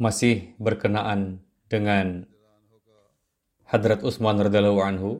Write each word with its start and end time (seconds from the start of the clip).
Masih 0.00 0.56
berkenaan 0.56 1.44
dengan 1.68 2.24
Hadrat 3.68 4.00
Utsman 4.00 4.40
radhiyallahu 4.40 4.80
anhu 4.80 5.10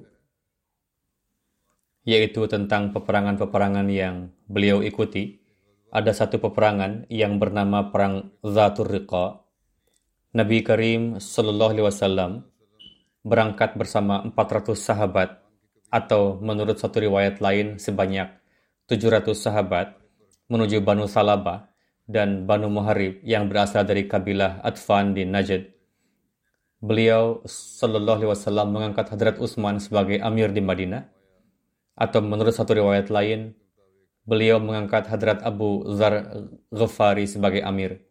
yaitu 2.09 2.49
tentang 2.49 2.91
peperangan-peperangan 2.97 3.87
yang 3.93 4.33
beliau 4.49 4.81
ikuti. 4.81 5.39
Ada 5.93 6.25
satu 6.25 6.41
peperangan 6.41 7.05
yang 7.13 7.37
bernama 7.37 7.93
perang 7.93 8.33
Zatur 8.41 8.89
Riqa. 8.89 9.45
Nabi 10.33 10.65
Karim 10.65 11.21
Sallallahu 11.21 11.71
Alaihi 11.77 11.87
Wasallam 11.87 12.31
berangkat 13.21 13.77
bersama 13.77 14.25
400 14.27 14.75
sahabat 14.81 15.45
atau 15.93 16.39
menurut 16.39 16.79
satu 16.79 17.03
riwayat 17.03 17.43
lain 17.43 17.77
sebanyak 17.77 18.33
700 18.87 19.35
sahabat 19.35 19.99
menuju 20.47 20.83
Banu 20.83 21.11
Salabah 21.11 21.70
dan 22.11 22.43
Banu 22.43 22.67
Muharib 22.67 23.23
yang 23.23 23.47
berasal 23.47 23.87
dari 23.87 24.11
kabilah 24.11 24.59
Atfan 24.67 25.15
di 25.15 25.23
Najd. 25.23 25.71
Beliau 26.83 27.47
Sallallahu 27.47 28.27
Alaihi 28.27 28.33
Wasallam 28.35 28.69
mengangkat 28.75 29.15
Hadrat 29.15 29.39
Utsman 29.39 29.79
sebagai 29.79 30.19
amir 30.19 30.51
di 30.51 30.59
Madinah 30.59 31.07
atau 31.95 32.19
menurut 32.19 32.51
satu 32.51 32.75
riwayat 32.75 33.13
lain, 33.13 33.55
beliau 34.27 34.59
mengangkat 34.59 35.07
Hadrat 35.07 35.45
Abu 35.47 35.87
Zar 35.95 36.27
Ghafari 36.75 37.31
sebagai 37.31 37.63
amir. 37.63 38.03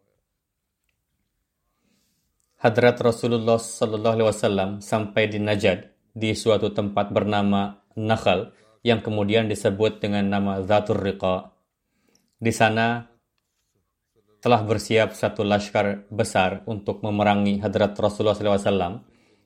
Hadrat 2.62 3.02
Rasulullah 3.04 3.60
Sallallahu 3.60 4.16
Alaihi 4.16 4.30
Wasallam 4.32 4.70
sampai 4.80 5.28
di 5.28 5.44
Najad 5.44 5.92
di 6.16 6.32
suatu 6.38 6.72
tempat 6.72 7.12
bernama 7.12 7.84
Nakhal 8.00 8.56
yang 8.86 9.04
kemudian 9.04 9.52
disebut 9.52 10.00
dengan 10.00 10.30
nama 10.30 10.64
Zatur 10.64 11.02
Riqa. 11.04 11.52
Di 12.40 12.54
sana 12.56 13.10
telah 14.40 14.64
bersiap 14.64 15.16
satu 15.16 15.44
laskar 15.44 16.08
besar 16.08 16.64
untuk 16.68 17.04
memerangi 17.04 17.60
Hadrat 17.60 17.96
Rasulullah 18.00 18.36
SAW. 18.36 19.04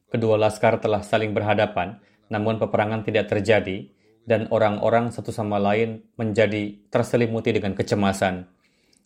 Kedua 0.09 0.35
laskar 0.37 0.77
telah 0.77 1.01
saling 1.01 1.33
berhadapan, 1.33 1.97
namun 2.29 2.61
peperangan 2.61 3.01
tidak 3.01 3.29
terjadi 3.29 3.89
dan 4.23 4.47
orang-orang 4.49 5.13
satu 5.13 5.29
sama 5.29 5.61
lain 5.61 6.01
menjadi 6.17 6.77
terselimuti 6.89 7.53
dengan 7.53 7.77
kecemasan. 7.77 8.49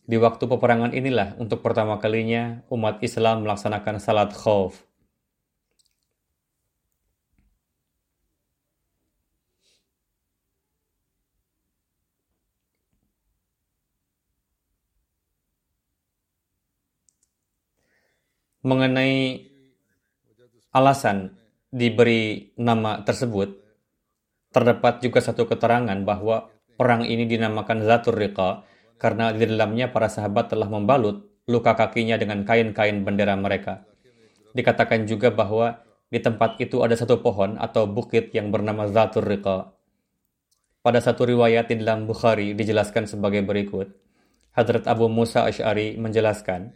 Di 0.08 0.16
waktu 0.16 0.48
peperangan 0.48 0.96
inilah 0.96 1.36
untuk 1.36 1.60
pertama 1.60 2.00
kalinya 2.00 2.64
umat 2.72 3.04
Islam 3.04 3.44
melaksanakan 3.44 4.00
salat 4.00 4.32
khauf. 4.32 4.87
Mengenai 18.68 19.48
alasan 20.76 21.40
diberi 21.72 22.52
nama 22.60 23.00
tersebut, 23.08 23.68
Terdapat 24.58 25.04
juga 25.06 25.20
satu 25.20 25.46
keterangan 25.46 25.94
bahwa 26.02 26.50
perang 26.80 27.06
ini 27.06 27.28
dinamakan 27.28 27.84
Zatur 27.86 28.18
Riqa 28.18 28.64
karena 28.98 29.30
di 29.36 29.46
dalamnya 29.46 29.94
para 29.94 30.10
sahabat 30.10 30.50
telah 30.50 30.66
membalut 30.66 31.30
luka 31.46 31.78
kakinya 31.78 32.18
dengan 32.18 32.42
kain-kain 32.42 33.06
bendera 33.06 33.38
mereka. 33.38 33.86
Dikatakan 34.58 35.06
juga 35.06 35.30
bahwa 35.30 35.84
di 36.08 36.18
tempat 36.24 36.58
itu 36.58 36.82
ada 36.82 36.98
satu 36.98 37.20
pohon 37.20 37.60
atau 37.60 37.86
bukit 37.86 38.32
yang 38.32 38.50
bernama 38.50 38.88
Zatur 38.90 39.30
Riqa. 39.30 39.76
Pada 40.82 41.04
satu 41.04 41.28
riwayat 41.28 41.70
di 41.70 41.84
dalam 41.84 42.08
Bukhari 42.08 42.56
dijelaskan 42.56 43.06
sebagai 43.06 43.44
berikut. 43.44 43.92
Hadrat 44.56 44.90
Abu 44.90 45.06
Musa 45.06 45.46
Ash'ari 45.46 46.00
menjelaskan, 46.02 46.74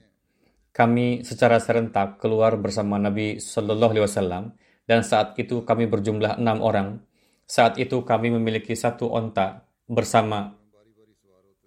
kami 0.72 1.28
secara 1.28 1.59
serentak 1.59 2.20
keluar 2.20 2.56
bersama 2.56 2.96
Nabi 2.96 3.40
Shallallahu 3.40 3.92
Alaihi 3.96 4.06
Wasallam 4.08 4.44
dan 4.88 5.04
saat 5.04 5.36
itu 5.36 5.64
kami 5.68 5.88
berjumlah 5.88 6.40
enam 6.40 6.64
orang 6.64 7.04
saat 7.52 7.76
itu 7.76 8.08
kami 8.08 8.32
memiliki 8.32 8.72
satu 8.80 9.12
onta 9.12 9.68
bersama 9.84 10.56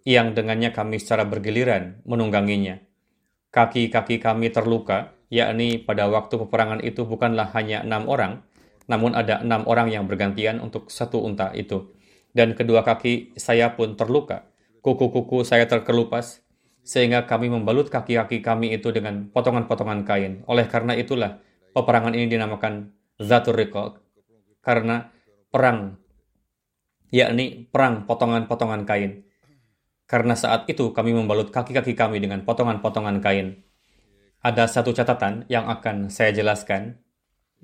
yang 0.08 0.32
dengannya 0.32 0.72
kami 0.72 0.96
secara 0.96 1.28
bergiliran 1.28 2.00
menungganginya. 2.08 2.80
Kaki-kaki 3.52 4.16
kami 4.16 4.48
terluka, 4.48 5.12
yakni 5.28 5.76
pada 5.76 6.08
waktu 6.08 6.40
peperangan 6.40 6.80
itu 6.80 7.04
bukanlah 7.04 7.52
hanya 7.52 7.84
enam 7.84 8.08
orang, 8.08 8.40
namun 8.88 9.12
ada 9.12 9.44
enam 9.44 9.68
orang 9.68 9.92
yang 9.92 10.04
bergantian 10.08 10.56
untuk 10.60 10.88
satu 10.88 11.20
unta 11.20 11.52
itu. 11.52 11.92
Dan 12.32 12.56
kedua 12.56 12.80
kaki 12.80 13.36
saya 13.36 13.76
pun 13.76 13.96
terluka. 13.96 14.48
Kuku-kuku 14.84 15.44
saya 15.44 15.68
terkelupas, 15.68 16.43
sehingga 16.84 17.24
kami 17.24 17.48
membalut 17.48 17.88
kaki-kaki 17.88 18.44
kami 18.44 18.76
itu 18.76 18.92
dengan 18.92 19.32
potongan-potongan 19.32 20.04
kain. 20.04 20.44
Oleh 20.44 20.68
karena 20.68 20.92
itulah 20.92 21.40
peperangan 21.72 22.12
ini 22.12 22.28
dinamakan 22.28 22.92
Zatur 23.16 23.56
Riqaq. 23.56 24.04
Karena 24.60 25.08
perang, 25.48 25.96
yakni 27.08 27.64
perang 27.72 28.04
potongan-potongan 28.04 28.84
kain. 28.84 29.24
Karena 30.04 30.36
saat 30.36 30.68
itu 30.68 30.92
kami 30.92 31.16
membalut 31.16 31.48
kaki-kaki 31.48 31.96
kami 31.96 32.20
dengan 32.20 32.44
potongan-potongan 32.44 33.24
kain. 33.24 33.64
Ada 34.44 34.68
satu 34.68 34.92
catatan 34.92 35.48
yang 35.48 35.64
akan 35.72 36.12
saya 36.12 36.36
jelaskan. 36.36 37.00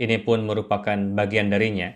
Ini 0.01 0.25
pun 0.25 0.49
merupakan 0.49 0.97
bagian 0.97 1.53
darinya, 1.53 1.93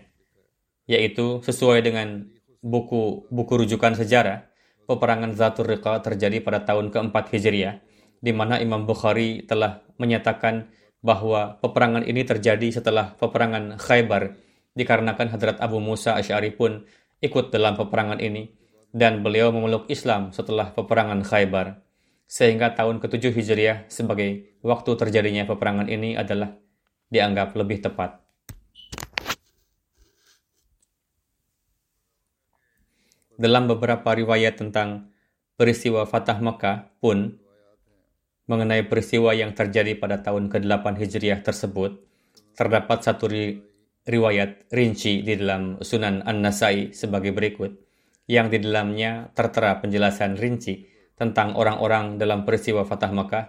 yaitu 0.85 1.41
sesuai 1.41 1.81
dengan 1.81 2.29
buku 2.61 3.25
buku 3.33 3.53
rujukan 3.65 3.97
sejarah, 3.97 4.45
peperangan 4.85 5.33
Zatur 5.33 5.69
Riqa 5.69 6.01
terjadi 6.01 6.41
pada 6.41 6.63
tahun 6.65 6.89
keempat 6.89 7.33
Hijriah, 7.33 7.81
di 8.21 8.31
mana 8.33 8.57
Imam 8.57 8.85
Bukhari 8.89 9.45
telah 9.45 9.85
menyatakan 10.01 10.69
bahwa 11.05 11.61
peperangan 11.61 12.01
ini 12.09 12.25
terjadi 12.25 12.81
setelah 12.81 13.13
peperangan 13.21 13.77
Khaybar 13.77 14.33
dikarenakan 14.73 15.29
Hadrat 15.29 15.57
Abu 15.61 15.77
Musa 15.77 16.17
Ash'ari 16.17 16.49
pun 16.49 16.89
ikut 17.21 17.53
dalam 17.53 17.77
peperangan 17.77 18.17
ini 18.17 18.49
dan 18.89 19.21
beliau 19.21 19.53
memeluk 19.53 19.85
Islam 19.93 20.33
setelah 20.33 20.73
peperangan 20.73 21.21
Khaybar. 21.21 21.85
Sehingga 22.25 22.73
tahun 22.73 22.97
ke-7 23.05 23.37
Hijriah 23.37 23.85
sebagai 23.85 24.57
waktu 24.65 24.91
terjadinya 24.97 25.45
peperangan 25.45 25.85
ini 25.85 26.17
adalah 26.17 26.57
dianggap 27.13 27.53
lebih 27.53 27.85
tepat. 27.85 28.24
Dalam 33.35 33.67
beberapa 33.67 34.15
riwayat 34.15 34.63
tentang 34.63 35.11
peristiwa 35.59 36.07
Fatah 36.07 36.39
Mekah 36.39 36.99
pun 37.03 37.35
mengenai 38.47 38.87
peristiwa 38.87 39.35
yang 39.35 39.51
terjadi 39.51 39.97
pada 39.99 40.23
tahun 40.23 40.47
ke-8 40.47 40.85
Hijriah 40.95 41.41
tersebut, 41.43 41.99
terdapat 42.55 43.03
satu 43.03 43.27
riwayat 44.05 44.71
rinci 44.71 45.25
di 45.25 45.33
dalam 45.35 45.81
Sunan 45.81 46.23
An-Nasai 46.23 46.93
sebagai 46.95 47.33
berikut, 47.33 47.75
yang 48.29 48.47
di 48.47 48.61
dalamnya 48.61 49.33
tertera 49.33 49.81
penjelasan 49.81 50.37
rinci 50.37 50.87
tentang 51.17 51.57
orang-orang 51.57 52.21
dalam 52.21 52.47
peristiwa 52.47 52.85
Fatah 52.85 53.11
Makkah, 53.11 53.45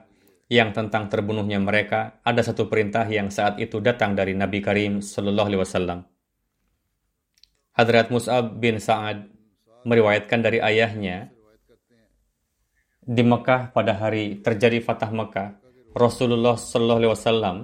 yang 0.51 0.71
tentang 0.71 1.11
terbunuhnya 1.11 1.59
mereka, 1.59 2.23
ada 2.23 2.43
satu 2.43 2.71
perintah 2.71 3.07
yang 3.07 3.31
saat 3.35 3.59
itu 3.59 3.83
datang 3.83 4.15
dari 4.15 4.35
Nabi 4.35 4.63
Karim 4.63 5.03
Sallallahu 5.03 5.49
Alaihi 5.51 5.63
Wasallam. 5.63 5.99
Hadrat 7.77 8.09
Mus'ab 8.09 8.57
bin 8.57 8.81
Sa'ad 8.81 9.36
meriwayatkan 9.87 10.43
dari 10.43 10.59
ayahnya, 10.59 11.31
di 13.07 13.23
Mekah 13.23 13.71
pada 13.71 13.95
hari 13.95 14.43
terjadi 14.43 14.83
Fatah 14.83 15.15
Mekah, 15.15 15.55
Rasulullah 15.95 16.59
Sallallahu 16.59 17.01
Alaihi 17.07 17.13
Wasallam 17.15 17.57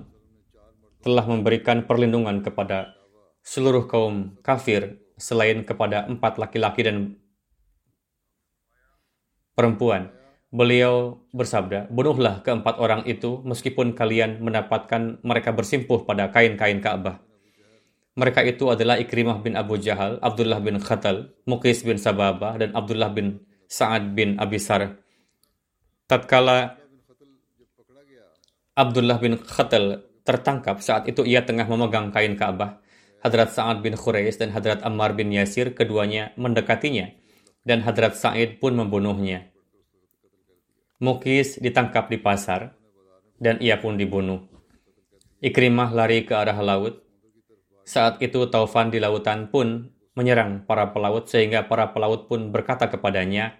telah 1.03 1.27
memberikan 1.27 1.83
perlindungan 1.83 2.47
kepada 2.47 2.95
seluruh 3.43 3.91
kaum 3.91 4.39
kafir 4.39 5.03
selain 5.19 5.67
kepada 5.67 6.07
empat 6.07 6.39
laki-laki 6.39 6.87
dan 6.87 7.19
perempuan. 9.59 10.15
Beliau 10.53 11.27
bersabda, 11.35 11.91
bunuhlah 11.91 12.45
keempat 12.45 12.77
orang 12.79 13.03
itu 13.09 13.43
meskipun 13.43 13.97
kalian 13.99 14.39
mendapatkan 14.45 15.19
mereka 15.27 15.51
bersimpuh 15.51 16.07
pada 16.07 16.31
kain-kain 16.31 16.79
Ka'bah. 16.79 17.32
Mereka 18.13 18.45
itu 18.45 18.69
adalah 18.69 19.01
Ikrimah 19.01 19.41
bin 19.41 19.57
Abu 19.57 19.81
Jahal, 19.81 20.21
Abdullah 20.21 20.61
bin 20.61 20.77
Khatal, 20.77 21.33
Mukis 21.49 21.81
bin 21.81 21.97
Sababah, 21.97 22.61
dan 22.61 22.77
Abdullah 22.77 23.09
bin 23.09 23.41
Sa'ad 23.73 24.13
bin 24.13 24.37
Abisar 24.37 25.03
tatkala 26.13 26.77
Abdullah 28.77 29.17
bin 29.17 29.41
Khatal 29.41 30.05
tertangkap 30.29 30.85
saat 30.85 31.09
itu 31.09 31.25
ia 31.25 31.41
tengah 31.41 31.65
memegang 31.65 32.13
kain 32.13 32.37
Ka'bah. 32.37 32.85
Hadrat 33.25 33.55
Sa'ad 33.55 33.81
bin 33.81 33.97
Khuraiz 33.97 34.37
dan 34.37 34.53
Hadrat 34.53 34.85
Ammar 34.85 35.17
bin 35.17 35.33
Yasir 35.33 35.73
keduanya 35.73 36.37
mendekatinya 36.37 37.17
dan 37.65 37.81
Hadrat 37.81 38.19
Sa'id 38.19 38.61
pun 38.61 38.77
membunuhnya. 38.77 39.49
Mukis 41.01 41.57
ditangkap 41.57 42.13
di 42.13 42.19
pasar 42.21 42.77
dan 43.41 43.57
ia 43.63 43.81
pun 43.81 43.97
dibunuh. 43.97 44.43
Ikrimah 45.41 45.95
lari 45.95 46.29
ke 46.29 46.35
arah 46.37 46.59
laut. 46.61 47.02
Saat 47.83 48.23
itu 48.23 48.47
Taufan 48.47 48.95
di 48.95 49.03
lautan 49.03 49.51
pun 49.51 49.91
menyerang 50.15 50.63
para 50.69 50.93
pelaut 50.95 51.27
sehingga 51.27 51.67
para 51.67 51.91
pelaut 51.91 52.31
pun 52.31 52.55
berkata 52.55 52.87
kepadanya, 52.87 53.59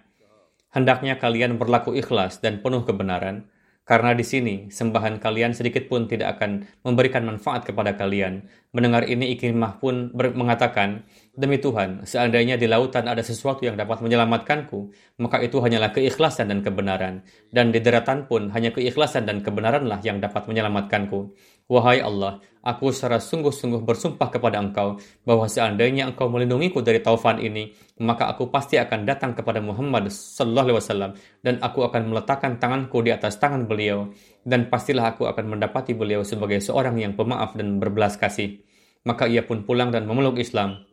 Hendaknya 0.73 1.21
kalian 1.21 1.61
berlaku 1.61 1.93
ikhlas 1.93 2.41
dan 2.41 2.57
penuh 2.65 2.81
kebenaran, 2.81 3.45
karena 3.83 4.15
di 4.15 4.23
sini 4.23 4.55
sembahan 4.71 5.19
kalian 5.19 5.51
sedikit 5.51 5.91
pun 5.91 6.07
tidak 6.07 6.39
akan 6.39 6.63
memberikan 6.87 7.27
manfaat 7.27 7.67
kepada 7.67 7.99
kalian. 7.99 8.47
Mendengar 8.71 9.03
ini 9.05 9.35
Ikrimah 9.35 9.83
pun 9.83 10.15
mengatakan, 10.15 11.03
Demi 11.35 11.59
Tuhan, 11.59 12.07
seandainya 12.07 12.55
di 12.55 12.71
lautan 12.71 13.11
ada 13.11 13.19
sesuatu 13.19 13.67
yang 13.67 13.75
dapat 13.75 13.99
menyelamatkanku, 13.99 14.95
maka 15.19 15.43
itu 15.43 15.59
hanyalah 15.59 15.91
keikhlasan 15.91 16.47
dan 16.47 16.63
kebenaran. 16.63 17.27
Dan 17.51 17.75
di 17.75 17.83
daratan 17.83 18.25
pun 18.25 18.55
hanya 18.55 18.71
keikhlasan 18.71 19.27
dan 19.27 19.43
kebenaranlah 19.43 19.99
yang 19.99 20.23
dapat 20.23 20.47
menyelamatkanku. 20.47 21.35
Wahai 21.71 22.03
Allah, 22.03 22.43
aku 22.59 22.91
secara 22.91 23.23
sungguh-sungguh 23.23 23.87
bersumpah 23.87 24.27
kepada 24.27 24.59
engkau 24.59 24.99
bahwa 25.23 25.47
seandainya 25.47 26.11
engkau 26.11 26.27
melindungiku 26.27 26.83
dari 26.83 26.99
taufan 26.99 27.39
ini, 27.39 27.71
maka 28.03 28.27
aku 28.27 28.51
pasti 28.51 28.75
akan 28.75 29.07
datang 29.07 29.31
kepada 29.31 29.63
Muhammad 29.63 30.11
sallallahu 30.11 30.75
alaihi 30.75 30.79
wasallam 30.83 31.11
dan 31.39 31.63
aku 31.63 31.87
akan 31.87 32.11
meletakkan 32.11 32.59
tanganku 32.59 32.99
di 32.99 33.15
atas 33.15 33.39
tangan 33.39 33.63
beliau 33.63 34.11
dan 34.43 34.67
pastilah 34.67 35.15
aku 35.15 35.23
akan 35.23 35.55
mendapati 35.55 35.95
beliau 35.95 36.27
sebagai 36.27 36.59
seorang 36.59 36.99
yang 36.99 37.15
pemaaf 37.15 37.55
dan 37.55 37.79
berbelas 37.79 38.19
kasih. 38.19 38.59
Maka 39.07 39.31
ia 39.31 39.43
pun 39.47 39.63
pulang 39.63 39.91
dan 39.91 40.03
memeluk 40.03 40.39
Islam. 40.39 40.83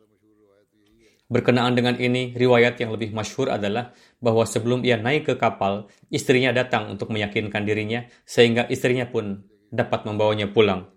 Berkenaan 1.31 1.79
dengan 1.79 1.95
ini, 1.95 2.35
riwayat 2.35 2.75
yang 2.83 2.91
lebih 2.91 3.15
masyhur 3.15 3.47
adalah 3.55 3.95
bahwa 4.19 4.43
sebelum 4.43 4.83
ia 4.83 4.99
naik 4.99 5.31
ke 5.31 5.35
kapal, 5.39 5.87
istrinya 6.11 6.51
datang 6.51 6.91
untuk 6.91 7.07
meyakinkan 7.07 7.63
dirinya, 7.63 8.03
sehingga 8.27 8.67
istrinya 8.67 9.07
pun 9.07 9.39
dapat 9.71 10.03
membawanya 10.03 10.51
pulang. 10.51 10.91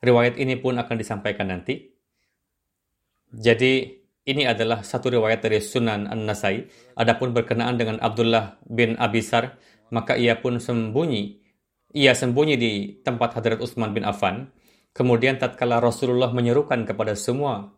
Riwayat 0.00 0.40
ini 0.40 0.56
pun 0.56 0.80
akan 0.80 0.96
disampaikan 0.96 1.52
nanti. 1.52 1.92
Jadi 3.30 4.00
ini 4.24 4.46
adalah 4.48 4.80
satu 4.80 5.12
riwayat 5.12 5.44
dari 5.44 5.60
Sunan 5.60 6.08
An-Nasai. 6.08 6.64
Adapun 6.96 7.36
berkenaan 7.36 7.76
dengan 7.76 8.00
Abdullah 8.00 8.56
bin 8.64 8.96
Abisar, 8.96 9.60
maka 9.92 10.16
ia 10.16 10.38
pun 10.40 10.56
sembunyi. 10.56 11.42
Ia 11.92 12.14
sembunyi 12.14 12.54
di 12.56 12.72
tempat 13.02 13.36
Hadrat 13.36 13.60
Utsman 13.60 13.92
bin 13.92 14.06
Affan. 14.06 14.48
Kemudian 14.94 15.36
tatkala 15.36 15.82
Rasulullah 15.82 16.32
menyerukan 16.32 16.86
kepada 16.86 17.12
semua 17.18 17.74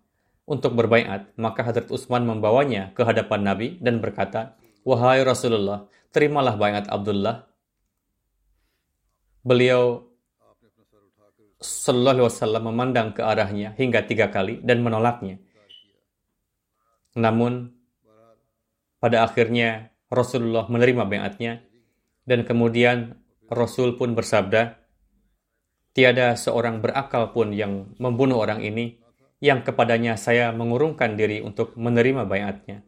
untuk 0.47 0.77
berbaiat, 0.79 1.35
maka 1.41 1.65
Hadrat 1.65 1.89
Utsman 1.91 2.23
membawanya 2.25 2.93
ke 2.93 3.03
hadapan 3.03 3.41
Nabi 3.43 3.69
dan 3.81 3.99
berkata, 3.99 4.57
Wahai 4.83 5.23
Rasulullah, 5.23 5.87
terimalah 6.11 6.59
baiat 6.59 6.87
Abdullah 6.91 7.52
Beliau 9.43 10.07
Sallallahu 11.63 12.27
Wasallam 12.27 12.75
memandang 12.75 13.15
ke 13.15 13.23
arahnya 13.23 13.75
hingga 13.79 14.03
tiga 14.03 14.31
kali 14.31 14.59
dan 14.63 14.83
menolaknya. 14.83 15.39
Namun 17.15 17.71
pada 18.99 19.23
akhirnya 19.23 19.95
Rasulullah 20.11 20.67
menerima 20.67 21.07
bayatnya 21.07 21.63
dan 22.27 22.43
kemudian 22.43 23.19
Rasul 23.51 23.99
pun 23.99 24.15
bersabda, 24.15 24.79
Tiada 25.93 26.41
seorang 26.41 26.81
berakal 26.81 27.37
pun 27.37 27.53
yang 27.53 27.93
membunuh 28.01 28.41
orang 28.41 28.65
ini 28.65 28.97
yang 29.45 29.61
kepadanya 29.61 30.17
saya 30.17 30.49
mengurungkan 30.49 31.21
diri 31.21 31.45
untuk 31.45 31.77
menerima 31.77 32.25
bayatnya. 32.25 32.81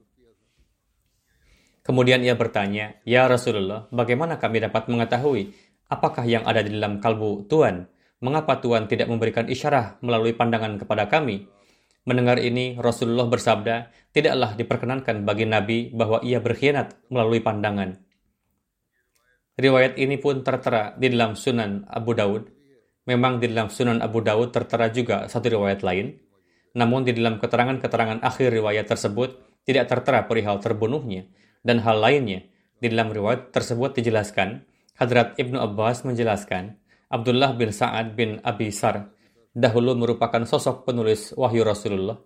Kemudian 1.84 2.24
ia 2.24 2.32
bertanya, 2.32 2.96
Ya 3.04 3.28
Rasulullah, 3.28 3.92
bagaimana 3.92 4.40
kami 4.40 4.64
dapat 4.64 4.88
mengetahui 4.88 5.52
Apakah 5.94 6.26
yang 6.26 6.42
ada 6.42 6.58
di 6.58 6.74
dalam 6.74 6.98
kalbu 6.98 7.46
Tuhan? 7.46 7.86
Mengapa 8.18 8.58
Tuhan 8.58 8.90
tidak 8.90 9.06
memberikan 9.06 9.46
isyarah 9.46 10.02
melalui 10.02 10.34
pandangan 10.34 10.74
kepada 10.82 11.06
kami? 11.06 11.46
Mendengar 12.02 12.42
ini, 12.42 12.74
Rasulullah 12.74 13.30
bersabda, 13.30 13.94
tidaklah 14.10 14.58
diperkenankan 14.58 15.22
bagi 15.22 15.46
Nabi 15.46 15.94
bahwa 15.94 16.18
ia 16.26 16.42
berkhianat 16.42 16.98
melalui 17.14 17.38
pandangan. 17.38 17.94
Riwayat 19.54 19.94
ini 20.02 20.18
pun 20.18 20.42
tertera 20.42 20.98
di 20.98 21.14
dalam 21.14 21.38
Sunan 21.38 21.86
Abu 21.86 22.10
Daud. 22.18 22.50
Memang 23.06 23.38
di 23.38 23.54
dalam 23.54 23.70
Sunan 23.70 24.02
Abu 24.02 24.18
Daud 24.18 24.50
tertera 24.50 24.90
juga 24.90 25.30
satu 25.30 25.46
riwayat 25.46 25.86
lain. 25.86 26.18
Namun 26.74 27.06
di 27.06 27.14
dalam 27.14 27.38
keterangan-keterangan 27.38 28.18
akhir 28.18 28.50
riwayat 28.50 28.90
tersebut 28.90 29.62
tidak 29.62 29.86
tertera 29.86 30.26
perihal 30.26 30.58
terbunuhnya 30.58 31.30
dan 31.62 31.78
hal 31.86 32.02
lainnya. 32.02 32.42
Di 32.82 32.90
dalam 32.90 33.14
riwayat 33.14 33.54
tersebut 33.54 33.94
dijelaskan 33.94 34.66
Hadrat 34.94 35.34
Ibnu 35.34 35.58
Abbas 35.58 36.06
menjelaskan, 36.06 36.78
Abdullah 37.10 37.54
bin 37.58 37.74
Sa'ad 37.74 38.14
bin 38.14 38.38
Abi 38.46 38.70
Sar 38.70 39.10
dahulu 39.50 39.94
merupakan 39.98 40.42
sosok 40.46 40.86
penulis 40.86 41.34
wahyu 41.34 41.66
Rasulullah, 41.66 42.18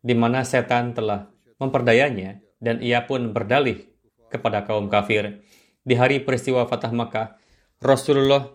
di 0.00 0.16
mana 0.16 0.44
setan 0.44 0.96
telah 0.96 1.28
memperdayanya 1.60 2.40
dan 2.56 2.80
ia 2.80 3.04
pun 3.04 3.32
berdalih 3.32 3.84
kepada 4.32 4.64
kaum 4.64 4.88
kafir. 4.88 5.44
Di 5.80 5.96
hari 5.96 6.20
peristiwa 6.24 6.64
Fatah 6.68 6.92
Makkah, 6.92 7.36
Rasulullah 7.80 8.48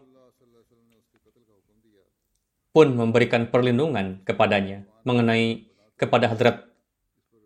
pun 2.70 2.88
memberikan 2.94 3.50
perlindungan 3.50 4.22
kepadanya 4.25 4.86
mengenai 5.06 5.70
kepada 5.96 6.28
Hadrat 6.34 6.66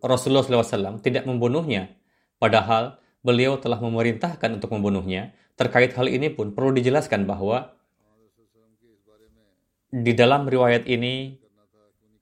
Rasulullah 0.00 0.42
SAW 0.42 1.04
tidak 1.04 1.28
membunuhnya, 1.28 1.92
padahal 2.40 3.00
beliau 3.20 3.60
telah 3.60 3.76
memerintahkan 3.84 4.56
untuk 4.56 4.72
membunuhnya. 4.72 5.36
Terkait 5.60 5.92
hal 5.92 6.08
ini 6.08 6.32
pun 6.32 6.56
perlu 6.56 6.72
dijelaskan 6.72 7.28
bahwa 7.28 7.76
di 9.92 10.16
dalam 10.16 10.48
riwayat 10.48 10.88
ini 10.88 11.36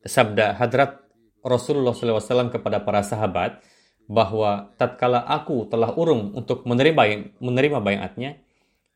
sabda 0.02 0.58
hadrat 0.58 1.06
Rasulullah 1.46 1.94
SAW 1.94 2.50
kepada 2.50 2.82
para 2.82 3.06
sahabat 3.06 3.62
bahwa 4.10 4.74
tatkala 4.74 5.22
aku 5.22 5.70
telah 5.70 5.94
urung 5.94 6.34
untuk 6.34 6.66
menerima 6.66 7.38
menerima 7.38 7.78
bayatnya, 7.78 8.42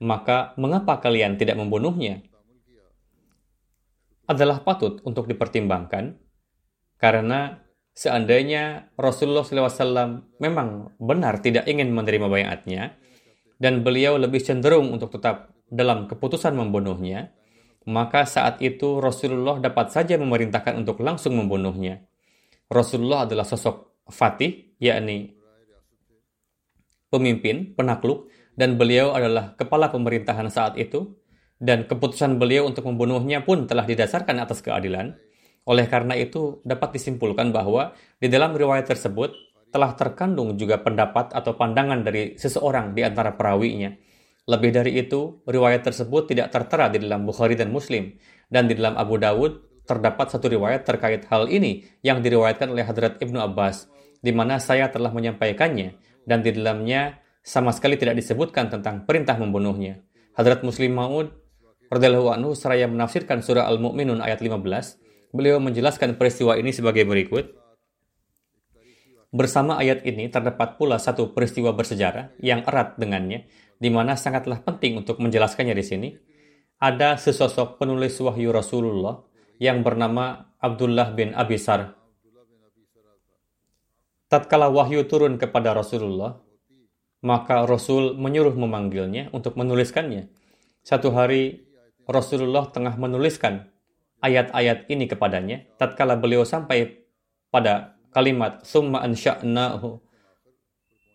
maka 0.02 0.56
mengapa 0.58 0.99
kalian 0.99 1.38
tidak 1.38 1.61
membunuhnya? 1.61 2.25
Adalah 4.26 4.64
patut 4.66 5.04
untuk 5.06 5.30
dipertimbangkan 5.30 6.18
karena 6.99 7.62
seandainya 7.92 8.90
Rasulullah 8.99 9.44
SAW 9.44 10.25
memang 10.40 10.96
benar 10.99 11.38
tidak 11.44 11.68
ingin 11.68 11.92
menerima 11.92 12.26
bayatnya, 12.26 12.96
dan 13.62 13.87
beliau 13.87 14.19
lebih 14.19 14.42
cenderung 14.42 14.90
untuk 14.90 15.14
tetap 15.14 15.54
dalam 15.71 16.11
keputusan 16.11 16.50
membunuhnya, 16.59 17.31
maka 17.87 18.26
saat 18.26 18.59
itu 18.59 18.99
Rasulullah 18.99 19.62
dapat 19.62 19.95
saja 19.95 20.19
memerintahkan 20.19 20.83
untuk 20.83 20.99
langsung 20.99 21.38
membunuhnya. 21.38 22.02
Rasulullah 22.66 23.23
adalah 23.23 23.47
sosok 23.47 24.02
fatih, 24.11 24.75
yakni 24.83 25.38
pemimpin, 27.07 27.71
penakluk, 27.78 28.26
dan 28.59 28.75
beliau 28.75 29.14
adalah 29.14 29.54
kepala 29.54 29.95
pemerintahan 29.95 30.50
saat 30.50 30.75
itu, 30.75 31.14
dan 31.62 31.87
keputusan 31.87 32.42
beliau 32.42 32.66
untuk 32.66 32.90
membunuhnya 32.90 33.47
pun 33.47 33.71
telah 33.71 33.87
didasarkan 33.87 34.42
atas 34.42 34.59
keadilan. 34.59 35.14
Oleh 35.62 35.87
karena 35.87 36.19
itu, 36.19 36.59
dapat 36.66 36.99
disimpulkan 36.99 37.54
bahwa 37.54 37.95
di 38.19 38.26
dalam 38.26 38.50
riwayat 38.59 38.90
tersebut 38.90 39.51
telah 39.73 39.97
terkandung 39.97 40.55
juga 40.61 40.79
pendapat 40.79 41.33
atau 41.33 41.57
pandangan 41.57 42.05
dari 42.05 42.37
seseorang 42.37 42.93
di 42.93 43.02
antara 43.02 43.33
perawinya. 43.33 43.91
Lebih 44.45 44.71
dari 44.71 45.00
itu, 45.00 45.41
riwayat 45.49 45.88
tersebut 45.88 46.29
tidak 46.29 46.52
tertera 46.52 46.93
di 46.93 47.00
dalam 47.00 47.25
Bukhari 47.25 47.57
dan 47.57 47.73
Muslim, 47.73 48.12
dan 48.52 48.69
di 48.69 48.76
dalam 48.76 49.00
Abu 49.00 49.17
Dawud 49.17 49.85
terdapat 49.88 50.31
satu 50.31 50.52
riwayat 50.52 50.85
terkait 50.85 51.25
hal 51.33 51.49
ini 51.49 51.88
yang 52.05 52.21
diriwayatkan 52.21 52.69
oleh 52.69 52.85
Hadrat 52.85 53.17
Ibnu 53.19 53.41
Abbas, 53.41 53.88
di 54.21 54.31
mana 54.31 54.61
saya 54.61 54.93
telah 54.93 55.11
menyampaikannya, 55.11 55.97
dan 56.29 56.45
di 56.45 56.52
dalamnya 56.52 57.19
sama 57.43 57.75
sekali 57.75 57.97
tidak 57.97 58.21
disebutkan 58.21 58.71
tentang 58.71 59.09
perintah 59.09 59.35
membunuhnya. 59.41 60.05
Hadrat 60.37 60.62
Muslim 60.62 60.95
Maud 60.95 61.33
radhiyallahu 61.88 62.31
anhu 62.35 62.50
seraya 62.55 62.87
menafsirkan 62.87 63.43
surah 63.43 63.67
Al-Mu'minun 63.67 64.23
ayat 64.23 64.38
15 64.38 65.02
Beliau 65.33 65.57
menjelaskan 65.64 66.21
peristiwa 66.21 66.61
ini 66.61 66.76
sebagai 66.76 67.09
berikut. 67.09 67.57
Bersama 69.33 69.81
ayat 69.81 70.05
ini 70.05 70.29
terdapat 70.29 70.77
pula 70.77 71.01
satu 71.01 71.33
peristiwa 71.33 71.73
bersejarah 71.73 72.37
yang 72.37 72.69
erat 72.69 73.01
dengannya, 73.01 73.49
di 73.81 73.89
mana 73.89 74.12
sangatlah 74.12 74.61
penting 74.61 75.01
untuk 75.01 75.25
menjelaskannya 75.25 75.73
di 75.73 75.85
sini. 75.85 76.09
Ada 76.77 77.17
sesosok 77.17 77.81
penulis 77.81 78.12
wahyu 78.21 78.53
Rasulullah 78.53 79.25
yang 79.57 79.81
bernama 79.81 80.53
Abdullah 80.61 81.17
bin 81.17 81.33
Abisar. 81.33 81.97
Tatkala 84.29 84.69
wahyu 84.69 85.09
turun 85.09 85.41
kepada 85.41 85.73
Rasulullah, 85.73 86.37
maka 87.25 87.65
Rasul 87.65 88.12
menyuruh 88.12 88.53
memanggilnya 88.53 89.33
untuk 89.33 89.57
menuliskannya. 89.57 90.29
Satu 90.85 91.09
hari 91.15 91.65
Rasulullah 92.05 92.69
tengah 92.69 93.01
menuliskan 93.01 93.73
ayat-ayat 94.21 94.93
ini 94.93 95.09
kepadanya 95.09 95.65
tatkala 95.81 96.21
beliau 96.21 96.45
sampai 96.45 97.07
pada 97.49 97.91
kalimat 98.12 98.62
summa 98.62 99.02
ansha'nahu 99.02 99.99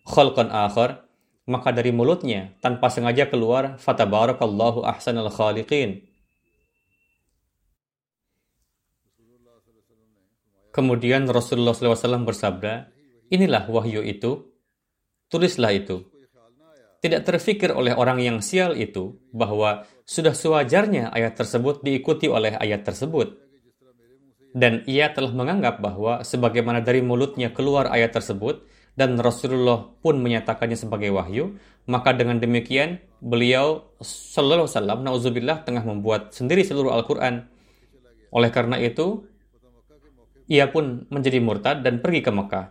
khalqan 0.04 0.50
akhar 0.50 1.06
maka 1.48 1.72
dari 1.72 1.96
mulutnya 1.96 2.52
tanpa 2.60 2.92
sengaja 2.92 3.30
keluar 3.32 3.80
fatabarakallahu 3.80 4.84
ahsanal 4.84 5.32
khaliqin 5.32 6.04
Kemudian 10.78 11.26
Rasulullah 11.26 11.74
SAW 11.74 12.22
bersabda, 12.22 12.94
inilah 13.34 13.66
wahyu 13.66 14.06
itu, 14.06 14.46
tulislah 15.26 15.74
itu. 15.74 16.06
Tidak 17.02 17.26
terfikir 17.26 17.74
oleh 17.74 17.98
orang 17.98 18.22
yang 18.22 18.46
sial 18.46 18.78
itu 18.78 19.18
bahwa 19.34 19.90
sudah 20.06 20.38
sewajarnya 20.38 21.10
ayat 21.10 21.34
tersebut 21.34 21.82
diikuti 21.82 22.30
oleh 22.30 22.54
ayat 22.54 22.86
tersebut. 22.86 23.47
Dan 24.58 24.82
ia 24.90 25.14
telah 25.14 25.30
menganggap 25.30 25.78
bahwa 25.78 26.26
sebagaimana 26.26 26.82
dari 26.82 27.06
mulutnya 27.06 27.54
keluar 27.54 27.94
ayat 27.94 28.18
tersebut 28.18 28.66
dan 28.98 29.14
Rasulullah 29.22 29.86
pun 30.02 30.18
menyatakannya 30.18 30.74
sebagai 30.74 31.14
wahyu, 31.14 31.62
maka 31.86 32.18
dengan 32.18 32.42
demikian 32.42 32.98
beliau 33.22 33.94
sallallahu 34.02 34.66
alaihi 34.66 34.74
wasallam 34.74 35.00
nauzubillah 35.06 35.62
tengah 35.62 35.86
membuat 35.86 36.34
sendiri 36.34 36.66
seluruh 36.66 36.90
Al-Qur'an. 36.90 37.46
Oleh 38.34 38.50
karena 38.50 38.82
itu, 38.82 39.30
ia 40.50 40.66
pun 40.74 41.06
menjadi 41.14 41.38
murtad 41.38 41.86
dan 41.86 42.02
pergi 42.02 42.26
ke 42.26 42.34
Mekah. 42.34 42.66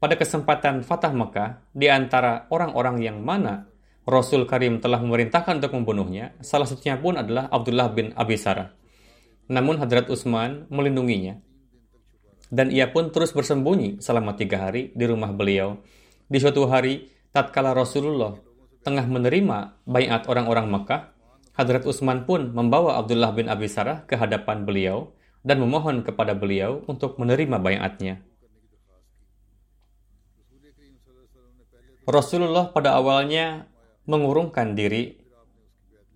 Pada 0.00 0.16
kesempatan 0.16 0.80
Fatah 0.80 1.12
Mekah, 1.12 1.68
di 1.76 1.92
antara 1.92 2.48
orang-orang 2.48 2.96
yang 3.04 3.20
mana 3.20 3.68
Rasul 4.08 4.48
Karim 4.48 4.80
telah 4.80 4.96
memerintahkan 5.04 5.60
untuk 5.60 5.76
membunuhnya, 5.76 6.32
salah 6.40 6.64
satunya 6.64 6.96
pun 6.96 7.20
adalah 7.20 7.52
Abdullah 7.52 7.92
bin 7.92 8.16
Abi 8.16 8.40
Sarah. 8.40 8.79
Namun 9.50 9.82
Hadrat 9.82 10.06
Utsman 10.06 10.70
melindunginya. 10.70 11.42
Dan 12.50 12.70
ia 12.70 12.86
pun 12.94 13.10
terus 13.10 13.34
bersembunyi 13.34 13.98
selama 13.98 14.38
tiga 14.38 14.70
hari 14.70 14.94
di 14.94 15.04
rumah 15.10 15.34
beliau. 15.34 15.82
Di 16.30 16.38
suatu 16.38 16.70
hari, 16.70 17.10
tatkala 17.34 17.74
Rasulullah 17.74 18.38
tengah 18.86 19.06
menerima 19.10 19.82
bayat 19.84 20.30
orang-orang 20.30 20.70
Mekah, 20.70 21.12
Hadrat 21.58 21.84
Utsman 21.84 22.24
pun 22.24 22.54
membawa 22.54 22.96
Abdullah 23.02 23.34
bin 23.34 23.50
Abi 23.50 23.66
Sarah 23.66 24.06
ke 24.06 24.14
hadapan 24.14 24.64
beliau 24.64 25.12
dan 25.42 25.60
memohon 25.60 26.06
kepada 26.06 26.32
beliau 26.32 26.86
untuk 26.86 27.18
menerima 27.20 27.58
bayatnya. 27.60 28.22
Rasulullah 32.08 32.72
pada 32.72 32.96
awalnya 32.96 33.68
mengurungkan 34.08 34.74
diri 34.74 35.20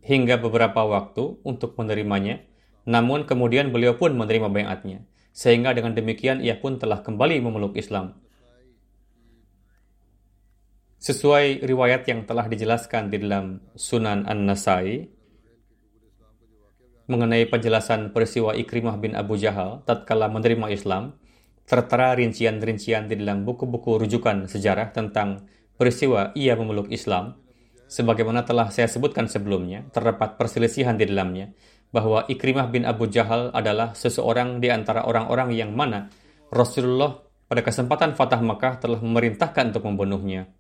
hingga 0.04 0.40
beberapa 0.40 0.82
waktu 0.84 1.44
untuk 1.44 1.76
menerimanya, 1.76 2.42
namun 2.84 3.24
kemudian 3.24 3.72
beliau 3.72 3.96
pun 3.96 4.12
menerima 4.12 4.48
bayatnya, 4.52 5.04
sehingga 5.32 5.72
dengan 5.72 5.96
demikian 5.96 6.44
ia 6.44 6.56
pun 6.60 6.76
telah 6.76 7.00
kembali 7.00 7.40
memeluk 7.40 7.74
Islam. 7.76 8.20
Sesuai 11.04 11.64
riwayat 11.64 12.08
yang 12.08 12.24
telah 12.24 12.48
dijelaskan 12.48 13.12
di 13.12 13.20
dalam 13.20 13.60
Sunan 13.76 14.24
An-Nasai 14.24 15.04
mengenai 17.04 17.44
penjelasan 17.44 18.16
peristiwa 18.16 18.56
Ikrimah 18.56 18.96
bin 18.96 19.12
Abu 19.12 19.36
Jahal 19.36 19.84
tatkala 19.84 20.32
menerima 20.32 20.72
Islam, 20.72 21.20
tertera 21.68 22.16
rincian-rincian 22.16 23.12
di 23.12 23.20
dalam 23.20 23.44
buku-buku 23.44 24.00
rujukan 24.00 24.48
sejarah 24.48 24.96
tentang 24.96 25.44
peristiwa 25.76 26.32
ia 26.32 26.56
memeluk 26.56 26.88
Islam. 26.88 27.36
Sebagaimana 27.84 28.48
telah 28.48 28.72
saya 28.72 28.88
sebutkan 28.88 29.28
sebelumnya, 29.28 29.84
terdapat 29.92 30.40
perselisihan 30.40 30.96
di 30.96 31.04
dalamnya 31.04 31.52
bahwa 31.94 32.26
Ikrimah 32.26 32.74
bin 32.74 32.82
Abu 32.82 33.06
Jahal 33.06 33.54
adalah 33.54 33.94
seseorang 33.94 34.58
di 34.58 34.66
antara 34.66 35.06
orang-orang 35.06 35.54
yang 35.54 35.70
mana 35.70 36.10
Rasulullah 36.50 37.22
pada 37.46 37.62
kesempatan 37.62 38.18
Fatah 38.18 38.42
Mekah 38.42 38.82
telah 38.82 38.98
memerintahkan 38.98 39.70
untuk 39.70 39.86
membunuhnya. 39.86 40.50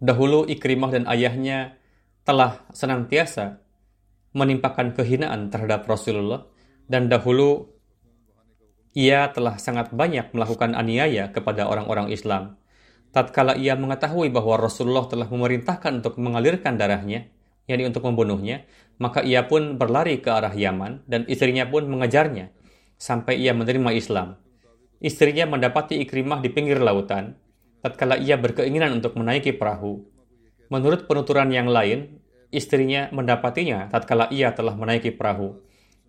Dahulu 0.00 0.48
Ikrimah 0.48 0.90
dan 0.96 1.04
ayahnya 1.04 1.76
telah 2.24 2.64
senantiasa 2.72 3.60
menimpakan 4.32 4.96
kehinaan 4.96 5.52
terhadap 5.52 5.84
Rasulullah 5.84 6.48
dan 6.88 7.12
dahulu 7.12 7.68
ia 8.96 9.28
telah 9.36 9.60
sangat 9.60 9.92
banyak 9.92 10.32
melakukan 10.32 10.72
aniaya 10.72 11.28
kepada 11.28 11.68
orang-orang 11.68 12.08
Islam 12.08 12.56
tatkala 13.12 13.54
ia 13.60 13.76
mengetahui 13.76 14.32
bahwa 14.32 14.56
Rasulullah 14.56 15.04
telah 15.06 15.28
memerintahkan 15.28 16.00
untuk 16.00 16.16
mengalirkan 16.16 16.80
darahnya, 16.80 17.28
yakni 17.66 17.86
untuk 17.86 18.02
membunuhnya, 18.06 18.66
maka 18.98 19.22
ia 19.22 19.46
pun 19.46 19.78
berlari 19.78 20.18
ke 20.22 20.30
arah 20.30 20.52
Yaman 20.52 21.06
dan 21.06 21.26
istrinya 21.26 21.66
pun 21.66 21.86
mengejarnya 21.90 22.54
sampai 22.98 23.38
ia 23.42 23.50
menerima 23.54 23.90
Islam. 23.94 24.38
Istrinya 25.02 25.50
mendapati 25.50 25.98
Ikrimah 25.98 26.38
di 26.38 26.50
pinggir 26.54 26.78
lautan 26.78 27.34
tatkala 27.82 28.14
ia 28.16 28.38
berkeinginan 28.38 29.02
untuk 29.02 29.18
menaiki 29.18 29.58
perahu. 29.58 30.06
Menurut 30.70 31.10
penuturan 31.10 31.50
yang 31.50 31.66
lain, 31.66 32.22
istrinya 32.54 33.10
mendapatinya 33.10 33.90
tatkala 33.90 34.30
ia 34.30 34.54
telah 34.54 34.78
menaiki 34.78 35.10
perahu. 35.12 35.58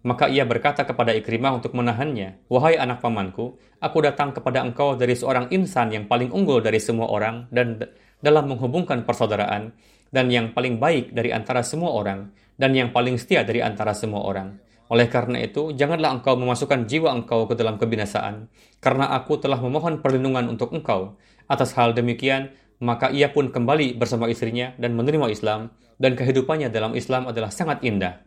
Maka 0.04 0.28
ia 0.28 0.44
berkata 0.44 0.84
kepada 0.84 1.16
Ikrimah 1.16 1.64
untuk 1.64 1.74
menahannya, 1.74 2.46
Wahai 2.52 2.76
anak 2.76 3.00
pamanku, 3.00 3.58
aku 3.80 3.98
datang 4.04 4.36
kepada 4.36 4.62
engkau 4.62 5.00
dari 5.00 5.16
seorang 5.16 5.50
insan 5.50 5.96
yang 5.96 6.06
paling 6.06 6.30
unggul 6.30 6.60
dari 6.60 6.78
semua 6.78 7.08
orang 7.10 7.48
dan 7.50 7.80
dalam 8.20 8.52
menghubungkan 8.52 9.08
persaudaraan, 9.08 9.72
dan 10.14 10.30
yang 10.30 10.54
paling 10.54 10.78
baik 10.78 11.12
dari 11.12 11.34
antara 11.34 11.66
semua 11.66 11.90
orang, 11.90 12.30
dan 12.62 12.78
yang 12.78 12.94
paling 12.94 13.18
setia 13.18 13.42
dari 13.42 13.66
antara 13.66 13.98
semua 13.98 14.22
orang. 14.22 14.62
Oleh 14.94 15.10
karena 15.10 15.42
itu, 15.42 15.74
janganlah 15.74 16.22
engkau 16.22 16.38
memasukkan 16.38 16.86
jiwa 16.86 17.10
engkau 17.18 17.50
ke 17.50 17.58
dalam 17.58 17.82
kebinasaan, 17.82 18.46
karena 18.78 19.10
aku 19.18 19.42
telah 19.42 19.58
memohon 19.58 20.06
perlindungan 20.06 20.46
untuk 20.54 20.70
engkau. 20.70 21.18
Atas 21.50 21.74
hal 21.74 21.98
demikian, 21.98 22.54
maka 22.78 23.10
ia 23.10 23.34
pun 23.34 23.50
kembali 23.50 23.98
bersama 23.98 24.30
istrinya 24.30 24.78
dan 24.78 24.94
menerima 24.94 25.34
Islam, 25.34 25.74
dan 25.98 26.14
kehidupannya 26.14 26.70
dalam 26.70 26.94
Islam 26.94 27.26
adalah 27.26 27.50
sangat 27.50 27.82
indah. 27.82 28.22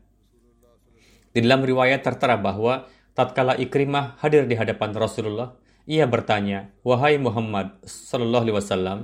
Di 1.30 1.44
dalam 1.44 1.62
riwayat 1.62 2.02
tertera 2.02 2.34
bahwa 2.34 2.90
tatkala 3.14 3.54
Ikrimah 3.54 4.18
hadir 4.18 4.48
di 4.50 4.58
hadapan 4.58 4.90
Rasulullah, 4.96 5.54
ia 5.86 6.08
bertanya, 6.08 6.74
"Wahai 6.82 7.20
Muhammad 7.20 7.78
sallallahu 7.86 8.42
alaihi 8.48 8.56
wasallam, 8.58 8.98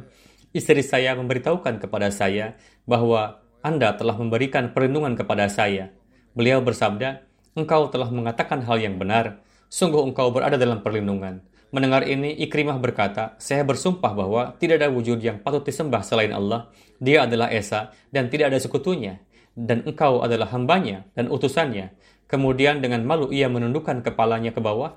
istri 0.53 0.81
saya 0.85 1.17
memberitahukan 1.19 1.83
kepada 1.83 2.09
saya 2.15 2.57
bahwa 2.89 3.43
Anda 3.61 3.97
telah 3.97 4.17
memberikan 4.17 4.73
perlindungan 4.73 5.19
kepada 5.19 5.49
saya." 5.51 5.93
Beliau 6.33 6.65
bersabda, 6.65 7.25
"Engkau 7.59 7.93
telah 7.93 8.09
mengatakan 8.09 8.65
hal 8.65 8.81
yang 8.81 8.97
benar. 8.97 9.45
Sungguh 9.73 10.01
engkau 10.05 10.33
berada 10.33 10.57
dalam 10.57 10.81
perlindungan." 10.81 11.45
Mendengar 11.73 12.05
ini, 12.05 12.37
Ikrimah 12.37 12.77
berkata, 12.77 13.37
"Saya 13.41 13.65
bersumpah 13.65 14.13
bahwa 14.13 14.43
tidak 14.61 14.85
ada 14.85 14.93
wujud 14.93 15.21
yang 15.25 15.41
patut 15.41 15.65
disembah 15.65 16.05
selain 16.05 16.33
Allah. 16.37 16.69
Dia 17.01 17.25
adalah 17.25 17.49
Esa 17.49 17.93
dan 18.13 18.29
tidak 18.29 18.53
ada 18.53 18.61
sekutunya." 18.61 19.21
dan 19.59 19.85
engkau 19.85 20.25
adalah 20.25 20.49
hambanya 20.53 21.05
dan 21.13 21.29
utusannya. 21.29 21.93
Kemudian 22.29 22.81
dengan 22.81 23.05
malu 23.05 23.29
ia 23.29 23.53
menundukkan 23.53 24.01
kepalanya 24.01 24.57
ke 24.57 24.61
bawah. 24.65 24.97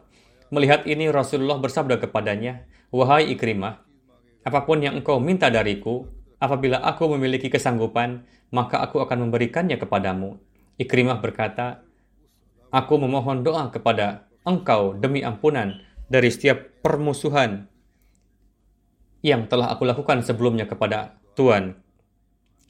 Melihat 0.53 0.87
ini 0.87 1.11
Rasulullah 1.11 1.59
bersabda 1.59 1.99
kepadanya, 1.99 2.63
Wahai 2.95 3.35
Ikrimah, 3.35 3.83
apa 4.45 4.61
pun 4.61 4.77
yang 4.77 5.01
engkau 5.01 5.17
minta 5.17 5.49
dariku, 5.49 6.05
apabila 6.37 6.77
aku 6.85 7.09
memiliki 7.17 7.49
kesanggupan, 7.49 8.21
maka 8.53 8.77
aku 8.77 9.01
akan 9.01 9.27
memberikannya 9.27 9.81
kepadamu. 9.81 10.37
Ikrimah 10.77 11.17
berkata, 11.17 11.81
Aku 12.69 13.01
memohon 13.01 13.41
doa 13.41 13.73
kepada 13.73 14.29
engkau 14.45 14.93
demi 14.93 15.25
ampunan 15.25 15.81
dari 16.05 16.29
setiap 16.29 16.83
permusuhan 16.85 17.65
yang 19.25 19.49
telah 19.49 19.73
aku 19.73 19.89
lakukan 19.89 20.21
sebelumnya 20.21 20.69
kepada 20.69 21.17
Tuhan. 21.33 21.81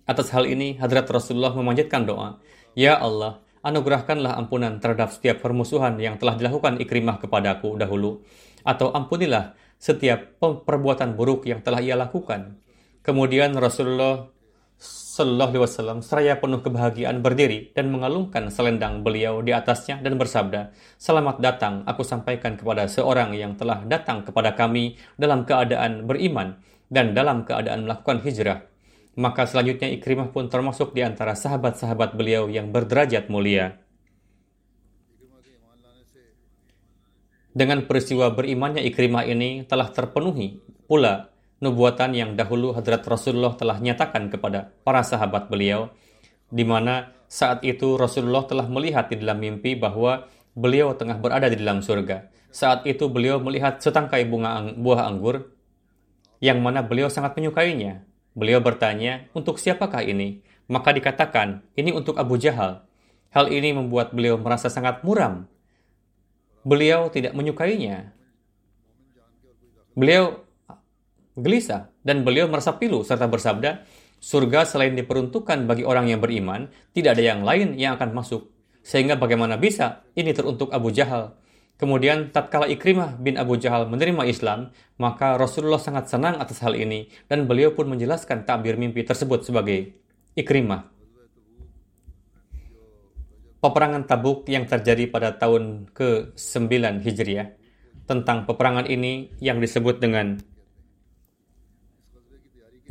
Atas 0.07 0.31
hal 0.31 0.47
ini, 0.47 0.79
Hadrat 0.79 1.09
Rasulullah 1.11 1.51
memanjatkan 1.51 2.07
doa, 2.07 2.39
Ya 2.77 2.95
Allah, 2.95 3.43
anugerahkanlah 3.65 4.37
ampunan 4.39 4.79
terhadap 4.79 5.11
setiap 5.11 5.43
permusuhan 5.43 5.99
yang 5.99 6.15
telah 6.21 6.37
dilakukan 6.39 6.79
ikrimah 6.79 7.19
kepadaku 7.19 7.75
dahulu, 7.75 8.23
atau 8.63 8.93
ampunilah 8.93 9.57
setiap 9.77 10.39
perbuatan 10.39 11.13
buruk 11.13 11.45
yang 11.45 11.61
telah 11.61 11.83
ia 11.83 11.93
lakukan. 11.93 12.57
Kemudian 13.05 13.53
Rasulullah 13.53 14.33
Sallallahu 14.75 15.55
Alaihi 15.55 15.63
Wasallam 15.63 15.99
seraya 16.03 16.35
penuh 16.35 16.59
kebahagiaan 16.59 17.23
berdiri 17.23 17.71
dan 17.71 17.87
mengalungkan 17.87 18.51
selendang 18.51 18.99
beliau 18.99 19.39
di 19.39 19.55
atasnya 19.55 20.03
dan 20.03 20.19
bersabda, 20.19 20.75
Selamat 20.99 21.39
datang, 21.39 21.87
aku 21.87 22.03
sampaikan 22.03 22.59
kepada 22.59 22.83
seorang 22.91 23.31
yang 23.31 23.55
telah 23.55 23.87
datang 23.87 24.27
kepada 24.27 24.51
kami 24.59 24.99
dalam 25.15 25.47
keadaan 25.47 26.03
beriman 26.03 26.59
dan 26.91 27.15
dalam 27.15 27.47
keadaan 27.47 27.87
melakukan 27.87 28.19
hijrah. 28.27 28.67
Maka 29.15 29.47
selanjutnya 29.47 29.87
Ikrimah 29.95 30.35
pun 30.35 30.51
termasuk 30.51 30.91
di 30.91 30.99
antara 30.99 31.39
sahabat-sahabat 31.39 32.19
beliau 32.19 32.51
yang 32.51 32.75
berderajat 32.75 33.31
mulia. 33.31 33.79
Dengan 37.55 37.87
peristiwa 37.87 38.35
berimannya 38.35 38.83
Ikrimah 38.83 39.23
ini 39.31 39.63
telah 39.63 39.87
terpenuhi 39.87 40.59
pula 40.91 41.31
nubuatan 41.63 42.11
yang 42.11 42.35
dahulu 42.35 42.75
Hadrat 42.75 43.07
Rasulullah 43.07 43.55
telah 43.55 43.79
nyatakan 43.79 44.27
kepada 44.27 44.75
para 44.83 44.99
sahabat 45.07 45.47
beliau, 45.47 45.87
di 46.51 46.67
mana 46.67 47.15
saat 47.31 47.63
itu 47.63 47.95
Rasulullah 47.95 48.43
telah 48.43 48.67
melihat 48.67 49.07
di 49.07 49.23
dalam 49.23 49.39
mimpi 49.39 49.79
bahwa 49.79 50.27
beliau 50.51 50.99
tengah 50.99 51.15
berada 51.15 51.47
di 51.47 51.55
dalam 51.55 51.79
surga. 51.79 52.27
Saat 52.51 52.83
itu 52.83 53.07
beliau 53.07 53.39
melihat 53.39 53.79
setangkai 53.79 54.27
bunga 54.27 54.59
ang 54.59 54.67
buah 54.79 55.07
anggur 55.07 55.55
yang 56.43 56.59
mana 56.59 56.83
beliau 56.83 57.07
sangat 57.07 57.39
menyukainya. 57.39 58.03
Beliau 58.35 58.59
bertanya, 58.59 59.31
untuk 59.31 59.63
siapakah 59.63 60.03
ini? 60.03 60.43
Maka 60.67 60.91
dikatakan, 60.91 61.63
ini 61.79 61.95
untuk 61.95 62.19
Abu 62.19 62.35
Jahal. 62.35 62.83
Hal 63.31 63.47
ini 63.47 63.71
membuat 63.71 64.11
beliau 64.11 64.35
merasa 64.35 64.67
sangat 64.67 65.03
muram. 65.07 65.47
Beliau 66.65 67.13
tidak 67.13 67.37
menyukainya. 67.37 68.09
Beliau 69.93 70.41
gelisah 71.37 71.93
dan 72.01 72.25
beliau 72.25 72.49
merasa 72.49 72.73
pilu 72.81 73.05
serta 73.05 73.29
bersabda, 73.29 73.85
surga 74.17 74.65
selain 74.65 74.97
diperuntukkan 74.97 75.69
bagi 75.69 75.85
orang 75.85 76.09
yang 76.09 76.19
beriman, 76.25 76.73
tidak 76.97 77.15
ada 77.15 77.23
yang 77.23 77.45
lain 77.45 77.77
yang 77.77 78.01
akan 78.01 78.17
masuk. 78.17 78.49
Sehingga 78.81 79.13
bagaimana 79.13 79.61
bisa 79.61 80.01
ini 80.17 80.33
teruntuk 80.33 80.73
Abu 80.73 80.89
Jahal? 80.89 81.37
Kemudian 81.75 82.31
tatkala 82.31 82.71
Ikrimah 82.71 83.19
bin 83.19 83.35
Abu 83.35 83.59
Jahal 83.59 83.85
menerima 83.85 84.25
Islam, 84.25 84.71
maka 84.95 85.35
Rasulullah 85.35 85.77
sangat 85.77 86.07
senang 86.07 86.39
atas 86.39 86.63
hal 86.63 86.71
ini 86.71 87.11
dan 87.27 87.45
beliau 87.45 87.75
pun 87.75 87.85
menjelaskan 87.91 88.47
takbir 88.47 88.79
mimpi 88.79 89.03
tersebut 89.03 89.43
sebagai 89.43 89.91
Ikrimah. 90.39 90.94
Peperangan 93.65 94.05
Tabuk 94.05 94.45
yang 94.45 94.69
terjadi 94.69 95.09
pada 95.09 95.41
tahun 95.41 95.89
ke-9 95.89 97.01
Hijriah. 97.01 97.57
Tentang 98.05 98.45
peperangan 98.45 98.85
ini 98.85 99.33
yang 99.41 99.57
disebut 99.57 99.97
dengan 99.97 100.37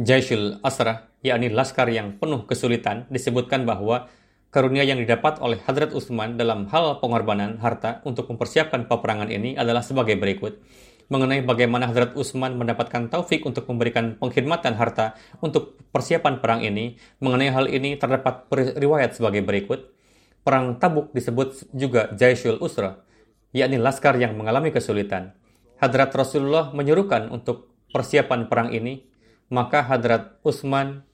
Jaishul 0.03 0.59
Asrah, 0.67 1.15
yakni 1.23 1.55
laskar 1.55 1.87
yang 1.95 2.19
penuh 2.19 2.43
kesulitan, 2.51 3.07
disebutkan 3.07 3.63
bahwa 3.63 4.11
karunia 4.51 4.83
yang 4.83 4.99
didapat 4.99 5.39
oleh 5.39 5.63
Hadrat 5.63 5.95
Utsman 5.95 6.35
dalam 6.35 6.67
hal 6.67 6.99
pengorbanan 6.99 7.63
harta 7.63 8.03
untuk 8.03 8.27
mempersiapkan 8.35 8.91
peperangan 8.91 9.31
ini 9.31 9.55
adalah 9.55 9.87
sebagai 9.87 10.19
berikut. 10.19 10.59
Mengenai 11.07 11.47
bagaimana 11.47 11.87
Hadrat 11.87 12.19
Utsman 12.19 12.59
mendapatkan 12.59 13.15
taufik 13.15 13.47
untuk 13.47 13.71
memberikan 13.71 14.19
pengkhidmatan 14.19 14.75
harta 14.75 15.15
untuk 15.39 15.79
persiapan 15.95 16.43
perang 16.43 16.67
ini, 16.67 16.99
mengenai 17.23 17.55
hal 17.55 17.71
ini 17.71 17.95
terdapat 17.95 18.51
riwayat 18.75 19.15
sebagai 19.15 19.47
berikut. 19.47 19.95
Perang 20.45 20.77
Tabuk 20.77 21.11
disebut 21.17 21.73
juga 21.73 22.13
Jaishul 22.13 22.61
Usra, 22.61 23.01
yakni 23.57 23.81
laskar 23.81 24.21
yang 24.21 24.37
mengalami 24.37 24.69
kesulitan. 24.69 25.33
Hadrat 25.81 26.13
Rasulullah 26.13 26.71
menyuruhkan 26.77 27.33
untuk 27.33 27.73
persiapan 27.91 28.47
perang 28.53 28.71
ini 28.71 29.09
maka 29.53 29.85
Hadrat 29.85 30.41
Utsman 30.41 31.05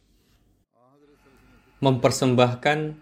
mempersembahkan 1.80 3.00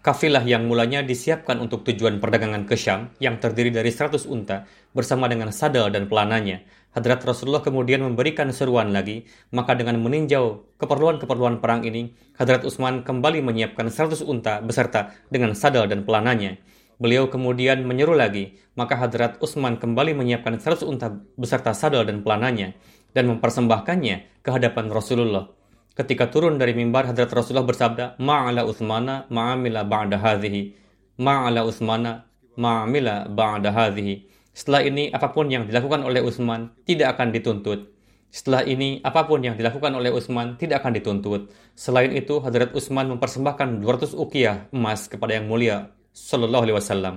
kafilah 0.00 0.44
yang 0.46 0.64
mulanya 0.64 1.04
disiapkan 1.04 1.58
untuk 1.60 1.84
tujuan 1.84 2.22
perdagangan 2.22 2.64
ke 2.64 2.78
Syam 2.78 3.12
yang 3.20 3.36
terdiri 3.42 3.74
dari 3.74 3.92
100 3.92 4.24
unta 4.30 4.64
bersama 4.96 5.28
dengan 5.28 5.52
sadel 5.52 5.90
dan 5.92 6.08
pelananya. 6.08 6.64
Hadrat 6.88 7.20
Rasulullah 7.20 7.60
kemudian 7.60 8.00
memberikan 8.00 8.48
seruan 8.48 8.96
lagi, 8.96 9.28
maka 9.52 9.76
dengan 9.76 10.00
meninjau 10.00 10.64
keperluan-keperluan 10.80 11.60
perang 11.60 11.84
ini, 11.84 12.16
Hadrat 12.40 12.64
Utsman 12.64 13.04
kembali 13.04 13.44
menyiapkan 13.44 13.92
100 13.92 14.24
unta 14.24 14.64
beserta 14.64 15.12
dengan 15.28 15.52
sadel 15.52 15.84
dan 15.84 16.08
pelananya. 16.08 16.56
Beliau 16.98 17.30
kemudian 17.30 17.86
menyeru 17.86 18.16
lagi, 18.16 18.58
maka 18.74 18.98
Hadrat 18.98 19.38
Utsman 19.38 19.76
kembali 19.76 20.16
menyiapkan 20.16 20.58
100 20.58 20.82
unta 20.88 21.14
beserta 21.36 21.76
sadel 21.76 22.08
dan 22.08 22.26
pelananya 22.26 22.74
dan 23.12 23.30
mempersembahkannya 23.36 24.42
ke 24.42 24.48
hadapan 24.50 24.88
Rasulullah. 24.88 25.46
Ketika 25.92 26.30
turun 26.30 26.56
dari 26.56 26.72
mimbar, 26.72 27.10
Hadrat 27.10 27.30
Rasulullah 27.30 27.66
bersabda, 27.66 28.04
Ma'ala 28.22 28.62
Utsmana 28.64 29.26
ma'amila 29.28 29.82
ba'da 29.82 30.16
hadhihi. 30.18 30.74
Ma'ala 31.18 31.66
Utsmana 31.66 32.22
ma'amila 32.54 33.26
ba'da 33.26 33.74
hadhihi. 33.74 34.37
Setelah 34.58 34.82
ini, 34.82 35.06
apa 35.14 35.30
pun 35.30 35.46
yang 35.46 35.70
dilakukan 35.70 36.02
oleh 36.02 36.18
Utsman 36.18 36.74
tidak 36.82 37.14
akan 37.14 37.30
dituntut. 37.30 37.94
Setelah 38.26 38.66
ini, 38.66 38.98
apa 39.06 39.22
pun 39.22 39.38
yang 39.38 39.54
dilakukan 39.54 39.94
oleh 39.94 40.10
Utsman 40.10 40.58
tidak 40.58 40.82
akan 40.82 40.98
dituntut. 40.98 41.54
Selain 41.78 42.10
itu, 42.10 42.42
Hadrat 42.42 42.74
Utsman 42.74 43.06
mempersembahkan 43.06 43.78
200 43.78 44.18
ukiyah 44.18 44.66
emas 44.74 45.06
kepada 45.06 45.38
yang 45.38 45.46
mulia 45.46 45.94
Sallallahu 46.10 46.66
Alaihi 46.66 46.74
Wasallam. 46.74 47.14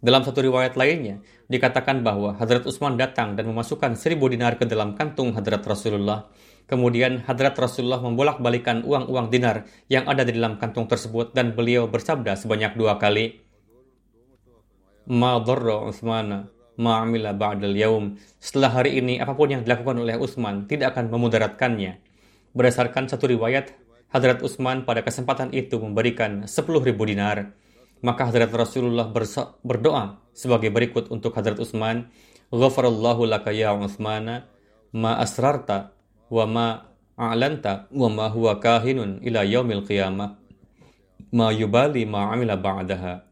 Dalam 0.00 0.24
satu 0.24 0.40
riwayat 0.40 0.80
lainnya, 0.80 1.20
dikatakan 1.52 2.00
bahwa 2.00 2.40
Hadrat 2.40 2.64
Utsman 2.64 2.96
datang 2.96 3.36
dan 3.36 3.44
memasukkan 3.44 4.00
seribu 4.00 4.32
dinar 4.32 4.56
ke 4.56 4.64
dalam 4.64 4.96
kantung 4.96 5.36
Hadrat 5.36 5.60
Rasulullah. 5.60 6.32
Kemudian 6.64 7.20
Hadrat 7.28 7.52
Rasulullah 7.52 8.00
membolak-balikan 8.00 8.80
uang-uang 8.80 9.28
dinar 9.28 9.68
yang 9.92 10.08
ada 10.08 10.24
di 10.24 10.32
dalam 10.32 10.56
kantung 10.56 10.88
tersebut 10.88 11.36
dan 11.36 11.52
beliau 11.52 11.84
bersabda 11.84 12.32
sebanyak 12.32 12.80
dua 12.80 12.96
kali, 12.96 13.45
Ma 15.06 15.38
dharra 15.38 15.86
Utsmana 15.86 16.50
ma 16.76 17.02
amila 17.02 17.32
ba'dal 17.32 17.76
yaum. 17.76 18.20
Setelah 18.38 18.80
hari 18.80 19.00
ini, 19.00 19.16
apa 19.16 19.32
pun 19.32 19.48
yang 19.48 19.64
dilakukan 19.64 19.96
oleh 19.96 20.16
Utsman 20.20 20.68
tidak 20.68 20.94
akan 20.96 21.08
memudaratkannya. 21.12 21.98
Berdasarkan 22.52 23.08
satu 23.08 23.28
riwayat, 23.28 23.72
Hadrat 24.12 24.40
Utsman 24.40 24.86
pada 24.86 25.02
kesempatan 25.02 25.50
itu 25.50 25.82
memberikan 25.82 26.46
10.000 26.46 26.94
dinar. 27.04 27.52
Maka 28.04 28.28
Hadrat 28.30 28.52
Rasulullah 28.54 29.10
berdoa 29.64 30.22
sebagai 30.30 30.70
berikut 30.70 31.10
untuk 31.10 31.34
Hadrat 31.34 31.58
Utsman, 31.58 32.12
"Ghafarallahu 32.54 33.26
laka 33.26 33.50
ya 33.50 33.74
Utsmana 33.74 34.46
ma 34.94 35.18
asrarta 35.18 35.90
wa 36.30 36.44
ma 36.46 36.66
a'lanta 37.18 37.90
wa 37.90 38.08
ma 38.12 38.26
huwa 38.30 38.62
kahinun 38.62 39.24
ila 39.26 39.42
yaumil 39.42 39.82
qiyamah 39.82 40.38
ma 41.34 41.46
yubali 41.50 42.06
ma 42.06 42.30
amila 42.30 42.54
ba'daha." 42.54 43.25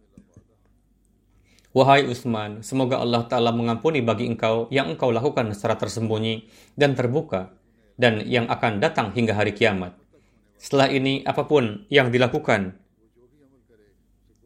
Wahai 1.75 2.07
Utsman, 2.07 2.63
semoga 2.63 3.03
Allah 3.03 3.27
Ta'ala 3.27 3.51
mengampuni 3.51 3.99
bagi 3.99 4.31
engkau 4.31 4.71
yang 4.71 4.95
engkau 4.95 5.11
lakukan 5.11 5.51
secara 5.51 5.75
tersembunyi 5.75 6.47
dan 6.79 6.95
terbuka 6.95 7.51
dan 7.99 8.23
yang 8.23 8.47
akan 8.47 8.79
datang 8.79 9.11
hingga 9.11 9.35
hari 9.35 9.59
kiamat. 9.59 9.91
Setelah 10.55 10.87
ini, 10.95 11.27
apa 11.27 11.51
pun 11.51 11.83
yang 11.91 12.15
dilakukan 12.15 12.79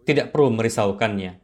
tidak 0.08 0.32
perlu 0.32 0.56
merisaukannya. 0.56 1.36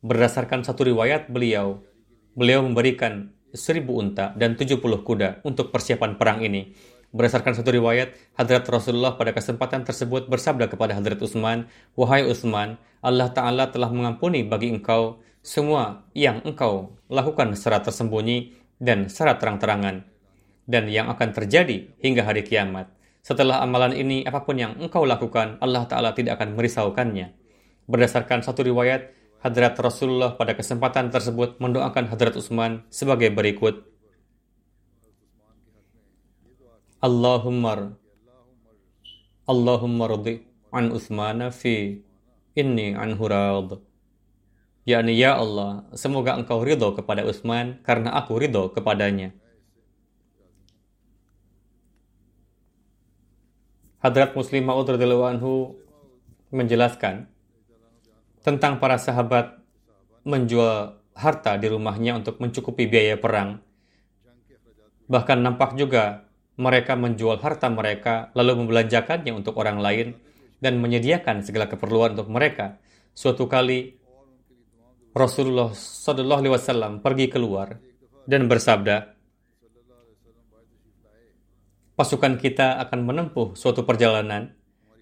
Berdasarkan 0.00 0.64
satu 0.64 0.88
riwayat 0.88 1.28
beliau, 1.28 1.84
beliau 2.32 2.64
memberikan 2.64 3.28
seribu 3.52 4.00
unta 4.00 4.32
dan 4.40 4.56
tujuh 4.56 4.80
puluh 4.80 5.04
kuda 5.04 5.44
untuk 5.44 5.68
persiapan 5.68 6.16
perang 6.16 6.40
ini. 6.40 6.72
Berdasarkan 7.10 7.58
satu 7.58 7.74
riwayat, 7.74 8.14
Hadrat 8.38 8.62
Rasulullah 8.70 9.18
pada 9.18 9.34
kesempatan 9.34 9.82
tersebut 9.82 10.30
bersabda 10.30 10.70
kepada 10.70 10.94
Hadrat 10.94 11.18
Utsman, 11.18 11.66
Wahai 11.98 12.22
Utsman, 12.22 12.78
Allah 13.02 13.34
Ta'ala 13.34 13.66
telah 13.74 13.90
mengampuni 13.90 14.46
bagi 14.46 14.70
engkau 14.70 15.18
semua 15.42 16.06
yang 16.14 16.38
engkau 16.46 16.94
lakukan 17.10 17.58
secara 17.58 17.82
tersembunyi 17.82 18.54
dan 18.78 19.10
secara 19.10 19.42
terang-terangan, 19.42 20.06
dan 20.70 20.86
yang 20.86 21.10
akan 21.10 21.34
terjadi 21.34 21.90
hingga 21.98 22.22
hari 22.22 22.46
kiamat. 22.46 22.86
Setelah 23.26 23.58
amalan 23.58 23.90
ini, 23.98 24.22
apa 24.22 24.46
pun 24.46 24.62
yang 24.62 24.78
engkau 24.78 25.02
lakukan, 25.02 25.58
Allah 25.58 25.90
Ta'ala 25.90 26.14
tidak 26.14 26.38
akan 26.38 26.54
merisaukannya. 26.54 27.34
Berdasarkan 27.90 28.46
satu 28.46 28.62
riwayat, 28.62 29.10
Hadrat 29.42 29.74
Rasulullah 29.82 30.38
pada 30.38 30.54
kesempatan 30.54 31.10
tersebut 31.10 31.58
mendoakan 31.58 32.06
Hadrat 32.06 32.38
Utsman 32.38 32.86
sebagai 32.86 33.34
berikut. 33.34 33.89
Allahumma 37.00 37.96
Allahumma 39.48 40.20
an 40.68 40.84
Uthmana 40.92 41.48
fi 41.48 42.04
inni 42.52 42.92
an 42.92 43.16
hurad. 43.16 43.80
yakni 44.84 45.16
ya 45.16 45.40
Allah, 45.40 45.88
semoga 45.96 46.36
engkau 46.36 46.60
ridho 46.60 46.92
kepada 46.92 47.24
Utsman 47.24 47.80
karena 47.88 48.12
aku 48.20 48.36
ridho 48.36 48.68
kepadanya. 48.76 49.32
Hadrat 54.04 54.36
Muslim 54.36 54.68
Ma'ud 54.68 54.88
anhu 54.92 55.80
menjelaskan 56.52 57.32
tentang 58.44 58.76
para 58.76 59.00
sahabat 59.00 59.56
menjual 60.24 61.00
harta 61.16 61.56
di 61.56 61.68
rumahnya 61.68 62.20
untuk 62.20 62.36
mencukupi 62.44 62.84
biaya 62.84 63.16
perang. 63.16 63.60
Bahkan 65.08 65.38
nampak 65.40 65.80
juga 65.80 66.29
mereka 66.60 66.92
menjual 66.92 67.40
harta 67.40 67.72
mereka 67.72 68.28
lalu 68.36 68.60
membelanjakannya 68.60 69.32
untuk 69.32 69.56
orang 69.56 69.80
lain 69.80 70.08
dan 70.60 70.76
menyediakan 70.76 71.40
segala 71.40 71.64
keperluan 71.64 72.12
untuk 72.12 72.28
mereka. 72.28 72.76
Suatu 73.16 73.48
kali 73.48 73.96
Rasulullah 75.16 75.72
Shallallahu 75.72 76.40
Alaihi 76.44 76.54
Wasallam 76.54 76.92
pergi 77.00 77.26
keluar 77.32 77.80
dan 78.28 78.46
bersabda, 78.46 79.16
pasukan 81.96 82.38
kita 82.38 82.78
akan 82.86 83.00
menempuh 83.08 83.58
suatu 83.58 83.82
perjalanan, 83.82 84.54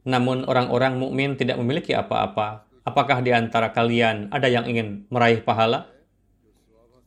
namun 0.08 0.48
orang-orang 0.48 0.96
mukmin 0.96 1.36
tidak 1.36 1.60
memiliki 1.60 1.92
apa-apa. 1.92 2.70
Apakah 2.88 3.20
di 3.20 3.36
antara 3.36 3.68
kalian 3.74 4.32
ada 4.32 4.48
yang 4.48 4.64
ingin 4.64 5.04
meraih 5.12 5.44
pahala? 5.44 5.92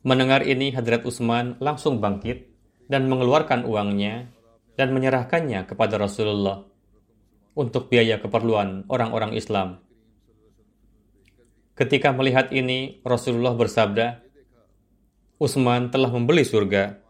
Mendengar 0.06 0.46
ini, 0.46 0.70
Hadrat 0.70 1.02
Utsman 1.02 1.58
langsung 1.58 1.98
bangkit 1.98 2.46
dan 2.86 3.10
mengeluarkan 3.10 3.66
uangnya 3.66 4.30
dan 4.78 4.94
menyerahkannya 4.96 5.68
kepada 5.68 6.00
Rasulullah 6.00 6.64
untuk 7.52 7.92
biaya 7.92 8.16
keperluan 8.20 8.88
orang-orang 8.88 9.36
Islam. 9.36 9.80
Ketika 11.76 12.12
melihat 12.12 12.52
ini, 12.52 13.00
Rasulullah 13.04 13.56
bersabda, 13.56 14.20
Utsman 15.42 15.90
telah 15.90 16.08
membeli 16.12 16.46
surga 16.46 17.02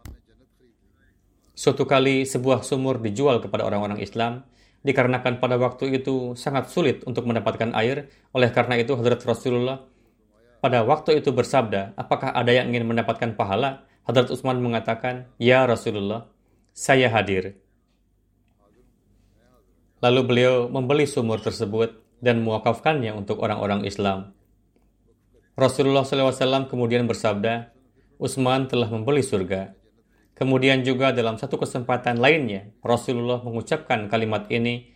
Suatu 1.53 1.85
kali 1.85 2.25
sebuah 2.25 2.65
sumur 2.65 2.97
dijual 2.97 3.37
kepada 3.37 3.61
orang-orang 3.61 4.01
Islam 4.01 4.41
dikarenakan 4.81 5.37
pada 5.37 5.61
waktu 5.61 6.01
itu 6.01 6.33
sangat 6.33 6.73
sulit 6.73 7.05
untuk 7.05 7.29
mendapatkan 7.29 7.77
air. 7.77 8.09
Oleh 8.33 8.49
karena 8.49 8.73
itu 8.81 8.97
Hadrat 8.97 9.21
Rasulullah 9.21 9.85
pada 10.65 10.81
waktu 10.81 11.21
itu 11.21 11.29
bersabda, 11.29 11.93
apakah 11.93 12.33
ada 12.33 12.49
yang 12.49 12.73
ingin 12.73 12.89
mendapatkan 12.89 13.37
pahala? 13.37 13.85
Hadrat 14.01 14.33
Utsman 14.33 14.65
mengatakan, 14.65 15.29
Ya 15.37 15.61
Rasulullah, 15.69 16.32
saya 16.73 17.05
hadir. 17.13 17.61
Lalu 20.01 20.21
beliau 20.25 20.55
membeli 20.67 21.05
sumur 21.05 21.39
tersebut 21.39 22.01
dan 22.19 22.41
mewakafkannya 22.41 23.13
untuk 23.13 23.39
orang-orang 23.45 23.85
Islam. 23.85 24.33
Rasulullah 25.53 26.01
SAW 26.01 26.65
kemudian 26.67 27.05
bersabda, 27.05 27.71
Utsman 28.17 28.65
telah 28.65 28.89
membeli 28.89 29.21
surga. 29.21 29.77
Kemudian 30.33 30.81
juga 30.81 31.13
dalam 31.13 31.37
satu 31.37 31.61
kesempatan 31.61 32.17
lainnya, 32.17 32.73
Rasulullah 32.81 33.45
mengucapkan 33.45 34.09
kalimat 34.09 34.49
ini 34.49 34.89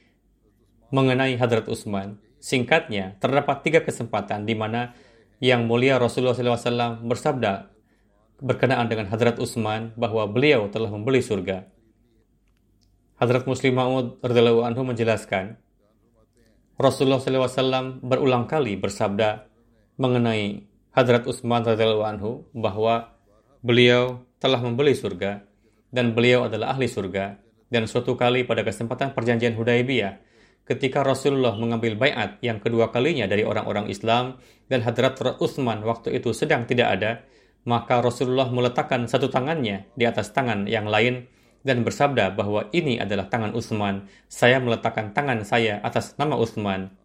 mengenai 0.90 1.38
Hadrat 1.38 1.70
Utsman. 1.70 2.18
Singkatnya, 2.42 3.22
terdapat 3.22 3.62
tiga 3.62 3.86
kesempatan 3.86 4.50
di 4.50 4.58
mana 4.58 4.98
yang 5.38 5.70
mulia 5.70 6.02
Rasulullah 6.02 6.34
SAW 6.34 7.06
bersabda 7.06 7.77
berkenaan 8.38 8.86
dengan 8.90 9.10
Hadrat 9.10 9.42
Utsman 9.42 9.94
bahwa 9.98 10.30
beliau 10.30 10.70
telah 10.70 10.94
membeli 10.94 11.26
surga. 11.26 11.66
Hadrat 13.18 13.50
Muslim 13.50 13.74
Ma'ud 13.74 14.22
radhiyallahu 14.22 14.62
anhu 14.62 14.86
menjelaskan, 14.86 15.58
Rasulullah 16.78 17.18
SAW 17.18 18.06
berulang 18.06 18.46
kali 18.46 18.78
bersabda 18.78 19.50
mengenai 19.98 20.70
Hadrat 20.94 21.26
Utsman 21.26 21.66
radhiyallahu 21.66 22.06
anhu 22.06 22.46
bahwa 22.54 23.18
beliau 23.66 24.22
telah 24.38 24.62
membeli 24.62 24.94
surga 24.94 25.42
dan 25.90 26.14
beliau 26.14 26.46
adalah 26.46 26.78
ahli 26.78 26.86
surga 26.86 27.42
dan 27.74 27.90
suatu 27.90 28.14
kali 28.14 28.46
pada 28.46 28.62
kesempatan 28.62 29.18
perjanjian 29.18 29.58
Hudaybiyah 29.58 30.22
ketika 30.70 31.02
Rasulullah 31.02 31.58
mengambil 31.58 31.98
bayat 31.98 32.38
yang 32.46 32.62
kedua 32.62 32.94
kalinya 32.94 33.26
dari 33.26 33.42
orang-orang 33.42 33.90
Islam 33.90 34.38
dan 34.70 34.86
Hadrat 34.86 35.18
Utsman 35.42 35.82
waktu 35.82 36.14
itu 36.22 36.30
sedang 36.38 36.70
tidak 36.70 37.02
ada 37.02 37.12
maka 37.68 38.00
Rasulullah 38.00 38.48
meletakkan 38.48 39.12
satu 39.12 39.28
tangannya 39.28 39.92
di 40.00 40.08
atas 40.08 40.32
tangan 40.32 40.72
yang 40.72 40.88
lain 40.88 41.28
dan 41.68 41.84
bersabda 41.84 42.32
bahwa 42.32 42.72
ini 42.72 42.96
adalah 42.96 43.28
tangan 43.28 43.52
Utsman. 43.52 44.08
Saya 44.32 44.64
meletakkan 44.64 45.12
tangan 45.12 45.44
saya 45.44 45.84
atas 45.84 46.16
nama 46.16 46.40
Utsman. 46.40 46.96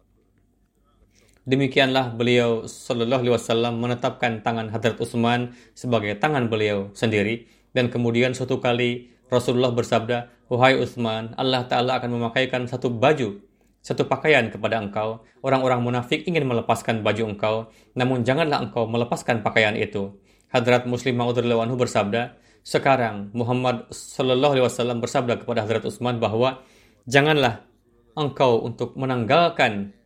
Demikianlah 1.43 2.15
beliau 2.15 2.63
Shallallahu 2.63 3.27
Alaihi 3.27 3.35
Wasallam 3.35 3.83
menetapkan 3.83 4.39
tangan 4.39 4.71
Hadrat 4.71 4.95
Utsman 5.03 5.51
sebagai 5.75 6.15
tangan 6.15 6.47
beliau 6.47 6.95
sendiri 6.95 7.51
dan 7.75 7.91
kemudian 7.91 8.31
suatu 8.31 8.63
kali 8.63 9.11
Rasulullah 9.27 9.75
bersabda, 9.75 10.31
Wahai 10.47 10.79
Utsman, 10.79 11.35
Allah 11.35 11.67
Ta'ala 11.67 11.99
akan 11.99 12.15
memakaikan 12.15 12.63
satu 12.69 12.87
baju, 12.87 13.43
satu 13.83 14.07
pakaian 14.07 14.47
kepada 14.47 14.79
engkau. 14.79 15.27
Orang-orang 15.43 15.83
munafik 15.83 16.23
ingin 16.23 16.47
melepaskan 16.47 17.03
baju 17.03 17.35
engkau, 17.35 17.55
namun 17.97 18.23
janganlah 18.23 18.63
engkau 18.63 18.87
melepaskan 18.87 19.43
pakaian 19.43 19.75
itu. 19.75 20.15
Hadrat 20.53 20.85
Muslim 20.85 21.17
Ma'ud 21.17 21.33
anhu 21.41 21.73
bersabda, 21.73 22.37
sekarang 22.61 23.33
Muhammad 23.33 23.89
Shallallahu 23.89 24.53
Alaihi 24.53 24.65
Wasallam 24.69 25.01
bersabda 25.01 25.41
kepada 25.41 25.65
Hadrat 25.65 25.83
Utsman 25.89 26.21
bahwa 26.21 26.61
janganlah 27.09 27.65
engkau 28.13 28.61
untuk 28.61 28.93
menanggalkan 28.93 29.97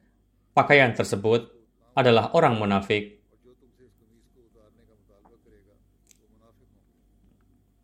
pakaian 0.55 0.95
tersebut 0.95 1.51
adalah 1.93 2.31
orang 2.31 2.55
munafik. 2.55 3.19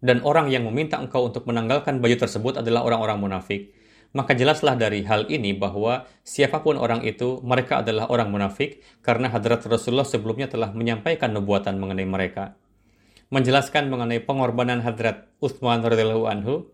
Dan 0.04 0.20
orang 0.24 0.52
yang 0.52 0.68
meminta 0.68 1.00
engkau 1.00 1.32
untuk 1.32 1.48
menanggalkan 1.48 2.00
baju 2.00 2.16
tersebut 2.16 2.60
adalah 2.60 2.84
orang-orang 2.84 3.24
munafik. 3.24 3.72
Maka 4.14 4.38
jelaslah 4.38 4.78
dari 4.78 5.02
hal 5.10 5.26
ini 5.26 5.58
bahwa 5.58 6.06
siapa 6.22 6.62
pun 6.62 6.78
orang 6.78 7.02
itu, 7.02 7.42
mereka 7.42 7.82
adalah 7.82 8.14
orang 8.14 8.30
munafik 8.30 8.86
karena 9.02 9.26
hadrat 9.34 9.66
Rasulullah 9.66 10.06
sebelumnya 10.06 10.46
telah 10.46 10.70
menyampaikan 10.70 11.34
nubuatan 11.34 11.82
mengenai 11.82 12.06
mereka. 12.06 12.54
Menjelaskan 13.34 13.90
mengenai 13.90 14.22
pengorbanan 14.22 14.86
hadrat 14.86 15.34
Uthman 15.42 15.82
radhiyallahu 15.82 16.30
anhu, 16.30 16.70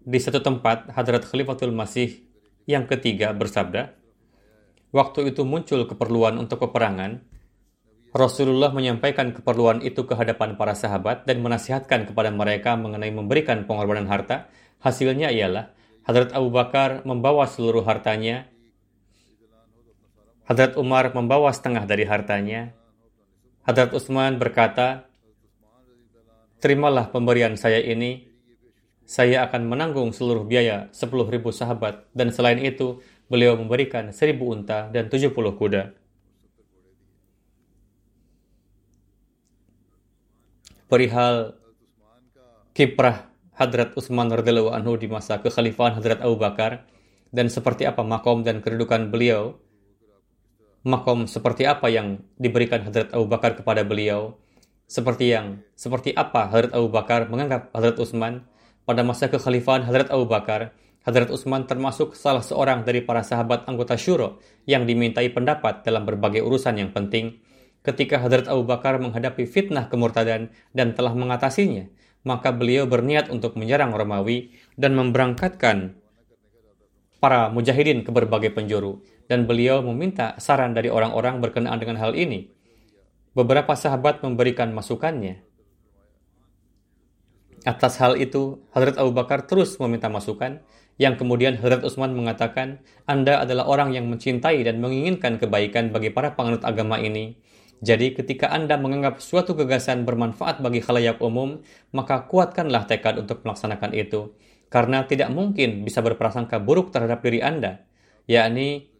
di 0.00 0.16
satu 0.16 0.40
tempat 0.40 0.88
hadrat 0.96 1.28
Khalifatul 1.28 1.76
Masih 1.76 2.24
yang 2.64 2.88
ketiga 2.88 3.36
bersabda, 3.36 3.92
waktu 4.88 5.36
itu 5.36 5.44
muncul 5.44 5.84
keperluan 5.84 6.40
untuk 6.40 6.64
peperangan, 6.64 7.20
Rasulullah 8.16 8.72
menyampaikan 8.72 9.36
keperluan 9.36 9.84
itu 9.84 10.08
ke 10.08 10.16
hadapan 10.16 10.56
para 10.56 10.72
sahabat 10.72 11.28
dan 11.28 11.44
menasihatkan 11.44 12.08
kepada 12.08 12.32
mereka 12.32 12.72
mengenai 12.80 13.12
memberikan 13.12 13.68
pengorbanan 13.68 14.08
harta. 14.08 14.48
Hasilnya 14.80 15.28
ialah 15.28 15.76
Hadrat 16.08 16.32
Abu 16.32 16.48
Bakar 16.48 17.04
membawa 17.04 17.44
seluruh 17.44 17.84
hartanya, 17.84 18.48
Hadrat 20.48 20.80
Umar 20.80 21.12
membawa 21.12 21.52
setengah 21.52 21.84
dari 21.84 22.08
hartanya, 22.08 22.72
Hadrat 23.68 23.92
Utsman 23.92 24.40
berkata, 24.40 25.04
Terimalah 26.64 27.12
pemberian 27.12 27.60
saya 27.60 27.84
ini, 27.84 28.24
saya 29.04 29.44
akan 29.44 29.68
menanggung 29.68 30.08
seluruh 30.16 30.48
biaya 30.48 30.88
10.000 30.96 31.28
sahabat. 31.52 32.08
Dan 32.16 32.32
selain 32.32 32.58
itu 32.64 33.04
beliau 33.28 33.60
memberikan 33.60 34.08
seribu 34.08 34.48
unta 34.56 34.88
dan 34.88 35.12
tujuh 35.12 35.30
puluh 35.36 35.52
kuda. 35.54 35.92
Perihal 40.88 41.52
kiprah 42.72 43.28
Hadrat 43.58 43.98
Utsman 43.98 44.30
radhiyallahu 44.30 44.70
anhu 44.70 44.94
di 44.94 45.10
masa 45.10 45.42
kekhalifahan 45.42 45.98
Hadrat 45.98 46.22
Abu 46.22 46.38
Bakar. 46.38 46.86
Dan 47.34 47.50
seperti 47.50 47.90
apa 47.90 48.06
makom 48.06 48.46
dan 48.46 48.62
kedudukan 48.62 49.10
beliau? 49.10 49.58
Makom 50.86 51.26
seperti 51.26 51.66
apa 51.66 51.90
yang 51.90 52.22
diberikan 52.38 52.86
Hadrat 52.86 53.10
Abu 53.10 53.26
Bakar 53.26 53.58
kepada 53.58 53.82
beliau? 53.82 54.38
Seperti 54.86 55.34
yang 55.34 55.58
seperti 55.74 56.14
apa 56.14 56.46
Hadrat 56.46 56.70
Abu 56.70 56.86
Bakar 56.86 57.26
menganggap 57.26 57.74
Hadrat 57.74 57.98
Utsman? 57.98 58.46
Pada 58.86 59.02
masa 59.02 59.26
kekhalifahan 59.26 59.82
Hadrat 59.82 60.08
Abu 60.14 60.30
Bakar 60.30 60.72
Hadrat 61.08 61.32
Utsman 61.32 61.64
termasuk 61.64 62.12
salah 62.12 62.44
seorang 62.44 62.84
dari 62.84 63.00
para 63.00 63.24
sahabat 63.24 63.64
anggota 63.64 63.96
Syuro 63.96 64.44
yang 64.68 64.84
dimintai 64.84 65.32
pendapat 65.32 65.80
dalam 65.80 66.04
berbagai 66.04 66.44
urusan 66.44 66.76
yang 66.76 66.92
penting. 66.92 67.40
Ketika 67.80 68.20
Hadrat 68.20 68.44
Abu 68.44 68.68
Bakar 68.68 69.00
menghadapi 69.00 69.48
fitnah 69.48 69.88
kemurtadan 69.88 70.52
dan 70.76 70.92
telah 70.92 71.16
mengatasinya, 71.16 71.88
maka 72.28 72.52
beliau 72.52 72.84
berniat 72.84 73.32
untuk 73.32 73.56
menyerang 73.56 73.96
Romawi 73.96 74.52
dan 74.76 74.92
memberangkatkan 74.92 75.96
para 77.24 77.48
mujahidin 77.48 78.04
ke 78.04 78.12
berbagai 78.12 78.52
penjuru 78.52 79.00
dan 79.32 79.48
beliau 79.48 79.80
meminta 79.80 80.36
saran 80.36 80.76
dari 80.76 80.92
orang-orang 80.92 81.40
berkenaan 81.40 81.80
dengan 81.80 81.96
hal 81.96 82.12
ini. 82.12 82.52
Beberapa 83.32 83.72
sahabat 83.72 84.20
memberikan 84.20 84.76
masukannya. 84.76 85.40
Atas 87.64 88.00
hal 88.00 88.20
itu, 88.20 88.62
Hadrat 88.72 88.96
Abu 89.00 89.12
Bakar 89.12 89.44
terus 89.44 89.76
meminta 89.82 90.06
masukan, 90.08 90.62
yang 90.98 91.14
kemudian 91.14 91.58
Hadrat 91.58 91.84
Utsman 91.84 92.14
mengatakan, 92.14 92.82
Anda 93.06 93.44
adalah 93.44 93.68
orang 93.70 93.94
yang 93.94 94.10
mencintai 94.10 94.62
dan 94.66 94.82
menginginkan 94.82 95.38
kebaikan 95.38 95.94
bagi 95.94 96.10
para 96.10 96.34
penganut 96.34 96.64
agama 96.66 96.98
ini. 96.98 97.38
Jadi 97.78 98.14
ketika 98.14 98.50
Anda 98.50 98.74
menganggap 98.74 99.22
suatu 99.22 99.54
gagasan 99.54 100.02
bermanfaat 100.02 100.58
bagi 100.58 100.82
khalayak 100.82 101.22
umum, 101.22 101.62
maka 101.94 102.26
kuatkanlah 102.26 102.90
tekad 102.90 103.22
untuk 103.22 103.46
melaksanakan 103.46 103.94
itu. 103.94 104.34
Karena 104.68 105.06
tidak 105.06 105.30
mungkin 105.30 105.86
bisa 105.86 106.02
berprasangka 106.02 106.58
buruk 106.58 106.90
terhadap 106.90 107.22
diri 107.22 107.40
Anda. 107.40 107.86
Yakni, 108.28 108.90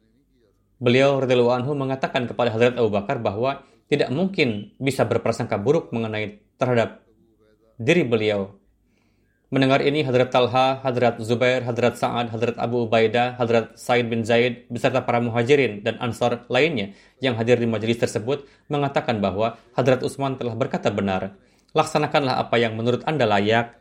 beliau 0.78 1.18
radhiyallahu 1.20 1.54
anhu 1.64 1.72
mengatakan 1.74 2.30
kepada 2.30 2.54
Hadrat 2.54 2.78
Abu 2.78 2.88
Bakar 2.94 3.18
bahwa 3.20 3.66
tidak 3.90 4.08
mungkin 4.14 4.72
bisa 4.78 5.04
berprasangka 5.04 5.58
buruk 5.58 5.90
mengenai 5.90 6.40
terhadap 6.56 7.02
diri 7.78 8.02
beliau 8.02 8.57
Mendengar 9.48 9.80
ini, 9.80 10.04
Hadrat 10.04 10.28
Talha, 10.28 10.76
Hadrat 10.84 11.16
Zubair, 11.24 11.64
Hadrat 11.64 11.96
Sa'ad, 11.96 12.28
Hadrat 12.28 12.60
Abu 12.60 12.84
Ubaidah, 12.84 13.40
Hadrat 13.40 13.80
Said 13.80 14.04
bin 14.12 14.20
Zaid, 14.20 14.68
beserta 14.68 15.00
para 15.08 15.24
muhajirin 15.24 15.80
dan 15.80 15.96
ansar 16.04 16.44
lainnya 16.52 16.92
yang 17.24 17.32
hadir 17.32 17.56
di 17.56 17.64
majelis 17.64 17.96
tersebut 17.96 18.44
mengatakan 18.68 19.24
bahwa 19.24 19.56
Hadrat 19.72 20.04
Utsman 20.04 20.36
telah 20.36 20.52
berkata 20.52 20.92
benar. 20.92 21.32
Laksanakanlah 21.72 22.44
apa 22.44 22.60
yang 22.60 22.76
menurut 22.76 23.00
Anda 23.08 23.24
layak. 23.24 23.72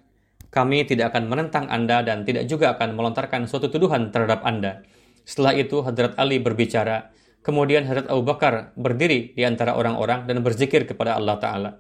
Kami 0.56 0.88
tidak 0.88 1.12
akan 1.12 1.28
menentang 1.28 1.68
Anda 1.68 2.00
dan 2.00 2.24
tidak 2.24 2.48
juga 2.48 2.72
akan 2.72 2.96
melontarkan 2.96 3.52
suatu 3.52 3.68
tuduhan 3.68 4.16
terhadap 4.16 4.48
Anda. 4.48 4.88
Setelah 5.28 5.52
itu, 5.52 5.84
Hadrat 5.84 6.16
Ali 6.16 6.40
berbicara. 6.40 7.12
Kemudian 7.44 7.84
Hadrat 7.84 8.08
Abu 8.08 8.24
Bakar 8.24 8.72
berdiri 8.80 9.36
di 9.36 9.44
antara 9.44 9.76
orang-orang 9.76 10.32
dan 10.32 10.40
berzikir 10.40 10.88
kepada 10.88 11.20
Allah 11.20 11.36
Ta'ala 11.44 11.72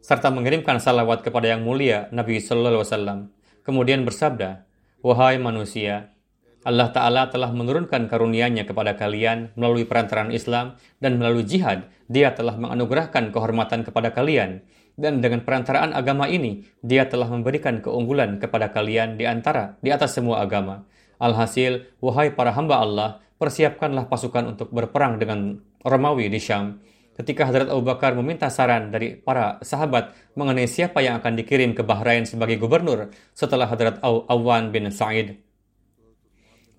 serta 0.00 0.32
mengirimkan 0.32 0.80
salawat 0.80 1.20
kepada 1.20 1.52
yang 1.52 1.62
mulia 1.64 2.08
Nabi 2.10 2.40
Sallallahu 2.40 2.80
Alaihi 2.80 2.88
Wasallam. 2.88 3.18
Kemudian 3.62 4.02
bersabda, 4.08 4.64
Wahai 5.00 5.40
manusia, 5.40 6.12
Allah 6.60 6.92
Ta'ala 6.92 7.32
telah 7.32 7.48
menurunkan 7.56 8.04
karunia-Nya 8.04 8.68
kepada 8.68 8.92
kalian 8.92 9.56
melalui 9.56 9.88
perantaraan 9.88 10.28
Islam 10.28 10.76
dan 11.00 11.16
melalui 11.16 11.48
jihad. 11.48 11.88
Dia 12.12 12.36
telah 12.36 12.60
menganugerahkan 12.60 13.32
kehormatan 13.32 13.80
kepada 13.80 14.12
kalian. 14.12 14.60
Dan 15.00 15.24
dengan 15.24 15.40
perantaraan 15.48 15.96
agama 15.96 16.28
ini, 16.28 16.68
dia 16.84 17.08
telah 17.08 17.32
memberikan 17.32 17.80
keunggulan 17.80 18.36
kepada 18.36 18.68
kalian 18.68 19.16
di 19.16 19.24
antara, 19.24 19.80
di 19.80 19.88
atas 19.88 20.12
semua 20.12 20.44
agama. 20.44 20.84
Alhasil, 21.16 21.88
wahai 22.04 22.36
para 22.36 22.52
hamba 22.52 22.84
Allah, 22.84 23.10
persiapkanlah 23.40 24.12
pasukan 24.12 24.52
untuk 24.52 24.68
berperang 24.68 25.16
dengan 25.16 25.64
Romawi 25.80 26.28
di 26.28 26.36
Syam 26.36 26.84
ketika 27.20 27.44
Hadrat 27.44 27.68
Abu 27.68 27.84
Bakar 27.84 28.16
meminta 28.16 28.48
saran 28.48 28.88
dari 28.88 29.12
para 29.12 29.60
sahabat 29.60 30.16
mengenai 30.40 30.64
siapa 30.64 31.04
yang 31.04 31.20
akan 31.20 31.36
dikirim 31.36 31.76
ke 31.76 31.84
Bahrain 31.84 32.24
sebagai 32.24 32.56
gubernur 32.56 33.12
setelah 33.36 33.68
Hadrat 33.68 34.00
Awan 34.00 34.72
bin 34.72 34.88
Sa'id. 34.88 35.36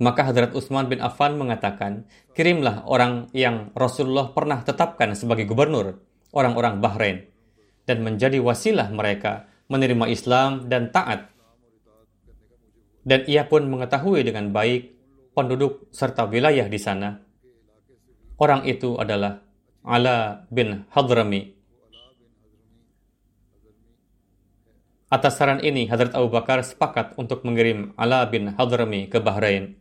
Maka 0.01 0.25
Hadrat 0.25 0.57
Utsman 0.57 0.89
bin 0.89 0.97
Affan 0.97 1.37
mengatakan, 1.37 2.09
kirimlah 2.33 2.89
orang 2.89 3.29
yang 3.37 3.69
Rasulullah 3.77 4.33
pernah 4.33 4.65
tetapkan 4.65 5.13
sebagai 5.13 5.45
gubernur, 5.45 6.01
orang-orang 6.33 6.81
Bahrain, 6.81 7.29
dan 7.85 8.01
menjadi 8.01 8.41
wasilah 8.41 8.89
mereka 8.89 9.45
menerima 9.69 10.09
Islam 10.09 10.65
dan 10.65 10.89
taat. 10.89 11.29
Dan 13.05 13.29
ia 13.29 13.45
pun 13.45 13.69
mengetahui 13.69 14.25
dengan 14.25 14.49
baik 14.49 14.89
penduduk 15.37 15.93
serta 15.93 16.25
wilayah 16.25 16.65
di 16.65 16.81
sana. 16.81 17.21
Orang 18.41 18.65
itu 18.65 18.97
adalah 18.97 19.50
Ala 19.81 20.45
bin 20.53 20.85
Hadrami. 20.93 21.57
Atas 25.09 25.41
saran 25.41 25.59
ini, 25.65 25.89
Hadrat 25.89 26.13
Abu 26.13 26.29
Bakar 26.29 26.61
sepakat 26.61 27.17
untuk 27.17 27.41
mengirim 27.41 27.91
Ala 27.97 28.23
bin 28.29 28.53
Hadrami 28.53 29.09
ke 29.09 29.17
Bahrain. 29.17 29.75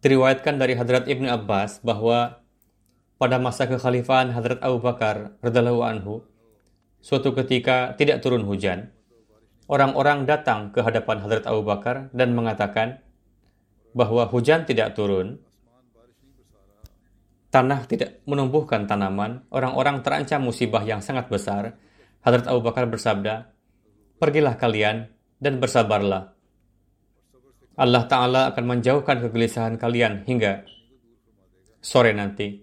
Diriwayatkan 0.00 0.62
dari 0.62 0.78
Hadrat 0.78 1.10
Ibn 1.10 1.26
Abbas 1.26 1.82
bahwa 1.82 2.38
pada 3.18 3.42
masa 3.42 3.66
kekhalifahan 3.66 4.30
Hadrat 4.30 4.62
Abu 4.62 4.78
Bakar 4.78 5.34
radhiallahu 5.42 5.82
anhu, 5.82 6.22
suatu 7.02 7.34
ketika 7.34 7.98
tidak 7.98 8.22
turun 8.22 8.46
hujan 8.46 8.94
orang-orang 9.72 10.28
datang 10.28 10.68
ke 10.68 10.84
hadapan 10.84 11.24
Hadrat 11.24 11.48
Abu 11.48 11.64
Bakar 11.64 12.12
dan 12.12 12.36
mengatakan 12.36 13.00
bahwa 13.96 14.28
hujan 14.28 14.68
tidak 14.68 14.92
turun, 14.92 15.40
tanah 17.48 17.88
tidak 17.88 18.20
menumbuhkan 18.28 18.84
tanaman, 18.84 19.48
orang-orang 19.48 20.04
terancam 20.04 20.44
musibah 20.44 20.84
yang 20.84 21.00
sangat 21.00 21.32
besar. 21.32 21.80
Hadrat 22.20 22.52
Abu 22.52 22.60
Bakar 22.60 22.84
bersabda, 22.84 23.48
Pergilah 24.20 24.60
kalian 24.60 25.08
dan 25.40 25.56
bersabarlah. 25.56 26.36
Allah 27.72 28.04
Ta'ala 28.04 28.52
akan 28.52 28.64
menjauhkan 28.68 29.24
kegelisahan 29.24 29.80
kalian 29.80 30.28
hingga 30.28 30.68
sore 31.80 32.12
nanti. 32.12 32.60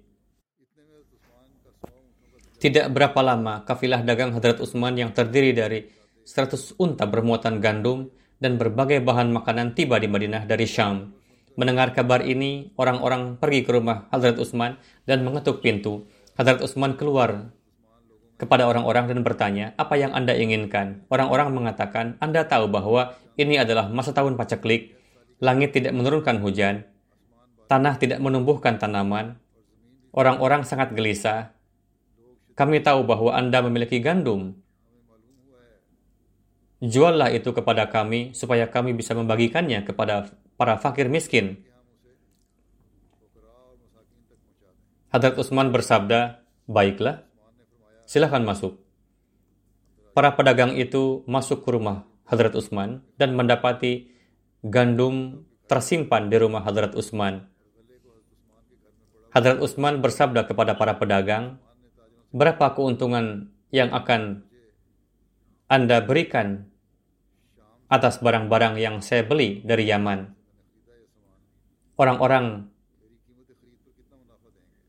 Tidak 2.59 2.91
berapa 2.93 3.19
lama, 3.25 3.65
kafilah 3.65 4.05
dagang 4.05 4.31
Hadrat 4.31 4.61
Utsman 4.61 4.93
yang 4.93 5.11
terdiri 5.11 5.51
dari 5.51 5.98
100 6.29 6.77
unta 6.77 7.09
bermuatan 7.09 7.57
gandum 7.57 8.13
dan 8.37 8.61
berbagai 8.61 9.01
bahan 9.01 9.33
makanan 9.33 9.73
tiba 9.73 9.97
di 9.97 10.05
Madinah 10.05 10.45
dari 10.45 10.69
Syam. 10.69 11.09
Mendengar 11.57 11.89
kabar 11.97 12.21
ini, 12.21 12.69
orang-orang 12.77 13.41
pergi 13.41 13.65
ke 13.65 13.73
rumah 13.73 14.05
Hadrat 14.13 14.37
Utsman 14.37 14.77
dan 15.09 15.25
mengetuk 15.25 15.65
pintu. 15.65 16.05
Hadrat 16.37 16.61
Utsman 16.61 16.93
keluar 17.01 17.49
kepada 18.37 18.69
orang-orang 18.69 19.09
dan 19.09 19.25
bertanya, 19.25 19.73
apa 19.73 19.97
yang 19.97 20.13
Anda 20.13 20.37
inginkan? 20.37 21.01
Orang-orang 21.09 21.49
mengatakan, 21.49 22.13
Anda 22.21 22.45
tahu 22.45 22.69
bahwa 22.69 23.17
ini 23.33 23.57
adalah 23.57 23.89
masa 23.89 24.13
tahun 24.13 24.37
paceklik, 24.37 24.93
langit 25.41 25.73
tidak 25.73 25.97
menurunkan 25.97 26.37
hujan, 26.45 26.85
tanah 27.65 27.97
tidak 27.97 28.21
menumbuhkan 28.21 28.77
tanaman, 28.77 29.41
orang-orang 30.13 30.61
sangat 30.61 30.93
gelisah. 30.93 31.57
Kami 32.53 32.85
tahu 32.85 33.01
bahwa 33.01 33.33
Anda 33.33 33.65
memiliki 33.65 33.97
gandum, 33.97 34.55
Juallah 36.79 37.27
itu 37.35 37.51
kepada 37.51 37.91
kami 37.91 38.31
supaya 38.31 38.63
kami 38.71 38.95
bisa 38.95 39.11
membagikannya 39.11 39.83
kepada 39.83 40.31
para 40.55 40.79
fakir 40.79 41.11
miskin. 41.11 41.59
Hadrat 45.11 45.35
Utsman 45.35 45.75
bersabda, 45.75 46.39
"Baiklah, 46.71 47.27
silahkan 48.07 48.45
masuk." 48.47 48.79
Para 50.15 50.39
pedagang 50.39 50.79
itu 50.79 51.27
masuk 51.27 51.67
ke 51.67 51.69
rumah 51.75 52.07
Hadrat 52.29 52.55
Utsman 52.55 53.03
dan 53.19 53.35
mendapati 53.35 54.13
gandum 54.63 55.43
tersimpan 55.67 56.31
di 56.31 56.37
rumah 56.39 56.63
Hadrat 56.63 56.95
Utsman. 56.95 57.49
Hadrat 59.35 59.59
Utsman 59.59 59.99
bersabda 59.99 60.47
kepada 60.47 60.79
para 60.79 60.95
pedagang, 60.95 61.59
"Berapa 62.31 62.71
keuntungan 62.71 63.51
yang 63.73 63.91
akan 63.91 64.47
Anda 65.69 66.01
berikan 66.01 66.68
atas 67.89 68.21
barang-barang 68.21 68.78
yang 68.78 69.02
saya 69.02 69.25
beli 69.25 69.65
dari 69.65 69.89
Yaman. 69.89 70.30
Orang-orang 71.97 72.69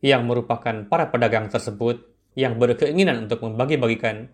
yang 0.05 0.25
merupakan 0.29 0.85
para 0.87 1.09
pedagang 1.09 1.49
tersebut 1.49 2.05
yang 2.39 2.61
berkeinginan 2.61 3.27
untuk 3.27 3.43
membagi-bagikan 3.43 4.31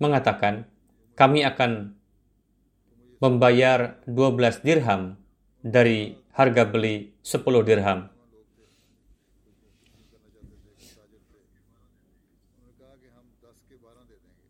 mengatakan, 0.00 0.66
kami 1.14 1.44
akan 1.44 1.94
membayar 3.20 4.00
12 4.08 4.64
dirham 4.64 5.20
dari 5.60 6.16
harga 6.32 6.64
beli 6.64 7.12
10 7.20 7.68
dirham. 7.68 8.08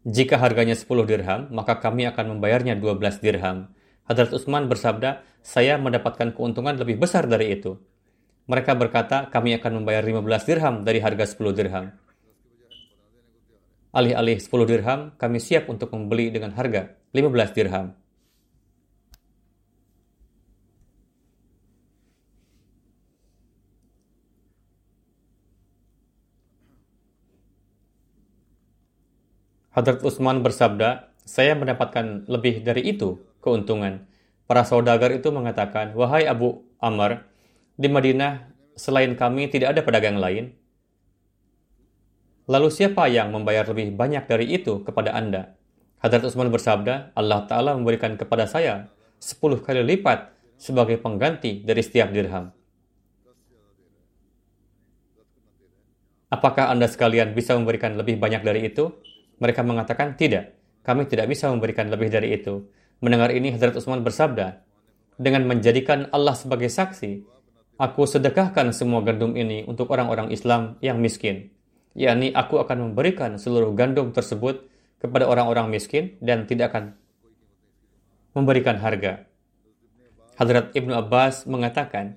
Jika 0.01 0.41
harganya 0.41 0.73
10 0.73 1.05
dirham, 1.05 1.53
maka 1.53 1.77
kami 1.77 2.09
akan 2.09 2.37
membayarnya 2.37 2.73
12 2.81 3.21
dirham. 3.21 3.69
Hadrat 4.09 4.33
Utsman 4.33 4.65
bersabda, 4.65 5.21
saya 5.45 5.77
mendapatkan 5.77 6.33
keuntungan 6.33 6.73
lebih 6.81 6.97
besar 6.97 7.29
dari 7.29 7.53
itu. 7.53 7.77
Mereka 8.49 8.81
berkata, 8.81 9.29
kami 9.29 9.61
akan 9.61 9.85
membayar 9.85 10.01
15 10.01 10.49
dirham 10.49 10.75
dari 10.89 11.05
harga 11.05 11.29
10 11.37 11.53
dirham. 11.53 11.93
Alih-alih 13.93 14.41
10 14.41 14.65
dirham, 14.65 15.01
kami 15.21 15.37
siap 15.37 15.69
untuk 15.69 15.93
membeli 15.93 16.33
dengan 16.33 16.57
harga 16.57 16.97
15 17.13 17.53
dirham. 17.53 18.00
Hadrat 29.81 30.05
Utsman 30.05 30.45
bersabda, 30.45 31.09
saya 31.25 31.57
mendapatkan 31.57 32.29
lebih 32.29 32.61
dari 32.61 32.85
itu 32.93 33.17
keuntungan. 33.41 34.05
Para 34.45 34.61
saudagar 34.61 35.09
itu 35.09 35.33
mengatakan, 35.33 35.97
wahai 35.97 36.29
Abu 36.29 36.69
Amr, 36.85 37.25
di 37.81 37.89
Madinah 37.89 38.53
selain 38.77 39.17
kami 39.17 39.49
tidak 39.49 39.73
ada 39.73 39.81
pedagang 39.81 40.21
lain. 40.21 40.53
Lalu 42.45 42.69
siapa 42.69 43.09
yang 43.09 43.33
membayar 43.33 43.65
lebih 43.73 43.97
banyak 43.97 44.29
dari 44.29 44.53
itu 44.53 44.85
kepada 44.85 45.17
Anda? 45.17 45.57
Hadrat 46.05 46.29
Utsman 46.29 46.53
bersabda, 46.53 47.17
Allah 47.17 47.49
Ta'ala 47.49 47.73
memberikan 47.73 48.21
kepada 48.21 48.45
saya 48.45 48.93
10 49.17 49.65
kali 49.65 49.81
lipat 49.81 50.29
sebagai 50.61 51.01
pengganti 51.01 51.65
dari 51.65 51.81
setiap 51.81 52.13
dirham. 52.13 52.53
Apakah 56.29 56.69
Anda 56.69 56.85
sekalian 56.85 57.33
bisa 57.33 57.57
memberikan 57.57 57.97
lebih 57.97 58.21
banyak 58.21 58.45
dari 58.45 58.69
itu? 58.69 58.93
Mereka 59.41 59.65
mengatakan, 59.65 60.15
tidak. 60.15 60.55
Kami 60.85 61.09
tidak 61.09 61.29
bisa 61.33 61.49
memberikan 61.49 61.89
lebih 61.89 62.13
dari 62.13 62.37
itu. 62.37 62.69
Mendengar 63.01 63.33
ini, 63.33 63.53
Hadrat 63.53 63.77
Utsman 63.81 64.05
bersabda, 64.05 64.61
dengan 65.21 65.45
menjadikan 65.45 66.09
Allah 66.13 66.33
sebagai 66.33 66.69
saksi, 66.73 67.25
aku 67.77 68.09
sedekahkan 68.09 68.73
semua 68.77 69.05
gandum 69.05 69.37
ini 69.37 69.65
untuk 69.69 69.93
orang-orang 69.93 70.33
Islam 70.33 70.81
yang 70.85 71.01
miskin. 71.01 71.53
yakni 71.91 72.31
aku 72.31 72.63
akan 72.63 72.93
memberikan 72.93 73.35
seluruh 73.35 73.75
gandum 73.75 74.15
tersebut 74.15 74.63
kepada 75.03 75.27
orang-orang 75.27 75.75
miskin 75.75 76.15
dan 76.23 76.47
tidak 76.47 76.71
akan 76.71 76.95
memberikan 78.37 78.79
harga. 78.79 79.27
Hadrat 80.39 80.73
Ibnu 80.73 80.95
Abbas 80.95 81.45
mengatakan, 81.51 82.17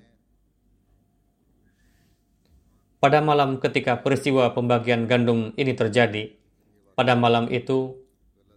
pada 3.02 3.20
malam 3.20 3.60
ketika 3.60 4.00
peristiwa 4.00 4.48
pembagian 4.56 5.04
gandum 5.04 5.52
ini 5.60 5.76
terjadi, 5.76 6.32
pada 6.94 7.18
malam 7.18 7.50
itu 7.50 7.98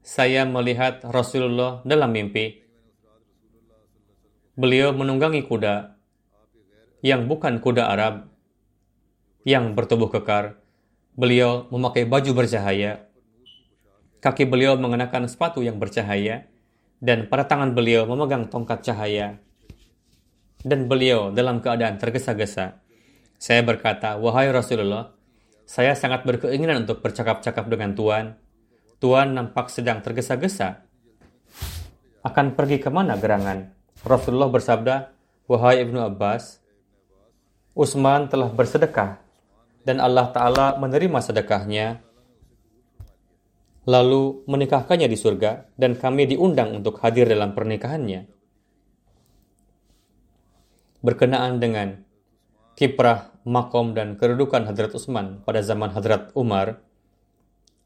saya 0.05 0.45
melihat 0.47 1.03
Rasulullah 1.03 1.83
dalam 1.83 2.13
mimpi. 2.13 2.63
Beliau 4.57 4.93
menunggangi 4.93 5.45
kuda 5.45 5.97
yang 7.05 7.29
bukan 7.29 7.59
kuda 7.61 7.91
Arab 7.91 8.29
yang 9.43 9.73
bertubuh 9.73 10.09
kekar. 10.09 10.61
Beliau 11.17 11.65
memakai 11.73 12.05
baju 12.05 12.31
bercahaya. 12.37 13.09
Kaki 14.21 14.45
beliau 14.45 14.77
mengenakan 14.77 15.25
sepatu 15.25 15.65
yang 15.65 15.81
bercahaya 15.81 16.45
dan 17.01 17.29
pada 17.29 17.45
tangan 17.45 17.73
beliau 17.73 18.05
memegang 18.05 18.49
tongkat 18.49 18.81
cahaya 18.85 19.41
dan 20.61 20.85
beliau 20.85 21.33
dalam 21.33 21.61
keadaan 21.61 21.97
tergesa-gesa. 22.01 22.81
Saya 23.37 23.61
berkata, 23.61 24.17
Wahai 24.17 24.49
Rasulullah, 24.49 25.16
saya 25.67 25.99
sangat 25.99 26.23
berkeinginan 26.23 26.87
untuk 26.87 27.03
bercakap-cakap 27.03 27.67
dengan 27.67 27.91
Tuhan. 27.91 28.39
Tuhan 29.03 29.35
nampak 29.35 29.67
sedang 29.67 29.99
tergesa-gesa. 29.99 30.87
Akan 32.23 32.55
pergi 32.55 32.79
ke 32.79 32.87
mana 32.87 33.19
gerangan? 33.19 33.75
Rasulullah 34.07 34.47
bersabda, 34.47 35.11
Wahai 35.51 35.83
Ibnu 35.83 35.99
Abbas, 35.99 36.63
Utsman 37.77 38.31
telah 38.31 38.49
bersedekah 38.49 39.21
dan 39.85 40.01
Allah 40.01 40.33
Ta'ala 40.33 40.81
menerima 40.81 41.19
sedekahnya 41.21 42.01
lalu 43.87 44.43
menikahkannya 44.49 45.07
di 45.07 45.15
surga 45.15 45.77
dan 45.77 45.95
kami 45.95 46.27
diundang 46.27 46.75
untuk 46.75 46.99
hadir 46.99 47.29
dalam 47.29 47.55
pernikahannya 47.55 48.27
berkenaan 51.05 51.61
dengan 51.61 52.06
kiprah, 52.77 53.33
makom, 53.41 53.97
dan 53.97 54.21
kedudukan 54.21 54.69
Hadrat 54.69 54.93
Utsman 54.93 55.41
pada 55.41 55.65
zaman 55.65 55.89
Hadrat 55.97 56.29
Umar, 56.37 56.85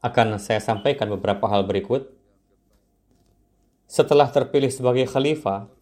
akan 0.04 0.36
saya 0.36 0.60
sampaikan 0.60 1.08
beberapa 1.08 1.48
hal 1.48 1.64
berikut. 1.64 2.12
Setelah 3.88 4.28
terpilih 4.28 4.68
sebagai 4.68 5.08
khalifah, 5.08 5.72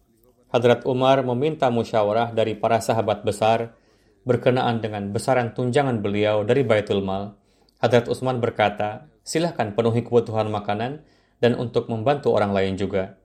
Hadrat 0.55 0.87
Umar 0.87 1.27
meminta 1.27 1.67
musyawarah 1.67 2.31
dari 2.31 2.55
para 2.55 2.79
sahabat 2.79 3.27
besar 3.27 3.75
berkenaan 4.23 4.79
dengan 4.79 5.11
besaran 5.11 5.51
tunjangan 5.51 5.99
beliau 5.99 6.47
dari 6.47 6.63
Baitul 6.63 7.03
Mal. 7.03 7.35
Hadrat 7.83 8.07
Utsman 8.07 8.39
berkata, 8.39 9.11
silahkan 9.27 9.75
penuhi 9.75 10.07
kebutuhan 10.07 10.47
makanan 10.47 11.03
dan 11.43 11.57
untuk 11.59 11.91
membantu 11.91 12.31
orang 12.31 12.55
lain 12.55 12.79
juga. 12.79 13.19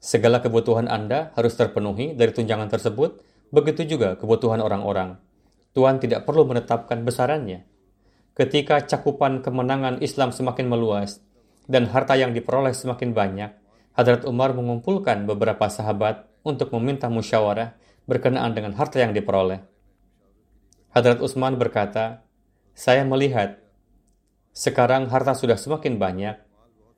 Segala 0.00 0.44
kebutuhan 0.44 0.92
Anda 0.92 1.32
harus 1.36 1.56
terpenuhi 1.56 2.12
dari 2.16 2.32
tunjangan 2.34 2.68
tersebut, 2.72 3.29
begitu 3.50 3.86
juga 3.86 4.18
kebutuhan 4.18 4.58
orang-orang. 4.62 5.18
Tuhan 5.74 6.02
tidak 6.02 6.26
perlu 6.26 6.46
menetapkan 6.46 7.06
besarannya. 7.06 7.66
Ketika 8.34 8.82
cakupan 8.82 9.42
kemenangan 9.44 10.02
Islam 10.02 10.34
semakin 10.34 10.66
meluas 10.66 11.22
dan 11.70 11.86
harta 11.90 12.18
yang 12.18 12.34
diperoleh 12.34 12.74
semakin 12.74 13.14
banyak, 13.14 13.50
Hadrat 13.94 14.24
Umar 14.26 14.54
mengumpulkan 14.54 15.26
beberapa 15.26 15.66
sahabat 15.66 16.26
untuk 16.46 16.72
meminta 16.74 17.10
musyawarah 17.10 17.76
berkenaan 18.06 18.54
dengan 18.56 18.74
harta 18.74 19.02
yang 19.02 19.12
diperoleh. 19.12 19.60
Hadrat 20.90 21.22
Utsman 21.22 21.54
berkata, 21.58 22.26
"Saya 22.74 23.06
melihat 23.06 23.60
sekarang 24.50 25.06
harta 25.06 25.34
sudah 25.38 25.54
semakin 25.54 25.98
banyak 25.98 26.34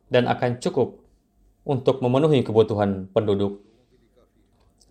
dan 0.09 0.25
akan 0.29 0.61
cukup 0.61 1.03
untuk 1.63 2.03
memenuhi 2.03 2.43
kebutuhan 2.43 3.09
penduduk. 3.13 3.63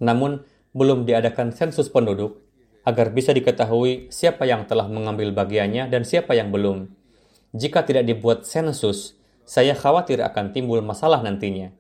Namun, 0.02 0.41
belum 0.71 1.03
diadakan 1.03 1.51
sensus 1.51 1.91
penduduk 1.91 2.39
agar 2.88 3.13
bisa 3.13 3.36
diketahui 3.36 4.10
siapa 4.10 4.47
yang 4.49 4.65
telah 4.65 4.89
mengambil 4.89 5.29
bagiannya 5.36 5.91
dan 5.91 6.01
siapa 6.01 6.34
yang 6.34 6.49
belum. 6.49 6.89
Jika 7.51 7.84
tidak 7.84 8.07
dibuat 8.07 8.47
sensus, 8.47 9.13
saya 9.43 9.75
khawatir 9.75 10.23
akan 10.23 10.55
timbul 10.55 10.79
masalah 10.79 11.19
nantinya. 11.19 11.75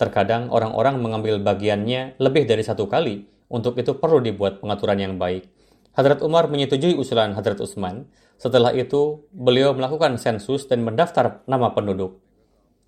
Terkadang 0.00 0.48
orang-orang 0.48 0.96
mengambil 0.96 1.36
bagiannya 1.44 2.16
lebih 2.16 2.48
dari 2.48 2.64
satu 2.64 2.88
kali, 2.88 3.28
untuk 3.52 3.76
itu 3.76 4.00
perlu 4.00 4.24
dibuat 4.24 4.64
pengaturan 4.64 4.96
yang 4.96 5.14
baik. 5.20 5.44
Hadrat 5.92 6.24
Umar 6.24 6.48
menyetujui 6.48 6.96
usulan 6.96 7.36
Hadrat 7.36 7.60
Utsman. 7.60 8.08
Setelah 8.40 8.72
itu, 8.72 9.28
beliau 9.36 9.76
melakukan 9.76 10.16
sensus 10.16 10.64
dan 10.64 10.80
mendaftar 10.80 11.44
nama 11.44 11.76
penduduk. 11.76 12.16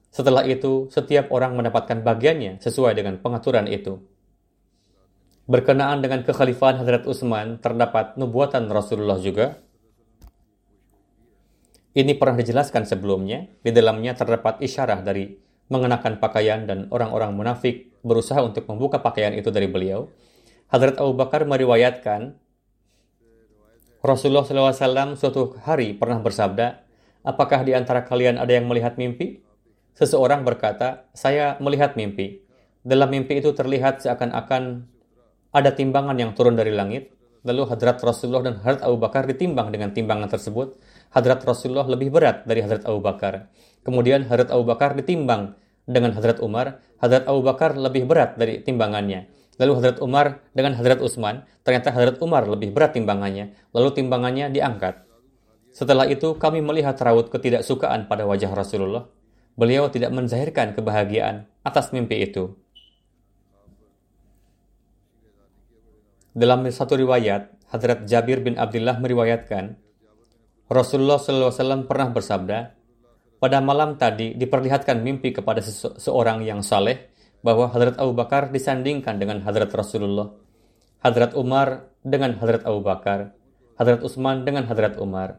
Setelah 0.09 0.49
itu, 0.49 0.89
setiap 0.89 1.29
orang 1.29 1.53
mendapatkan 1.53 2.01
bagiannya 2.01 2.65
sesuai 2.65 2.97
dengan 2.97 3.21
pengaturan 3.21 3.69
itu. 3.69 4.01
Berkenaan 5.43 5.99
dengan 5.99 6.23
kekhalifahan 6.23 6.79
Hadrat 6.79 7.03
Utsman, 7.03 7.59
terdapat 7.59 8.15
nubuatan 8.15 8.71
Rasulullah 8.71 9.19
juga. 9.19 9.59
Ini 11.93 12.15
pernah 12.17 12.39
dijelaskan 12.39 12.87
sebelumnya. 12.87 13.51
Di 13.61 13.75
dalamnya 13.75 14.15
terdapat 14.15 14.63
isyarah 14.63 15.03
dari 15.03 15.35
mengenakan 15.67 16.23
pakaian 16.23 16.65
dan 16.65 16.87
orang-orang 16.95 17.35
munafik 17.35 17.91
berusaha 18.07 18.39
untuk 18.41 18.65
membuka 18.71 19.03
pakaian 19.03 19.35
itu 19.35 19.51
dari 19.51 19.67
beliau. 19.67 20.09
Hadrat 20.71 20.97
Abu 21.03 21.13
Bakar 21.19 21.45
meriwayatkan 21.45 22.39
Rasulullah 24.03 24.43
SAW 24.43 25.15
suatu 25.15 25.59
hari 25.63 25.95
pernah 25.95 26.19
bersabda, 26.19 26.83
Apakah 27.23 27.63
di 27.63 27.71
antara 27.71 28.03
kalian 28.03 28.35
ada 28.35 28.51
yang 28.51 28.67
melihat 28.67 28.99
mimpi? 28.99 29.47
Seseorang 29.95 30.43
berkata, 30.43 31.07
saya 31.15 31.55
melihat 31.63 31.95
mimpi. 31.95 32.43
Dalam 32.83 33.15
mimpi 33.15 33.39
itu 33.39 33.55
terlihat 33.55 34.03
seakan-akan 34.03 34.91
ada 35.53 35.71
timbangan 35.73 36.17
yang 36.17 36.33
turun 36.33 36.57
dari 36.57 36.73
langit. 36.73 37.13
Lalu 37.43 37.69
Hadrat 37.69 37.99
Rasulullah 38.01 38.49
dan 38.51 38.55
Hadrat 38.63 38.87
Abu 38.87 38.97
Bakar 39.03 39.27
ditimbang 39.27 39.69
dengan 39.69 39.91
timbangan 39.91 40.31
tersebut. 40.31 40.79
Hadrat 41.13 41.43
Rasulullah 41.43 41.85
lebih 41.85 42.09
berat 42.15 42.47
dari 42.47 42.63
Hadrat 42.63 42.87
Abu 42.87 43.03
Bakar. 43.03 43.51
Kemudian 43.83 44.25
Hadrat 44.31 44.55
Abu 44.55 44.65
Bakar 44.65 44.95
ditimbang 44.95 45.59
dengan 45.85 46.15
Hadrat 46.15 46.39
Umar. 46.41 46.81
Hadrat 47.03 47.27
Abu 47.27 47.43
Bakar 47.43 47.75
lebih 47.75 48.07
berat 48.07 48.39
dari 48.39 48.63
timbangannya. 48.63 49.27
Lalu 49.59 49.73
Hadrat 49.83 49.99
Umar 50.01 50.41
dengan 50.57 50.79
Hadrat 50.79 51.03
Utsman, 51.03 51.45
ternyata 51.67 51.91
Hadrat 51.91 52.23
Umar 52.23 52.47
lebih 52.47 52.71
berat 52.71 52.95
timbangannya. 52.95 53.53
Lalu 53.75 53.91
timbangannya 53.99 54.49
diangkat. 54.55 55.03
Setelah 55.75 56.07
itu 56.07 56.39
kami 56.39 56.63
melihat 56.63 56.95
raut 57.03 57.27
ketidaksukaan 57.29 58.07
pada 58.07 58.23
wajah 58.25 58.55
Rasulullah 58.55 59.11
beliau 59.57 59.89
tidak 59.93 60.13
menzahirkan 60.13 60.73
kebahagiaan 60.73 61.49
atas 61.65 61.93
mimpi 61.93 62.25
itu. 62.25 62.57
Dalam 66.33 66.65
satu 66.73 66.97
riwayat, 66.97 67.53
Hadrat 67.69 68.09
Jabir 68.09 68.41
bin 68.41 68.57
Abdullah 68.57 68.97
meriwayatkan, 68.97 69.77
Rasulullah 70.73 71.21
SAW 71.21 71.85
pernah 71.85 72.09
bersabda, 72.09 72.59
pada 73.37 73.59
malam 73.61 74.01
tadi 74.01 74.33
diperlihatkan 74.41 75.05
mimpi 75.05 75.37
kepada 75.37 75.61
seseorang 75.61 76.41
yang 76.41 76.65
saleh 76.65 77.13
bahwa 77.45 77.69
Hadrat 77.69 78.01
Abu 78.01 78.17
Bakar 78.17 78.49
disandingkan 78.49 79.21
dengan 79.21 79.45
Hadrat 79.45 79.69
Rasulullah, 79.77 80.33
Hadrat 81.05 81.37
Umar 81.37 81.93
dengan 82.01 82.33
Hadrat 82.41 82.65
Abu 82.65 82.81
Bakar, 82.81 83.37
Hadrat 83.77 84.01
Utsman 84.01 84.49
dengan 84.49 84.65
Hadrat 84.65 84.97
Umar. 84.97 85.37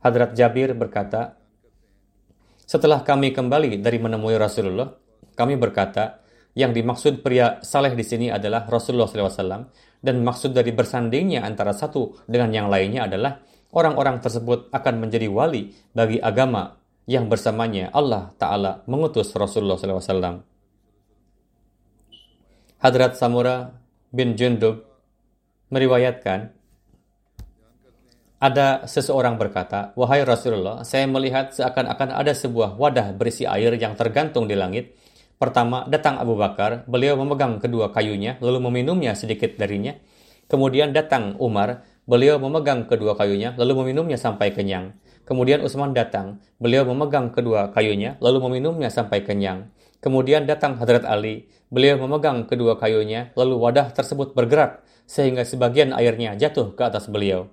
Hadrat 0.00 0.32
Jabir 0.32 0.72
berkata, 0.72 1.36
setelah 2.64 3.04
kami 3.04 3.36
kembali 3.36 3.84
dari 3.84 4.00
menemui 4.00 4.40
Rasulullah, 4.40 4.96
kami 5.36 5.60
berkata, 5.60 6.24
yang 6.56 6.72
dimaksud 6.72 7.20
pria 7.20 7.60
saleh 7.60 7.92
di 7.92 8.00
sini 8.00 8.32
adalah 8.32 8.64
Rasulullah 8.64 9.04
SAW, 9.04 9.68
dan 10.00 10.16
maksud 10.24 10.56
dari 10.56 10.72
bersandingnya 10.72 11.44
antara 11.44 11.76
satu 11.76 12.24
dengan 12.24 12.48
yang 12.48 12.72
lainnya 12.72 13.04
adalah 13.04 13.44
orang-orang 13.76 14.24
tersebut 14.24 14.72
akan 14.72 14.94
menjadi 15.04 15.28
wali 15.28 15.76
bagi 15.92 16.16
agama 16.16 16.80
yang 17.04 17.28
bersamanya 17.28 17.92
Allah 17.92 18.32
Ta'ala 18.40 18.82
mengutus 18.88 19.30
Rasulullah 19.36 19.76
SAW. 19.76 20.42
Hadrat 22.80 23.20
Samura 23.20 23.72
bin 24.08 24.32
Jundub 24.36 24.84
meriwayatkan, 25.68 26.56
ada 28.36 28.84
seseorang 28.84 29.40
berkata, 29.40 29.96
Wahai 29.96 30.20
Rasulullah, 30.22 30.84
saya 30.84 31.08
melihat 31.08 31.56
seakan-akan 31.56 32.12
ada 32.12 32.36
sebuah 32.36 32.76
wadah 32.76 33.16
berisi 33.16 33.48
air 33.48 33.72
yang 33.80 33.96
tergantung 33.96 34.44
di 34.44 34.52
langit. 34.52 34.92
Pertama, 35.36 35.84
datang 35.84 36.16
Abu 36.16 36.32
Bakar, 36.32 36.88
beliau 36.88 37.12
memegang 37.20 37.60
kedua 37.60 37.92
kayunya, 37.92 38.40
lalu 38.40 38.56
meminumnya 38.72 39.12
sedikit 39.12 39.60
darinya. 39.60 39.92
Kemudian 40.48 40.96
datang 40.96 41.36
Umar, 41.36 41.84
beliau 42.08 42.40
memegang 42.40 42.88
kedua 42.88 43.12
kayunya, 43.18 43.52
lalu 43.60 43.84
meminumnya 43.84 44.16
sampai 44.16 44.56
kenyang. 44.56 44.96
Kemudian 45.26 45.60
Utsman 45.60 45.92
datang, 45.92 46.40
beliau 46.56 46.86
memegang 46.88 47.34
kedua 47.34 47.74
kayunya, 47.74 48.16
lalu 48.22 48.48
meminumnya 48.48 48.88
sampai 48.88 49.26
kenyang. 49.26 49.74
Kemudian 50.00 50.46
datang 50.46 50.78
Hadrat 50.78 51.02
Ali, 51.02 51.50
beliau 51.66 51.98
memegang 51.98 52.46
kedua 52.46 52.78
kayunya, 52.78 53.34
lalu 53.34 53.58
wadah 53.58 53.90
tersebut 53.90 54.32
bergerak, 54.38 54.86
sehingga 55.04 55.42
sebagian 55.42 55.90
airnya 55.92 56.38
jatuh 56.38 56.72
ke 56.78 56.82
atas 56.86 57.10
beliau. 57.10 57.50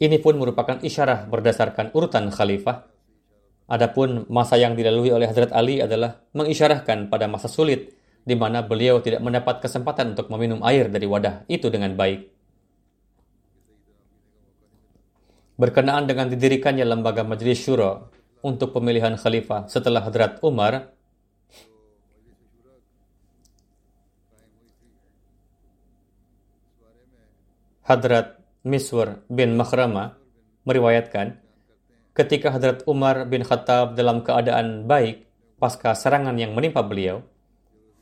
Ini 0.00 0.16
pun 0.20 0.36
merupakan 0.40 0.80
isyarah 0.80 1.28
berdasarkan 1.28 1.92
urutan 1.92 2.32
khalifah. 2.32 2.88
Adapun 3.70 4.26
masa 4.26 4.58
yang 4.58 4.74
dilalui 4.74 5.14
oleh 5.14 5.30
Hazrat 5.30 5.54
Ali 5.54 5.78
adalah 5.78 6.18
mengisyarahkan 6.34 7.06
pada 7.06 7.30
masa 7.30 7.46
sulit 7.46 7.94
di 8.26 8.34
mana 8.34 8.66
beliau 8.66 8.98
tidak 8.98 9.22
mendapat 9.22 9.62
kesempatan 9.62 10.18
untuk 10.18 10.26
meminum 10.34 10.60
air 10.66 10.90
dari 10.90 11.06
wadah 11.06 11.46
itu 11.46 11.70
dengan 11.70 11.94
baik. 11.94 12.26
Berkenaan 15.54 16.08
dengan 16.08 16.26
didirikannya 16.26 16.82
lembaga 16.82 17.22
Majelis 17.22 17.62
Syuro 17.62 18.10
untuk 18.40 18.72
pemilihan 18.72 19.14
khalifah 19.14 19.68
setelah 19.68 20.02
Hadrat 20.02 20.40
Umar, 20.40 20.90
Hadrat 27.84 28.40
Miswar 28.64 29.24
bin 29.28 29.56
Makhrama 29.56 30.16
meriwayatkan, 30.64 31.39
ketika 32.14 32.50
Hadrat 32.54 32.82
Umar 32.90 33.26
bin 33.30 33.46
Khattab 33.46 33.94
dalam 33.94 34.26
keadaan 34.26 34.86
baik 34.86 35.26
pasca 35.60 35.94
serangan 35.94 36.34
yang 36.40 36.56
menimpa 36.56 36.82
beliau, 36.82 37.22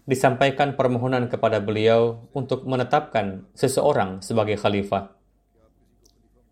disampaikan 0.08 0.72
permohonan 0.72 1.28
kepada 1.28 1.60
beliau 1.60 2.24
untuk 2.32 2.64
menetapkan 2.64 3.44
seseorang 3.52 4.24
sebagai 4.24 4.56
khalifah. 4.56 5.12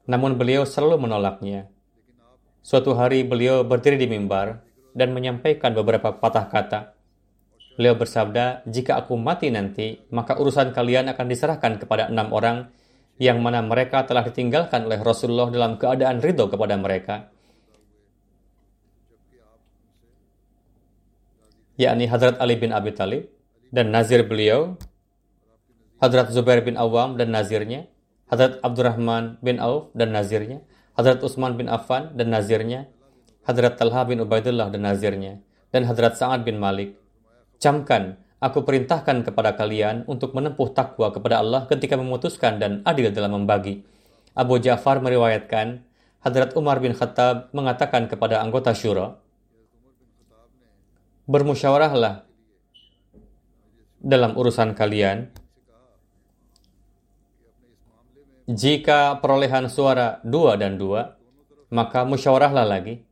Namun 0.07 0.37
beliau 0.37 0.69
selalu 0.69 1.09
menolaknya. 1.09 1.73
Suatu 2.61 2.93
hari 2.99 3.25
beliau 3.25 3.65
berdiri 3.65 3.97
di 3.97 4.11
mimbar 4.11 4.61
dan 4.93 5.17
menyampaikan 5.17 5.73
beberapa 5.73 6.13
patah 6.19 6.47
kata. 6.53 6.81
Beliau 7.77 7.97
bersabda, 7.97 8.65
jika 8.69 9.01
aku 9.01 9.17
mati 9.21 9.53
nanti, 9.53 10.01
maka 10.13 10.37
urusan 10.37 10.73
kalian 10.73 11.13
akan 11.13 11.27
diserahkan 11.29 11.77
kepada 11.77 12.09
enam 12.09 12.33
orang 12.33 12.73
yang 13.17 13.41
mana 13.41 13.65
mereka 13.65 14.05
telah 14.05 14.25
ditinggalkan 14.25 14.85
oleh 14.89 15.01
Rasulullah 15.01 15.49
dalam 15.49 15.81
keadaan 15.81 16.21
ridho 16.21 16.49
kepada 16.49 16.77
mereka. 16.77 17.36
Yakni 21.81 22.09
Hadrat 22.11 22.37
Ali 22.41 22.57
bin 22.57 22.73
Abi 22.73 22.93
Talib 22.93 23.29
dan 23.73 23.93
nazir 23.93 24.25
beliau, 24.25 24.77
Hadrat 25.97 26.29
Zubair 26.33 26.61
bin 26.61 26.77
Awam 26.77 27.17
dan 27.17 27.33
nazirnya, 27.33 27.89
Hadrat 28.29 28.61
Abdurrahman 28.61 29.41
bin 29.41 29.57
Auf 29.63 29.95
dan 29.97 30.13
nazirnya, 30.13 30.61
Hadrat 30.93 31.25
Utsman 31.25 31.57
bin 31.57 31.73
Affan 31.73 32.13
dan 32.17 32.33
nazirnya, 32.33 32.89
Hadrat 33.45 33.81
Talha 33.81 34.05
bin 34.05 34.21
Ubaidullah 34.21 34.69
dan 34.69 34.85
nazirnya, 34.85 35.41
dan 35.73 35.89
Hadrat 35.89 36.19
Sa'ad 36.19 36.45
bin 36.45 36.59
Malik. 36.61 36.99
Camkan 37.57 38.27
Aku 38.37 38.69
perintahkan 38.69 39.25
kepada 39.25 39.57
kalian 39.57 40.05
untuk 40.05 40.37
menempuh 40.37 40.69
takwa 40.77 41.09
kepada 41.09 41.41
Allah 41.41 41.65
ketika 41.65 41.97
memutuskan 41.97 42.61
dan 42.61 42.85
adil 42.85 43.09
dalam 43.09 43.33
membagi. 43.33 43.81
Abu 44.37 44.61
Ja'far 44.61 45.01
meriwayatkan, 45.01 45.81
Hadrat 46.21 46.53
Umar 46.53 46.85
bin 46.85 46.93
Khattab 46.93 47.49
mengatakan 47.57 48.13
kepada 48.13 48.45
anggota 48.45 48.77
syura, 48.77 49.17
Bermusyawarahlah 51.27 52.23
dalam 53.99 54.39
urusan 54.39 54.79
kalian. 54.79 55.27
Jika 58.47 59.19
perolehan 59.19 59.67
suara 59.67 60.23
dua 60.23 60.55
dan 60.55 60.79
dua, 60.79 61.19
maka 61.75 62.07
musyawarahlah 62.07 62.63
lagi. 62.63 63.03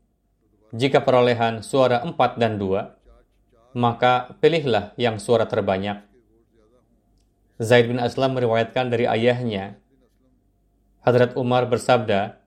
Jika 0.70 1.02
perolehan 1.02 1.66
suara 1.66 2.06
empat 2.06 2.38
dan 2.38 2.54
dua, 2.54 2.94
maka 3.74 4.38
pilihlah 4.38 4.94
yang 4.94 5.18
suara 5.18 5.50
terbanyak. 5.50 6.06
Zaid 7.58 7.90
bin 7.90 7.98
Aslam 7.98 8.38
meriwayatkan 8.38 8.94
dari 8.94 9.10
ayahnya, 9.10 9.74
Hadrat 11.02 11.34
Umar 11.34 11.66
bersabda, 11.66 12.38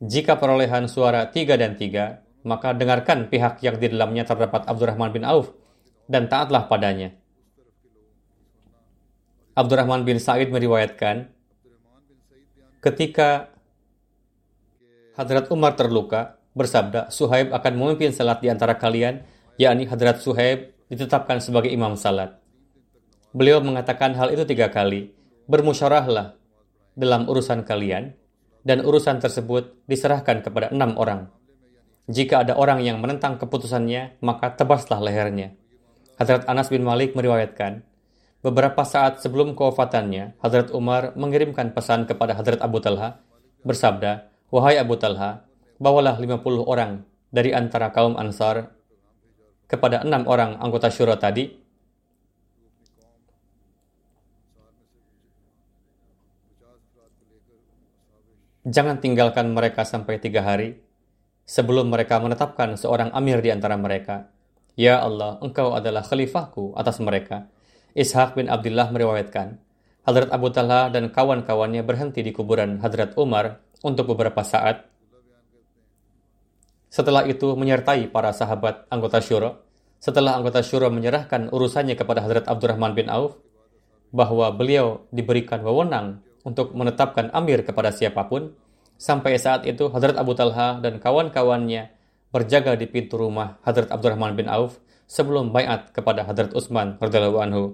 jika 0.00 0.40
perolehan 0.40 0.88
suara 0.88 1.28
tiga 1.28 1.60
dan 1.60 1.76
tiga, 1.76 2.24
maka 2.42 2.72
dengarkan 2.72 3.28
pihak 3.28 3.60
yang 3.60 3.76
di 3.76 3.92
dalamnya 3.92 4.24
terdapat 4.24 4.64
Abdurrahman 4.64 5.12
bin 5.12 5.24
Auf 5.26 5.52
dan 6.08 6.26
taatlah 6.26 6.66
padanya. 6.66 7.12
Abdurrahman 9.54 10.06
bin 10.08 10.16
Sa'id 10.16 10.48
meriwayatkan, 10.48 11.28
ketika 12.80 13.52
Hadrat 15.18 15.52
Umar 15.52 15.76
terluka, 15.76 16.40
bersabda, 16.56 17.12
Suhaib 17.12 17.52
akan 17.52 17.72
memimpin 17.76 18.10
salat 18.10 18.40
di 18.40 18.48
antara 18.48 18.74
kalian 18.78 19.22
yakni 19.60 19.84
Hadrat 19.84 20.24
Suhaib 20.24 20.72
ditetapkan 20.88 21.38
sebagai 21.38 21.68
imam 21.68 21.94
salat. 21.94 22.40
Beliau 23.30 23.62
mengatakan 23.62 24.16
hal 24.18 24.32
itu 24.34 24.42
tiga 24.48 24.72
kali. 24.72 25.12
Bermusyawarahlah 25.46 26.34
dalam 26.98 27.26
urusan 27.26 27.62
kalian, 27.66 28.14
dan 28.62 28.84
urusan 28.84 29.18
tersebut 29.22 29.72
diserahkan 29.88 30.44
kepada 30.44 30.68
enam 30.70 30.94
orang. 31.00 31.32
Jika 32.10 32.42
ada 32.42 32.58
orang 32.58 32.82
yang 32.82 32.98
menentang 32.98 33.38
keputusannya, 33.38 34.18
maka 34.18 34.50
tebaslah 34.50 34.98
lehernya. 34.98 35.54
Hadrat 36.18 36.42
Anas 36.50 36.66
bin 36.66 36.82
Malik 36.82 37.14
meriwayatkan, 37.14 37.86
beberapa 38.42 38.82
saat 38.82 39.22
sebelum 39.22 39.54
kewafatannya, 39.54 40.34
Hadrat 40.42 40.74
Umar 40.74 41.14
mengirimkan 41.14 41.70
pesan 41.70 42.10
kepada 42.10 42.34
Hadrat 42.34 42.58
Abu 42.66 42.82
Talha, 42.82 43.22
bersabda, 43.62 44.26
Wahai 44.50 44.82
Abu 44.82 44.98
Talha, 44.98 45.46
bawalah 45.78 46.18
50 46.18 46.66
orang 46.66 47.06
dari 47.30 47.54
antara 47.54 47.94
kaum 47.94 48.18
Ansar 48.18 48.74
kepada 49.70 50.02
enam 50.02 50.26
orang 50.26 50.58
anggota 50.58 50.90
syura 50.90 51.14
tadi, 51.14 51.46
jangan 58.66 58.98
tinggalkan 58.98 59.46
mereka 59.54 59.86
sampai 59.86 60.18
tiga 60.18 60.42
hari 60.42 60.89
sebelum 61.50 61.90
mereka 61.90 62.22
menetapkan 62.22 62.78
seorang 62.78 63.10
amir 63.10 63.42
di 63.42 63.50
antara 63.50 63.74
mereka. 63.74 64.30
Ya 64.78 65.02
Allah, 65.02 65.42
engkau 65.42 65.74
adalah 65.74 66.06
khalifahku 66.06 66.78
atas 66.78 67.02
mereka. 67.02 67.50
Ishaq 67.98 68.38
bin 68.38 68.46
Abdullah 68.46 68.94
meriwayatkan, 68.94 69.58
Hadrat 70.06 70.30
Abu 70.30 70.54
Talha 70.54 70.86
dan 70.94 71.10
kawan-kawannya 71.10 71.82
berhenti 71.82 72.22
di 72.22 72.30
kuburan 72.30 72.78
Hadrat 72.78 73.18
Umar 73.18 73.58
untuk 73.82 74.14
beberapa 74.14 74.46
saat 74.46 74.86
setelah 76.90 77.22
itu 77.26 77.54
menyertai 77.54 78.10
para 78.10 78.34
sahabat 78.34 78.86
anggota 78.90 79.22
syuro. 79.22 79.62
Setelah 80.02 80.34
anggota 80.34 80.58
syuro 80.64 80.90
menyerahkan 80.90 81.50
urusannya 81.50 81.94
kepada 81.94 82.24
Hadrat 82.24 82.50
Abdurrahman 82.50 82.98
bin 82.98 83.06
Auf, 83.06 83.38
bahwa 84.10 84.50
beliau 84.50 85.06
diberikan 85.14 85.62
wewenang 85.62 86.18
untuk 86.42 86.74
menetapkan 86.74 87.30
amir 87.30 87.62
kepada 87.62 87.94
siapa 87.94 88.26
pun, 88.26 88.58
sampai 89.00 89.40
saat 89.40 89.64
itu 89.64 89.88
Hadrat 89.88 90.20
Abu 90.20 90.36
Talha 90.36 90.76
dan 90.84 91.00
kawan-kawannya 91.00 91.88
berjaga 92.28 92.76
di 92.76 92.84
pintu 92.84 93.16
rumah 93.16 93.56
Hadrat 93.64 93.88
Abdurrahman 93.88 94.36
bin 94.36 94.44
Auf 94.52 94.76
sebelum 95.08 95.56
bayat 95.56 95.96
kepada 95.96 96.28
Hadrat 96.28 96.52
Utsman 96.52 97.00
radhiyallahu 97.00 97.40
anhu. 97.40 97.64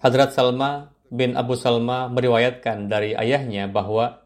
Hadrat 0.00 0.32
Salma 0.32 0.96
bin 1.12 1.36
Abu 1.36 1.60
Salma 1.60 2.08
meriwayatkan 2.08 2.88
dari 2.88 3.12
ayahnya 3.12 3.68
bahwa 3.68 4.24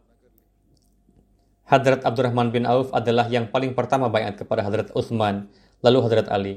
Hadrat 1.66 2.06
Abdurrahman 2.06 2.54
bin 2.54 2.62
Auf 2.62 2.94
adalah 2.94 3.26
yang 3.26 3.50
paling 3.50 3.74
pertama 3.74 4.06
bayat 4.06 4.38
kepada 4.38 4.62
Hadrat 4.62 4.94
Utsman, 4.94 5.50
lalu 5.82 5.98
Hadrat 6.06 6.26
Ali. 6.30 6.54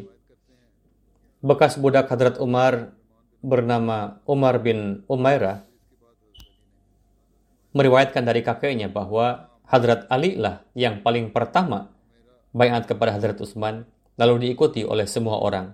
Bekas 1.42 1.78
budak 1.78 2.10
Hadrat 2.10 2.42
Umar 2.42 2.94
bernama 3.44 4.24
Umar 4.26 4.64
bin 4.64 5.04
Umairah 5.06 5.73
meriwayatkan 7.74 8.24
dari 8.24 8.46
kakeknya 8.46 8.88
bahwa 8.90 9.50
Hadrat 9.68 10.06
Ali 10.08 10.38
lah 10.38 10.62
yang 10.78 11.02
paling 11.02 11.34
pertama 11.34 11.90
bayat 12.54 12.86
kepada 12.86 13.18
Hadrat 13.18 13.42
Utsman, 13.42 13.90
lalu 14.16 14.50
diikuti 14.50 14.86
oleh 14.86 15.10
semua 15.10 15.42
orang. 15.42 15.74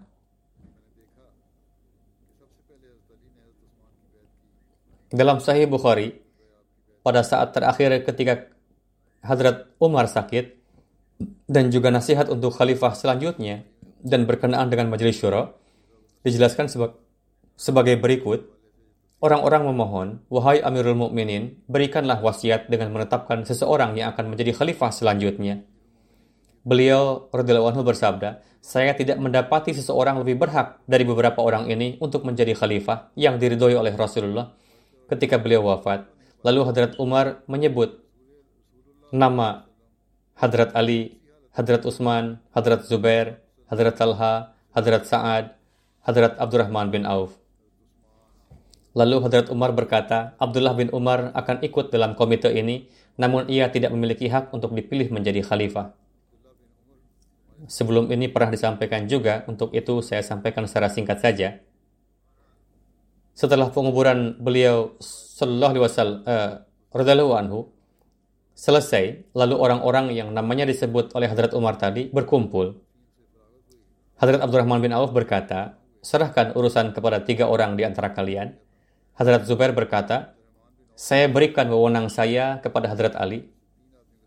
Dalam 5.10 5.42
Sahih 5.42 5.66
Bukhari, 5.66 6.16
pada 7.04 7.26
saat 7.26 7.52
terakhir 7.52 8.06
ketika 8.06 8.48
Hadrat 9.26 9.68
Umar 9.82 10.08
sakit 10.08 10.56
dan 11.50 11.74
juga 11.74 11.92
nasihat 11.92 12.32
untuk 12.32 12.56
khalifah 12.56 12.96
selanjutnya 12.96 13.68
dan 14.00 14.24
berkenaan 14.24 14.72
dengan 14.72 14.88
majelis 14.88 15.20
syuro 15.20 15.60
dijelaskan 16.24 16.72
seba 16.72 16.96
sebagai 17.60 18.00
berikut. 18.00 18.59
Orang-orang 19.20 19.68
memohon, 19.68 20.08
"Wahai 20.32 20.64
Amirul 20.64 20.96
Mukminin, 20.96 21.60
berikanlah 21.68 22.24
wasiat 22.24 22.72
dengan 22.72 22.96
menetapkan 22.96 23.44
seseorang 23.44 24.00
yang 24.00 24.16
akan 24.16 24.32
menjadi 24.32 24.56
khalifah 24.56 24.96
selanjutnya." 24.96 25.68
Beliau 26.64 27.28
radhiyallahu 27.28 27.76
anhu 27.76 27.84
bersabda, 27.84 28.40
"Saya 28.64 28.96
tidak 28.96 29.20
mendapati 29.20 29.76
seseorang 29.76 30.24
lebih 30.24 30.40
berhak 30.40 30.80
dari 30.88 31.04
beberapa 31.04 31.44
orang 31.44 31.68
ini 31.68 32.00
untuk 32.00 32.24
menjadi 32.24 32.56
khalifah 32.56 33.12
yang 33.20 33.36
diridhoi 33.36 33.76
oleh 33.76 33.92
Rasulullah 33.92 34.56
ketika 35.12 35.36
beliau 35.36 35.68
wafat." 35.68 36.08
Lalu 36.44 36.72
Hadrat 36.72 36.96
Umar 36.96 37.44
menyebut 37.48 38.00
nama 39.12 39.68
Hadrat 40.40 40.72
Ali, 40.76 41.20
Hadrat 41.52 41.84
Utsman, 41.84 42.40
Hadrat 42.56 42.88
Zubair, 42.88 43.44
Hadrat 43.68 44.00
Talha, 44.00 44.56
Hadrat 44.72 45.04
Sa'ad, 45.04 45.60
Hadrat 46.08 46.40
Abdurrahman 46.40 46.88
bin 46.88 47.04
Auf. 47.04 47.39
Lalu 49.00 49.24
Hadrat 49.24 49.48
Umar 49.48 49.72
berkata, 49.72 50.36
Abdullah 50.36 50.76
bin 50.76 50.92
Umar 50.92 51.32
akan 51.32 51.64
ikut 51.64 51.88
dalam 51.88 52.20
komite 52.20 52.52
ini, 52.52 52.92
namun 53.16 53.48
ia 53.48 53.72
tidak 53.72 53.96
memiliki 53.96 54.28
hak 54.28 54.52
untuk 54.52 54.76
dipilih 54.76 55.08
menjadi 55.08 55.40
khalifah. 55.40 55.96
Sebelum 57.64 58.12
ini 58.12 58.28
pernah 58.28 58.52
disampaikan 58.52 59.08
juga, 59.08 59.48
untuk 59.48 59.72
itu 59.72 60.04
saya 60.04 60.20
sampaikan 60.20 60.68
secara 60.68 60.92
singkat 60.92 61.24
saja. 61.24 61.64
Setelah 63.32 63.72
penguburan 63.72 64.36
beliau 64.36 65.00
Sallallahu 65.00 65.72
Alaihi 65.80 65.84
Wasallam 65.88 66.20
uh, 66.28 67.40
anhu 67.40 67.72
selesai, 68.52 69.32
lalu 69.32 69.56
orang-orang 69.56 70.12
yang 70.12 70.36
namanya 70.36 70.68
disebut 70.68 71.16
oleh 71.16 71.32
Hadrat 71.32 71.56
Umar 71.56 71.80
tadi 71.80 72.12
berkumpul. 72.12 72.76
Hadrat 74.20 74.44
Abdurrahman 74.44 74.84
bin 74.84 74.92
Auf 74.92 75.16
berkata, 75.16 75.80
serahkan 76.04 76.52
urusan 76.52 76.92
kepada 76.92 77.24
tiga 77.24 77.48
orang 77.48 77.80
di 77.80 77.88
antara 77.88 78.12
kalian. 78.12 78.60
Hadrat 79.20 79.44
Zubair 79.44 79.76
berkata, 79.76 80.32
saya 80.96 81.28
berikan 81.28 81.68
wewenang 81.68 82.08
saya 82.08 82.64
kepada 82.64 82.88
Hadrat 82.88 83.20
Ali. 83.20 83.52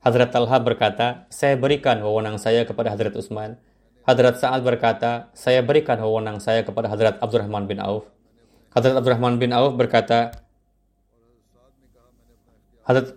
Hadrat 0.04 0.36
Talha 0.36 0.60
berkata, 0.60 1.24
saya 1.32 1.56
berikan 1.56 2.04
wewenang 2.04 2.36
saya 2.36 2.68
kepada 2.68 2.92
Hadrat 2.92 3.16
Utsman. 3.16 3.56
Hadrat 4.04 4.36
Sa'ad 4.36 4.60
berkata, 4.60 5.32
saya 5.32 5.64
berikan 5.64 5.96
wewenang 5.96 6.44
saya 6.44 6.60
kepada 6.60 6.92
Hadrat 6.92 7.16
Abdurrahman 7.24 7.64
bin 7.64 7.80
Auf. 7.80 8.04
Hadrat 8.76 9.00
Abdurrahman 9.00 9.40
bin 9.40 9.56
Auf 9.56 9.72
berkata, 9.80 10.36
Hadrat 12.84 13.16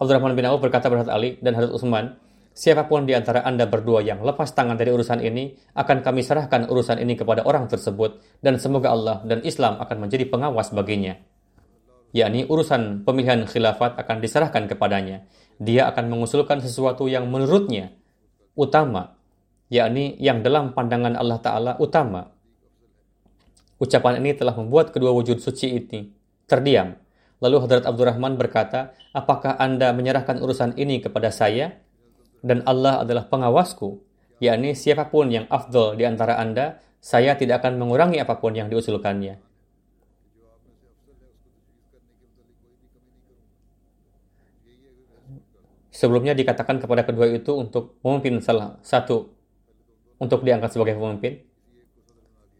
Abdurrahman 0.00 0.32
bin 0.32 0.48
Auf 0.48 0.64
berkata 0.64 0.88
kepada 0.88 1.12
Ali 1.12 1.36
dan 1.44 1.60
Hadrat 1.60 1.76
Utsman, 1.76 2.16
Siapa 2.56 2.88
pun 2.88 3.04
di 3.04 3.12
antara 3.12 3.44
Anda 3.44 3.68
berdua 3.68 4.00
yang 4.00 4.24
lepas 4.24 4.56
tangan 4.56 4.80
dari 4.80 4.88
urusan 4.88 5.20
ini, 5.20 5.52
akan 5.76 6.00
kami 6.00 6.24
serahkan 6.24 6.72
urusan 6.72 6.96
ini 7.04 7.12
kepada 7.12 7.44
orang 7.44 7.68
tersebut, 7.68 8.16
dan 8.40 8.56
semoga 8.56 8.96
Allah 8.96 9.20
dan 9.28 9.44
Islam 9.44 9.76
akan 9.76 10.08
menjadi 10.08 10.24
pengawas 10.24 10.72
baginya. 10.72 11.20
Yakni 12.16 12.48
urusan 12.48 13.04
pemilihan 13.04 13.44
khilafat 13.44 14.00
akan 14.00 14.24
diserahkan 14.24 14.72
kepadanya. 14.72 15.28
Dia 15.60 15.84
akan 15.92 16.08
mengusulkan 16.08 16.64
sesuatu 16.64 17.04
yang 17.12 17.28
menurutnya 17.28 17.92
utama, 18.56 19.20
yakni 19.68 20.16
yang 20.16 20.40
dalam 20.40 20.72
pandangan 20.72 21.12
Allah 21.12 21.36
Ta'ala 21.44 21.72
utama. 21.76 22.32
Ucapan 23.76 24.24
ini 24.24 24.32
telah 24.32 24.56
membuat 24.56 24.96
kedua 24.96 25.12
wujud 25.12 25.44
suci 25.44 25.76
ini 25.76 26.08
terdiam. 26.48 26.96
Lalu 27.44 27.68
Hadrat 27.68 27.84
Abdurrahman 27.84 28.40
berkata, 28.40 28.96
apakah 29.12 29.60
Anda 29.60 29.92
menyerahkan 29.92 30.40
urusan 30.40 30.80
ini 30.80 31.04
kepada 31.04 31.28
saya? 31.28 31.84
Dan 32.46 32.62
Allah 32.62 33.02
adalah 33.02 33.26
pengawasku, 33.26 33.98
yakni 34.38 34.78
siapa 34.78 35.10
pun 35.10 35.26
yang 35.26 35.50
afdol 35.50 35.98
di 35.98 36.06
antara 36.06 36.38
Anda, 36.38 36.78
saya 37.02 37.34
tidak 37.34 37.66
akan 37.66 37.82
mengurangi 37.82 38.22
apa 38.22 38.38
pun 38.38 38.54
yang 38.54 38.70
diusulkannya. 38.70 39.42
Sebelumnya 45.90 46.38
dikatakan 46.38 46.78
kepada 46.78 47.02
kedua 47.02 47.26
itu 47.34 47.50
untuk 47.56 47.98
memimpin 48.06 48.38
salah 48.38 48.78
satu 48.84 49.32
untuk 50.22 50.44
diangkat 50.46 50.70
sebagai 50.76 50.94
pemimpin. 50.94 51.40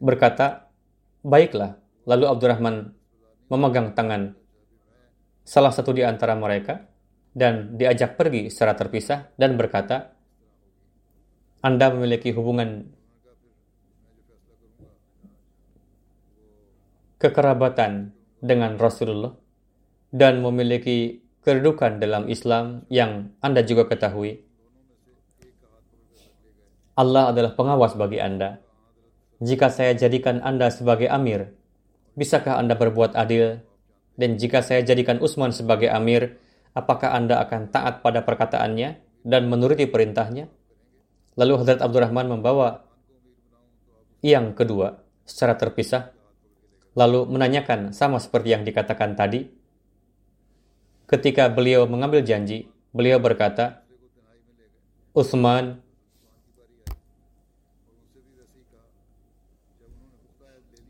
Berkata, 0.03 0.73
baiklah. 1.21 1.79
Lalu 2.09 2.25
Abdurrahman 2.33 2.97
memegang 3.53 3.93
tangan 3.93 4.35
salah 5.47 5.71
satu 5.71 5.95
di 5.95 6.03
antara 6.03 6.35
mereka 6.35 6.87
dan 7.37 7.77
diajak 7.77 8.17
pergi 8.17 8.49
secara 8.49 8.73
terpisah 8.73 9.29
dan 9.37 9.61
berkata, 9.61 10.17
Anda 11.61 11.93
memiliki 11.93 12.33
hubungan 12.33 12.89
kekerabatan 17.21 18.17
dengan 18.41 18.81
Rasulullah 18.81 19.37
dan 20.09 20.41
memiliki 20.41 21.21
kedudukan 21.45 22.01
dalam 22.01 22.33
Islam 22.33 22.89
yang 22.89 23.37
Anda 23.45 23.61
juga 23.61 23.85
ketahui. 23.85 24.41
Allah 26.97 27.29
adalah 27.37 27.53
pengawas 27.53 27.93
bagi 27.93 28.17
Anda. 28.17 28.65
Jika 29.45 29.69
saya 29.69 29.93
jadikan 29.93 30.41
Anda 30.41 30.73
sebagai 30.73 31.13
amir, 31.13 31.53
bisakah 32.17 32.57
Anda 32.57 32.73
berbuat 32.73 33.13
adil? 33.13 33.61
Dan 34.17 34.41
jika 34.41 34.65
saya 34.65 34.81
jadikan 34.81 35.21
Utsman 35.21 35.53
sebagai 35.53 35.93
amir, 35.93 36.41
apakah 36.77 37.17
Anda 37.17 37.41
akan 37.41 37.73
taat 37.73 38.05
pada 38.05 38.21
perkataannya 38.21 39.01
dan 39.25 39.49
menuruti 39.49 39.89
perintahnya? 39.89 40.53
Lalu 41.41 41.65
Hadrat 41.65 41.81
Abdurrahman 41.81 42.29
membawa 42.29 42.85
yang 44.21 44.53
kedua 44.53 45.01
secara 45.25 45.57
terpisah, 45.57 46.13
lalu 46.93 47.25
menanyakan 47.25 47.97
sama 47.97 48.21
seperti 48.21 48.53
yang 48.53 48.63
dikatakan 48.69 49.17
tadi. 49.17 49.49
Ketika 51.09 51.49
beliau 51.49 51.89
mengambil 51.89 52.21
janji, 52.21 52.69
beliau 52.93 53.17
berkata, 53.17 53.87
Utsman 55.17 55.81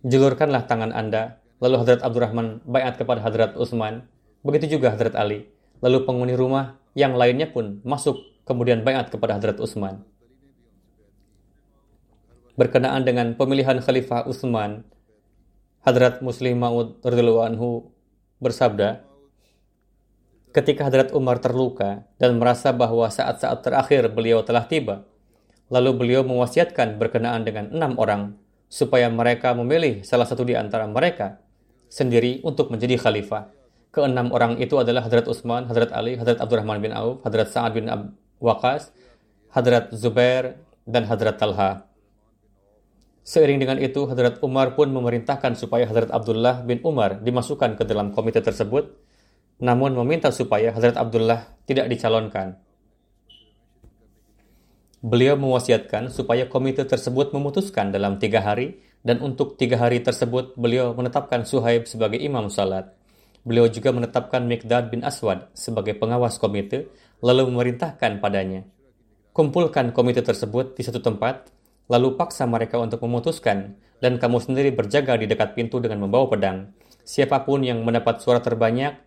Julurkanlah 0.06 0.70
tangan 0.70 0.94
Anda. 0.94 1.42
Lalu 1.58 1.82
Hadrat 1.82 2.06
Abdurrahman 2.06 2.62
bayat 2.62 2.94
kepada 2.94 3.18
Hadrat 3.26 3.58
Utsman. 3.58 4.06
Begitu 4.46 4.78
juga 4.78 4.94
Hadrat 4.94 5.18
Ali. 5.18 5.50
Lalu 5.84 6.08
penghuni 6.08 6.34
rumah 6.36 6.80
yang 6.96 7.12
lainnya 7.16 7.48
pun 7.52 7.84
masuk 7.84 8.16
kemudian 8.48 8.86
bayat 8.86 9.12
kepada 9.12 9.36
Hadrat 9.36 9.60
Utsman. 9.60 10.06
Berkenaan 12.56 13.04
dengan 13.04 13.36
pemilihan 13.36 13.84
Khalifah 13.84 14.24
Utsman, 14.24 14.86
Hadrat 15.84 16.24
Muslim 16.24 16.56
Maud 16.56 17.04
anhu 17.04 17.92
bersabda, 18.40 19.04
ketika 20.56 20.88
Hadrat 20.88 21.12
Umar 21.12 21.36
terluka 21.36 22.08
dan 22.16 22.40
merasa 22.40 22.72
bahwa 22.72 23.12
saat-saat 23.12 23.60
terakhir 23.60 24.08
beliau 24.08 24.40
telah 24.40 24.64
tiba, 24.64 25.04
lalu 25.68 25.92
beliau 25.92 26.24
mewasiatkan 26.24 26.96
berkenaan 26.96 27.44
dengan 27.44 27.68
enam 27.74 27.98
orang 28.00 28.40
supaya 28.72 29.12
mereka 29.12 29.52
memilih 29.52 30.00
salah 30.02 30.24
satu 30.24 30.48
di 30.48 30.56
antara 30.56 30.88
mereka 30.88 31.38
sendiri 31.92 32.40
untuk 32.40 32.72
menjadi 32.72 32.98
khalifah. 32.98 33.55
Keenam 33.96 34.28
orang 34.28 34.60
itu 34.60 34.76
adalah 34.76 35.08
Hadrat 35.08 35.24
Utsman, 35.24 35.64
Hadrat 35.72 35.88
Ali, 35.96 36.20
Hadrat 36.20 36.36
Abdurrahman 36.36 36.84
bin 36.84 36.92
Auf, 36.92 37.24
Hadrat 37.24 37.48
Sa'ad 37.48 37.72
bin 37.72 37.88
Ab 37.88 38.12
Waqas, 38.36 38.92
Hadrat 39.56 39.88
Zubair, 39.96 40.60
dan 40.84 41.08
Hadrat 41.08 41.40
Talha. 41.40 41.88
Seiring 43.24 43.56
dengan 43.56 43.80
itu, 43.80 44.04
Hadrat 44.04 44.44
Umar 44.44 44.76
pun 44.76 44.92
memerintahkan 44.92 45.56
supaya 45.56 45.88
Hadrat 45.88 46.12
Abdullah 46.12 46.60
bin 46.68 46.84
Umar 46.84 47.24
dimasukkan 47.24 47.80
ke 47.80 47.88
dalam 47.88 48.12
komite 48.12 48.44
tersebut, 48.44 48.92
namun 49.64 49.96
meminta 49.96 50.28
supaya 50.28 50.76
Hadrat 50.76 51.00
Abdullah 51.00 51.56
tidak 51.64 51.88
dicalonkan. 51.88 52.60
Beliau 55.00 55.40
mewasiatkan 55.40 56.12
supaya 56.12 56.44
komite 56.52 56.84
tersebut 56.84 57.32
memutuskan 57.32 57.96
dalam 57.96 58.20
tiga 58.20 58.44
hari, 58.44 58.76
dan 59.00 59.24
untuk 59.24 59.56
tiga 59.56 59.80
hari 59.80 60.04
tersebut 60.04 60.52
beliau 60.60 60.92
menetapkan 60.92 61.48
Suhaib 61.48 61.88
sebagai 61.88 62.20
imam 62.20 62.52
salat. 62.52 62.95
Beliau 63.46 63.70
juga 63.70 63.94
menetapkan 63.94 64.42
Mikdad 64.42 64.90
bin 64.90 65.06
Aswad 65.06 65.46
sebagai 65.54 65.94
pengawas 65.94 66.34
komite, 66.42 66.90
lalu 67.22 67.46
memerintahkan 67.46 68.18
padanya. 68.18 68.66
Kumpulkan 69.30 69.94
komite 69.94 70.26
tersebut 70.26 70.74
di 70.74 70.82
satu 70.82 70.98
tempat, 70.98 71.46
lalu 71.86 72.18
paksa 72.18 72.42
mereka 72.50 72.82
untuk 72.82 73.06
memutuskan, 73.06 73.78
dan 74.02 74.18
kamu 74.18 74.42
sendiri 74.42 74.74
berjaga 74.74 75.14
di 75.14 75.30
dekat 75.30 75.54
pintu 75.54 75.78
dengan 75.78 76.02
membawa 76.02 76.26
pedang. 76.26 76.74
Siapa 77.06 77.46
pun 77.46 77.62
yang 77.62 77.86
mendapat 77.86 78.18
suara 78.18 78.42
terbanyak, 78.42 78.98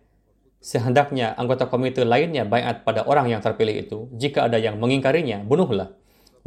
sehendaknya 0.56 1.36
anggota 1.36 1.68
komite 1.68 2.00
lainnya 2.08 2.48
bayat 2.48 2.80
pada 2.80 3.04
orang 3.04 3.28
yang 3.28 3.44
terpilih 3.44 3.76
itu. 3.76 4.08
Jika 4.16 4.48
ada 4.48 4.56
yang 4.56 4.80
mengingkarinya, 4.80 5.44
bunuhlah. 5.44 5.92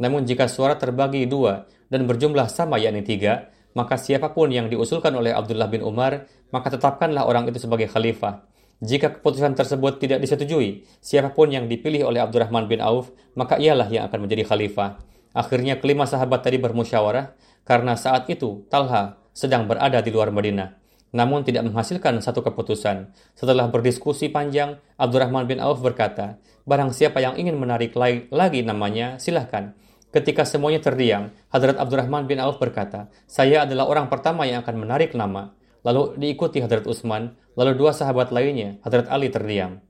Namun 0.02 0.26
jika 0.26 0.50
suara 0.50 0.74
terbagi 0.74 1.30
dua 1.30 1.70
dan 1.86 2.10
berjumlah 2.10 2.50
sama 2.50 2.82
yakni 2.82 3.06
tiga, 3.06 3.54
maka 3.74 3.98
siapa 3.98 4.30
pun 4.30 4.48
yang 4.54 4.70
diusulkan 4.70 5.10
oleh 5.14 5.34
Abdullah 5.34 5.66
bin 5.66 5.82
Umar, 5.82 6.30
maka 6.54 6.70
tetapkanlah 6.70 7.26
orang 7.26 7.50
itu 7.50 7.58
sebagai 7.58 7.90
khalifah. 7.90 8.46
Jika 8.82 9.18
keputusan 9.18 9.54
tersebut 9.54 10.02
tidak 10.02 10.22
disetujui, 10.22 10.86
siapa 10.98 11.30
pun 11.34 11.50
yang 11.50 11.70
dipilih 11.70 12.06
oleh 12.06 12.22
Abdurrahman 12.22 12.66
bin 12.66 12.82
Auf, 12.82 13.10
maka 13.34 13.58
ialah 13.58 13.86
yang 13.90 14.06
akan 14.06 14.26
menjadi 14.26 14.46
khalifah. 14.46 14.98
Akhirnya 15.34 15.82
kelima 15.82 16.06
sahabat 16.06 16.46
tadi 16.46 16.62
bermusyawarah, 16.62 17.34
karena 17.66 17.98
saat 17.98 18.30
itu 18.30 18.66
Talha 18.70 19.18
sedang 19.34 19.66
berada 19.66 19.98
di 19.98 20.10
luar 20.14 20.30
Madinah. 20.30 20.84
namun 21.14 21.46
tidak 21.46 21.62
menghasilkan 21.70 22.18
satu 22.18 22.42
keputusan. 22.42 23.14
Setelah 23.38 23.70
berdiskusi 23.70 24.34
panjang, 24.34 24.82
Abdurrahman 24.98 25.46
bin 25.46 25.62
Auf 25.62 25.78
berkata, 25.78 26.42
Barang 26.66 26.90
siapa 26.90 27.22
yang 27.22 27.38
ingin 27.38 27.54
menarik 27.54 27.94
lagi 27.94 28.60
namanya, 28.66 29.22
silahkan. 29.22 29.78
Ketika 30.14 30.46
semuanya 30.46 30.78
terdiam, 30.78 31.34
Hadrat 31.50 31.74
Abdurrahman 31.74 32.30
bin 32.30 32.38
Auf 32.38 32.62
berkata, 32.62 33.10
Saya 33.26 33.66
adalah 33.66 33.90
orang 33.90 34.06
pertama 34.06 34.46
yang 34.46 34.62
akan 34.62 34.86
menarik 34.86 35.10
nama. 35.10 35.58
Lalu 35.82 36.14
diikuti 36.22 36.62
Hadrat 36.62 36.86
Utsman, 36.86 37.34
lalu 37.58 37.74
dua 37.74 37.90
sahabat 37.90 38.30
lainnya, 38.30 38.78
Hadrat 38.86 39.10
Ali 39.10 39.26
terdiam. 39.34 39.82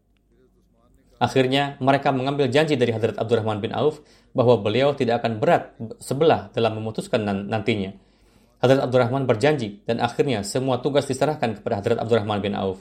Akhirnya, 1.21 1.77
mereka 1.77 2.09
mengambil 2.09 2.49
janji 2.49 2.73
dari 2.81 2.97
Hadrat 2.97 3.21
Abdurrahman 3.21 3.61
bin 3.61 3.77
Auf 3.77 4.01
bahwa 4.33 4.65
beliau 4.65 4.97
tidak 4.97 5.21
akan 5.21 5.45
berat 5.45 5.77
sebelah 6.01 6.49
dalam 6.57 6.81
memutuskan 6.81 7.21
nantinya. 7.25 7.93
Hadrat 8.65 8.81
Abdurrahman 8.81 9.29
berjanji 9.29 9.85
dan 9.85 10.01
akhirnya 10.01 10.41
semua 10.41 10.81
tugas 10.81 11.05
diserahkan 11.05 11.61
kepada 11.61 11.85
Hadrat 11.85 12.01
Abdurrahman 12.01 12.41
bin 12.41 12.57
Auf. 12.57 12.81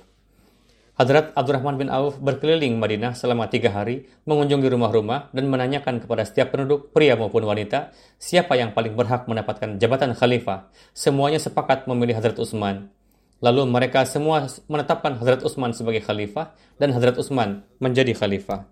Hadrat 0.94 1.34
Abdurrahman 1.34 1.82
bin 1.82 1.90
Auf 1.90 2.22
berkeliling 2.22 2.78
Madinah 2.78 3.18
selama 3.18 3.50
tiga 3.50 3.74
hari, 3.74 4.06
mengunjungi 4.30 4.70
rumah-rumah 4.78 5.34
dan 5.34 5.50
menanyakan 5.50 5.98
kepada 5.98 6.22
setiap 6.22 6.54
penduduk, 6.54 6.94
pria 6.94 7.18
maupun 7.18 7.42
wanita, 7.50 7.90
siapa 8.22 8.54
yang 8.54 8.78
paling 8.78 8.94
berhak 8.94 9.26
mendapatkan 9.26 9.82
jabatan 9.82 10.14
khalifah. 10.14 10.70
Semuanya 10.94 11.42
sepakat 11.42 11.90
memilih 11.90 12.22
Hadrat 12.22 12.38
Utsman. 12.38 12.94
Lalu 13.42 13.66
mereka 13.66 14.06
semua 14.06 14.46
menetapkan 14.70 15.18
Hadrat 15.18 15.42
Utsman 15.42 15.74
sebagai 15.74 16.06
khalifah 16.06 16.54
dan 16.78 16.94
Hadrat 16.94 17.18
Utsman 17.18 17.66
menjadi 17.82 18.14
khalifah. 18.14 18.70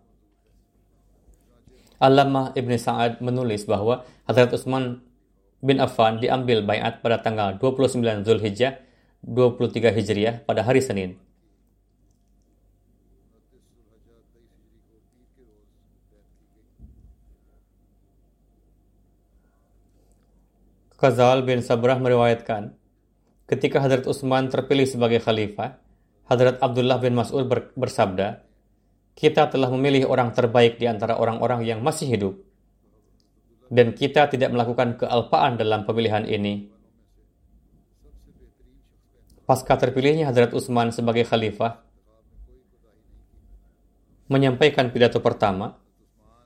Allamah 1.98 2.54
Ibn 2.54 2.72
Sa'ad 2.78 3.26
menulis 3.26 3.66
bahwa 3.66 4.06
Hadrat 4.30 4.54
Utsman 4.54 5.02
bin 5.58 5.82
Affan 5.82 6.22
diambil 6.22 6.62
bayat 6.62 7.02
pada 7.02 7.18
tanggal 7.18 7.58
29 7.58 8.30
Zulhijjah 8.30 8.78
23 9.26 9.90
Hijriah 9.90 10.36
pada 10.46 10.62
hari 10.62 10.86
Senin. 10.86 11.31
Khazal 21.02 21.42
bin 21.42 21.66
Sabrah 21.66 21.98
meriwayatkan, 21.98 22.78
ketika 23.50 23.82
Hadrat 23.82 24.06
Utsman 24.06 24.54
terpilih 24.54 24.86
sebagai 24.86 25.18
khalifah, 25.18 25.82
Hadrat 26.30 26.62
Abdullah 26.62 27.02
bin 27.02 27.18
Mas'ud 27.18 27.50
bersabda, 27.74 28.46
kita 29.18 29.50
telah 29.50 29.74
memilih 29.74 30.06
orang 30.06 30.30
terbaik 30.30 30.78
di 30.78 30.86
antara 30.86 31.18
orang-orang 31.18 31.66
yang 31.66 31.82
masih 31.82 32.06
hidup 32.06 32.38
dan 33.74 33.98
kita 33.98 34.30
tidak 34.30 34.54
melakukan 34.54 35.00
kealpaan 35.02 35.58
dalam 35.58 35.90
pemilihan 35.90 36.28
ini. 36.30 36.70
Pasca 39.50 39.74
terpilihnya 39.82 40.30
Hadrat 40.30 40.54
Utsman 40.54 40.94
sebagai 40.94 41.26
khalifah, 41.26 41.82
menyampaikan 44.30 44.94
pidato 44.94 45.18
pertama, 45.18 45.82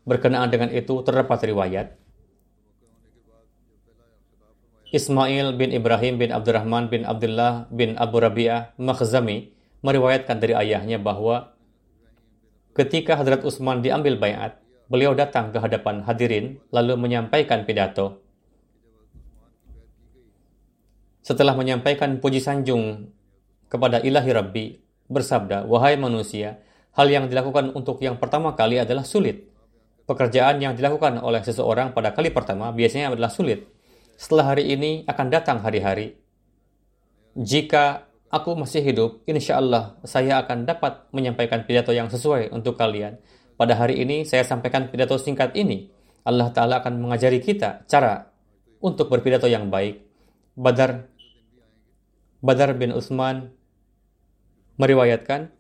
berkenaan 0.08 0.48
dengan 0.48 0.72
itu 0.72 0.96
terdapat 1.04 1.44
riwayat, 1.44 2.05
Ismail 4.96 5.60
bin 5.60 5.76
Ibrahim 5.76 6.16
bin 6.16 6.32
Abdurrahman 6.32 6.88
bin 6.88 7.04
Abdullah 7.04 7.68
bin 7.68 8.00
Abu 8.00 8.24
Rabi'ah 8.24 8.80
Makhzami 8.80 9.52
meriwayatkan 9.84 10.40
dari 10.40 10.56
ayahnya 10.56 11.04
bahwa 11.04 11.52
ketika 12.72 13.20
Hadrat 13.20 13.44
Utsman 13.44 13.84
diambil 13.84 14.16
bayat, 14.16 14.56
beliau 14.88 15.12
datang 15.12 15.52
ke 15.52 15.60
hadapan 15.60 16.00
hadirin 16.08 16.64
lalu 16.72 16.96
menyampaikan 16.96 17.68
pidato. 17.68 18.24
Setelah 21.20 21.60
menyampaikan 21.60 22.24
puji 22.24 22.40
sanjung 22.40 23.12
kepada 23.68 24.00
ilahi 24.00 24.32
Rabbi, 24.32 24.66
bersabda, 25.12 25.68
Wahai 25.68 26.00
manusia, 26.00 26.64
hal 26.96 27.12
yang 27.12 27.28
dilakukan 27.28 27.76
untuk 27.76 28.00
yang 28.00 28.16
pertama 28.16 28.56
kali 28.56 28.80
adalah 28.80 29.04
sulit. 29.04 29.52
Pekerjaan 30.08 30.62
yang 30.64 30.78
dilakukan 30.78 31.20
oleh 31.20 31.42
seseorang 31.44 31.92
pada 31.92 32.14
kali 32.16 32.32
pertama 32.32 32.72
biasanya 32.72 33.12
adalah 33.12 33.34
sulit. 33.34 33.75
Setelah 34.16 34.56
hari 34.56 34.72
ini 34.72 35.04
akan 35.08 35.28
datang 35.28 35.60
hari-hari. 35.60 36.16
Jika 37.36 38.08
aku 38.32 38.56
masih 38.56 38.80
hidup, 38.80 39.24
insya 39.28 39.60
Allah 39.60 40.00
saya 40.08 40.40
akan 40.40 40.64
dapat 40.64 41.12
menyampaikan 41.12 41.68
pidato 41.68 41.92
yang 41.92 42.08
sesuai 42.08 42.56
untuk 42.56 42.80
kalian 42.80 43.20
pada 43.56 43.76
hari 43.76 44.04
ini 44.04 44.28
saya 44.28 44.44
sampaikan 44.44 44.92
pidato 44.92 45.16
singkat 45.16 45.56
ini. 45.56 45.92
Allah 46.28 46.52
Ta'ala 46.52 46.84
akan 46.84 47.00
mengajari 47.00 47.40
kita 47.40 47.88
cara 47.88 48.32
untuk 48.84 49.08
berpidato 49.08 49.48
yang 49.48 49.72
baik. 49.72 50.04
Badar 50.56 51.08
Badar 52.44 52.76
bin 52.76 52.92
Utsman 52.92 53.52
meriwayatkan 54.76 55.52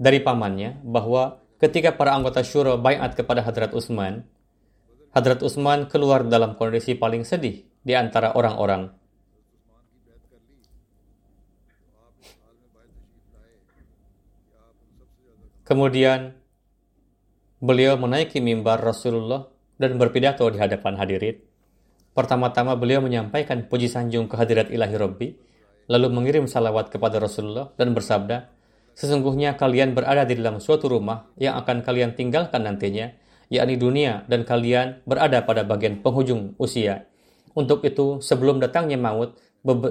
dari 0.00 0.18
pamannya 0.24 0.80
bahwa 0.80 1.44
ketika 1.60 1.92
para 1.92 2.16
anggota 2.16 2.40
syuro 2.40 2.80
bayat 2.80 3.12
kepada 3.12 3.44
Hadrat 3.44 3.76
Utsman, 3.76 4.24
Hadrat 5.12 5.44
Utsman 5.44 5.86
keluar 5.92 6.24
dalam 6.24 6.56
kondisi 6.56 6.96
paling 6.96 7.22
sedih 7.22 7.68
di 7.84 7.92
antara 7.92 8.32
orang-orang. 8.32 8.96
Kemudian 15.68 16.34
beliau 17.62 17.94
menaiki 17.94 18.42
mimbar 18.42 18.82
Rasulullah 18.82 19.46
dan 19.78 20.00
berpidato 20.02 20.48
di 20.50 20.58
hadapan 20.58 20.98
hadirin. 20.98 21.38
Pertama-tama 22.10 22.74
beliau 22.74 22.98
menyampaikan 22.98 23.70
puji 23.70 23.86
sanjung 23.86 24.26
kehadirat 24.26 24.74
ilahi 24.74 24.96
Rabbi, 24.98 25.28
lalu 25.86 26.10
mengirim 26.10 26.50
salawat 26.50 26.90
kepada 26.90 27.22
Rasulullah 27.22 27.70
dan 27.78 27.94
bersabda, 27.94 28.50
Sesungguhnya 29.00 29.56
kalian 29.56 29.96
berada 29.96 30.28
di 30.28 30.36
dalam 30.36 30.60
suatu 30.60 30.84
rumah 30.84 31.24
yang 31.40 31.56
akan 31.56 31.80
kalian 31.80 32.12
tinggalkan 32.12 32.68
nantinya, 32.68 33.08
yakni 33.48 33.80
dunia, 33.80 34.28
dan 34.28 34.44
kalian 34.44 35.00
berada 35.08 35.40
pada 35.48 35.64
bagian 35.64 36.04
penghujung 36.04 36.52
usia. 36.60 37.08
Untuk 37.56 37.80
itu, 37.80 38.20
sebelum 38.20 38.60
datangnya 38.60 39.00
maut, 39.00 39.40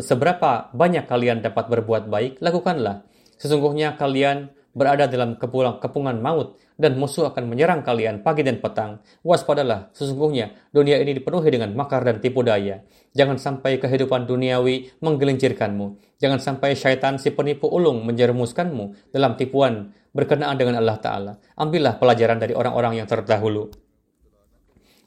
seberapa 0.06 0.70
banyak 0.78 1.10
kalian 1.10 1.42
dapat 1.42 1.74
berbuat 1.74 2.06
baik, 2.06 2.38
lakukanlah. 2.38 3.02
Sesungguhnya 3.42 3.98
kalian 3.98 4.54
berada 4.78 5.10
dalam 5.10 5.42
kepulang, 5.42 5.82
kepungan 5.82 6.22
maut 6.22 6.62
dan 6.80 6.96
musuh 6.96 7.28
akan 7.28 7.52
menyerang 7.52 7.84
kalian 7.84 8.24
pagi 8.24 8.48
dan 8.48 8.64
petang. 8.64 9.04
Waspadalah, 9.22 9.92
sesungguhnya 9.92 10.72
dunia 10.72 10.96
ini 11.04 11.20
dipenuhi 11.20 11.52
dengan 11.52 11.76
makar 11.76 12.08
dan 12.08 12.24
tipu 12.24 12.40
daya. 12.40 12.88
Jangan 13.12 13.36
sampai 13.36 13.84
kehidupan 13.84 14.24
duniawi 14.26 14.96
menggelincirkanmu. 15.04 16.18
Jangan 16.24 16.40
sampai 16.40 16.80
syaitan 16.80 17.20
si 17.20 17.36
penipu 17.36 17.68
ulung 17.68 18.08
menjerumuskanmu 18.08 19.12
dalam 19.12 19.36
tipuan 19.36 19.92
berkenaan 20.16 20.56
dengan 20.56 20.80
Allah 20.80 20.98
Ta'ala. 20.98 21.34
Ambillah 21.60 22.00
pelajaran 22.00 22.40
dari 22.40 22.56
orang-orang 22.56 23.04
yang 23.04 23.08
terdahulu. 23.12 23.68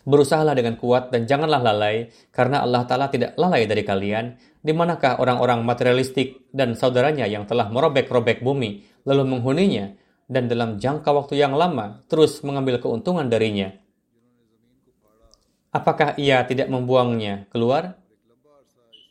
Berusahalah 0.02 0.58
dengan 0.58 0.74
kuat 0.74 1.14
dan 1.14 1.30
janganlah 1.30 1.62
lalai, 1.62 2.10
karena 2.34 2.58
Allah 2.66 2.82
Ta'ala 2.90 3.06
tidak 3.06 3.38
lalai 3.38 3.70
dari 3.70 3.86
kalian. 3.86 4.34
Di 4.58 4.74
manakah 4.74 5.22
orang-orang 5.22 5.62
materialistik 5.62 6.50
dan 6.50 6.74
saudaranya 6.74 7.26
yang 7.30 7.46
telah 7.46 7.70
merobek-robek 7.70 8.42
bumi, 8.42 8.82
lalu 9.06 9.22
menghuninya, 9.26 9.94
dan 10.31 10.51
dalam 10.51 10.75
jangka 10.75 11.07
waktu 11.07 11.39
yang 11.39 11.55
lama 11.55 12.03
terus 12.11 12.43
mengambil 12.43 12.83
keuntungan 12.83 13.27
darinya? 13.31 13.71
Apakah 15.71 16.15
ia 16.19 16.43
tidak 16.47 16.67
membuangnya 16.67 17.47
keluar? 17.51 17.95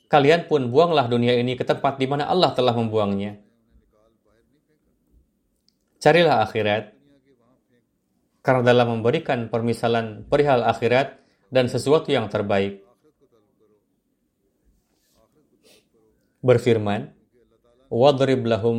Kalian 0.07 0.46
pun 0.46 0.70
buanglah 0.70 1.11
dunia 1.11 1.34
ini 1.34 1.59
ke 1.59 1.66
tempat 1.66 1.98
di 1.98 2.07
mana 2.07 2.30
Allah 2.30 2.54
telah 2.54 2.72
membuangnya. 2.72 3.42
Carilah 5.98 6.46
akhirat, 6.46 6.94
karena 8.46 8.62
dalam 8.62 8.98
memberikan 8.98 9.50
permisalan 9.50 10.22
perihal 10.30 10.62
akhirat 10.62 11.18
dan 11.50 11.66
sesuatu 11.66 12.14
yang 12.14 12.30
terbaik. 12.30 12.78
Berfirman, 16.46 17.11
وَضْرِبْ 17.90 18.46
لَهُمْ 18.46 18.78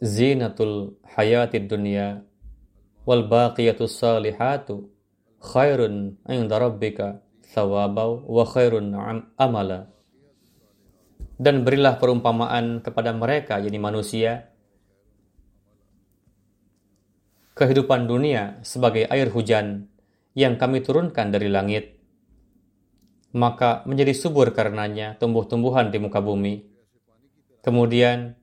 zinatul 0.00 0.96
hayatid 1.04 1.68
dunya 1.68 2.24
wal 3.04 3.28
baqiyatus 3.28 4.00
salihatu 4.00 4.88
khairun 5.40 6.16
'inda 6.24 6.56
rabbika 6.56 7.20
thawabau 7.52 8.24
wa 8.24 8.44
khairun 8.48 8.96
amala. 9.36 9.92
Dan 11.40 11.64
berilah 11.64 11.96
perumpamaan 11.96 12.84
kepada 12.84 13.16
mereka, 13.16 13.56
jadi 13.64 13.80
manusia, 13.80 14.52
kehidupan 17.56 18.04
dunia 18.04 18.60
sebagai 18.60 19.08
air 19.08 19.28
hujan 19.32 19.88
yang 20.36 20.60
kami 20.60 20.84
turunkan 20.84 21.32
dari 21.32 21.48
langit. 21.48 21.96
Maka 23.36 23.84
menjadi 23.88 24.16
subur 24.16 24.52
karenanya 24.52 25.16
tumbuh-tumbuhan 25.16 25.88
di 25.88 25.98
muka 26.00 26.20
bumi. 26.20 26.66
Kemudian 27.64 28.39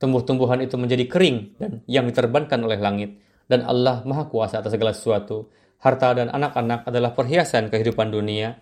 tumbuh-tumbuhan 0.00 0.64
itu 0.64 0.80
menjadi 0.80 1.04
kering 1.04 1.60
dan 1.60 1.84
yang 1.84 2.08
diterbangkan 2.08 2.58
oleh 2.64 2.80
langit 2.80 3.20
dan 3.50 3.66
Allah 3.66 4.06
Maha 4.06 4.30
Kuasa 4.30 4.62
atas 4.62 4.72
segala 4.72 4.96
sesuatu. 4.96 5.50
Harta 5.80 6.12
dan 6.12 6.28
anak-anak 6.28 6.84
adalah 6.92 7.16
perhiasan 7.16 7.72
kehidupan 7.72 8.12
dunia, 8.12 8.52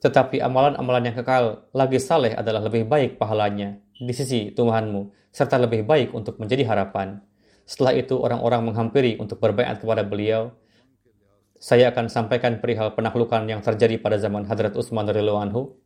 tetapi 0.00 0.40
amalan-amalan 0.40 1.12
yang 1.12 1.16
kekal 1.20 1.68
lagi 1.76 2.00
saleh 2.00 2.32
adalah 2.32 2.64
lebih 2.64 2.88
baik 2.88 3.20
pahalanya 3.20 3.76
di 3.92 4.14
sisi 4.16 4.48
Tuhanmu, 4.48 5.28
serta 5.28 5.60
lebih 5.60 5.84
baik 5.84 6.16
untuk 6.16 6.40
menjadi 6.40 6.64
harapan. 6.64 7.20
Setelah 7.68 7.92
itu 7.92 8.16
orang-orang 8.16 8.72
menghampiri 8.72 9.20
untuk 9.20 9.36
berbaikat 9.36 9.84
kepada 9.84 10.00
beliau. 10.00 10.56
Saya 11.60 11.92
akan 11.92 12.08
sampaikan 12.08 12.56
perihal 12.62 12.96
penaklukan 12.96 13.44
yang 13.44 13.60
terjadi 13.60 14.00
pada 14.00 14.16
zaman 14.16 14.48
Hadrat 14.48 14.72
Utsman 14.80 15.04
radhiyallahu 15.04 15.42
anhu. 15.44 15.76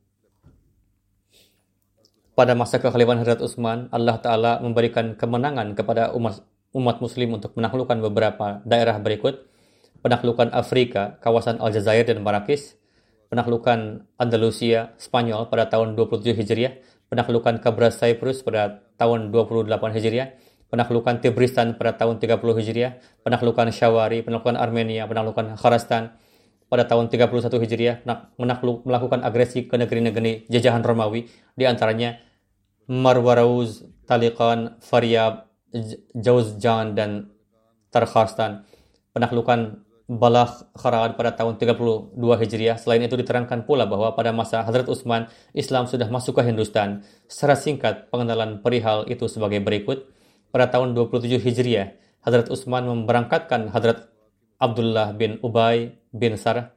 Pada 2.32 2.56
masa 2.56 2.80
kekhalifahan 2.80 3.20
Hadrat 3.20 3.44
Utsman, 3.44 3.92
Allah 3.92 4.16
Ta'ala 4.16 4.56
memberikan 4.64 5.12
kemenangan 5.12 5.76
kepada 5.76 6.16
umat 6.16 6.40
umat 6.72 7.04
muslim 7.04 7.36
untuk 7.36 7.52
menaklukkan 7.52 8.00
beberapa 8.00 8.64
daerah 8.64 8.96
berikut, 8.96 9.44
penaklukan 10.00 10.48
Afrika, 10.48 11.20
kawasan 11.20 11.60
Aljazair 11.60 12.08
dan 12.08 12.24
Marrakesh, 12.24 12.80
penaklukan 13.28 14.08
Andalusia, 14.16 14.96
Spanyol 14.96 15.52
pada 15.52 15.68
tahun 15.68 15.92
27 15.92 16.32
Hijriah, 16.32 16.80
penaklukan 17.12 17.60
Kabras 17.60 18.00
Cyprus 18.00 18.40
pada 18.40 18.80
tahun 18.96 19.28
28 19.28 19.68
Hijriah, 19.92 20.32
penaklukan 20.72 21.20
Tibristan 21.20 21.76
pada 21.76 22.00
tahun 22.00 22.16
30 22.16 22.40
Hijriah, 22.40 22.96
penaklukan 23.20 23.68
Syawari, 23.68 24.24
penaklukan 24.24 24.56
Armenia, 24.56 25.04
penaklukan 25.04 25.52
Kharastan 25.60 26.16
pada 26.72 26.88
tahun 26.88 27.12
31 27.12 27.52
Hijriah, 27.52 28.00
menakluk, 28.40 28.88
melakukan 28.88 29.20
agresi 29.20 29.68
ke 29.68 29.76
negeri-negeri 29.76 30.48
jajahan 30.48 30.80
Romawi, 30.80 31.28
di 31.52 31.68
antaranya 31.68 32.16
Marwarauz, 32.88 33.84
Taliqan, 34.08 34.80
Faryab, 34.80 35.52
Jauzjan 36.16 36.96
dan 36.96 37.28
Tarkharstan. 37.92 38.64
Penaklukan 39.12 39.84
Balakh 40.08 40.72
Kharad 40.72 41.20
pada 41.20 41.36
tahun 41.36 41.60
32 41.60 42.16
Hijriah. 42.16 42.80
Selain 42.80 43.04
itu 43.04 43.20
diterangkan 43.20 43.68
pula 43.68 43.84
bahwa 43.84 44.16
pada 44.16 44.32
masa 44.32 44.64
Hadrat 44.64 44.88
Utsman, 44.88 45.28
Islam 45.52 45.84
sudah 45.84 46.08
masuk 46.08 46.40
ke 46.40 46.42
Hindustan. 46.48 47.04
Secara 47.28 47.52
singkat, 47.52 48.08
pengenalan 48.08 48.64
perihal 48.64 49.04
itu 49.12 49.28
sebagai 49.28 49.60
berikut. 49.60 50.08
Pada 50.48 50.72
tahun 50.72 50.96
27 50.96 51.36
Hijriah, 51.36 51.96
Hadrat 52.24 52.48
Utsman 52.48 52.88
memberangkatkan 52.88 53.68
Hadrat 53.72 54.08
Abdullah 54.56 55.12
bin 55.12 55.36
Ubay 55.40 56.01
bin 56.12 56.36
Sar 56.36 56.76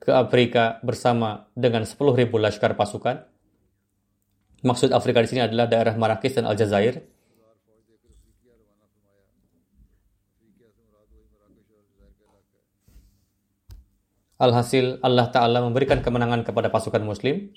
ke 0.00 0.14
Afrika 0.14 0.78
bersama 0.86 1.50
dengan 1.58 1.82
10.000 1.82 2.30
laskar 2.38 2.78
pasukan 2.78 3.26
Maksud 4.66 4.90
Afrika 4.90 5.22
di 5.22 5.28
sini 5.30 5.46
adalah 5.46 5.70
daerah 5.70 5.94
Marrakesh 5.94 6.40
dan 6.40 6.48
Aljazair. 6.50 7.06
Alhasil 14.36 15.00
Allah 15.00 15.32
Ta'ala 15.32 15.64
memberikan 15.64 16.02
kemenangan 16.02 16.44
kepada 16.44 16.68
pasukan 16.68 17.00
muslim. 17.00 17.54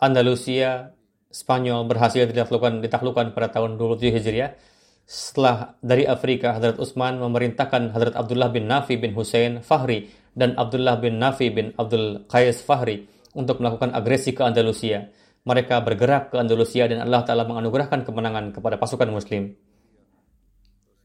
Andalusia, 0.00 0.96
Spanyol 1.30 1.86
berhasil 1.86 2.26
ditaklukkan 2.26 3.30
pada 3.30 3.48
tahun 3.52 3.78
27 3.78 4.18
Hijriah. 4.18 4.56
Setelah 5.10 5.74
dari 5.82 6.06
Afrika, 6.06 6.54
Hadrat 6.54 6.78
Utsman 6.78 7.18
memerintahkan 7.18 7.90
Hadrat 7.90 8.14
Abdullah 8.14 8.46
bin 8.54 8.70
Nafi 8.70 8.94
bin 8.94 9.10
Hussein 9.18 9.58
Fahri 9.58 10.06
dan 10.38 10.54
Abdullah 10.54 11.02
bin 11.02 11.18
Nafi 11.18 11.50
bin 11.50 11.74
Abdul 11.74 12.30
Qais 12.30 12.62
Fahri 12.62 13.10
untuk 13.34 13.58
melakukan 13.58 13.90
agresi 13.90 14.30
ke 14.30 14.46
Andalusia. 14.46 15.10
Mereka 15.42 15.82
bergerak 15.82 16.30
ke 16.30 16.38
Andalusia 16.38 16.86
dan 16.86 17.02
Allah 17.02 17.26
Ta'ala 17.26 17.42
menganugerahkan 17.42 18.06
kemenangan 18.06 18.54
kepada 18.54 18.78
pasukan 18.78 19.10
muslim. 19.10 19.58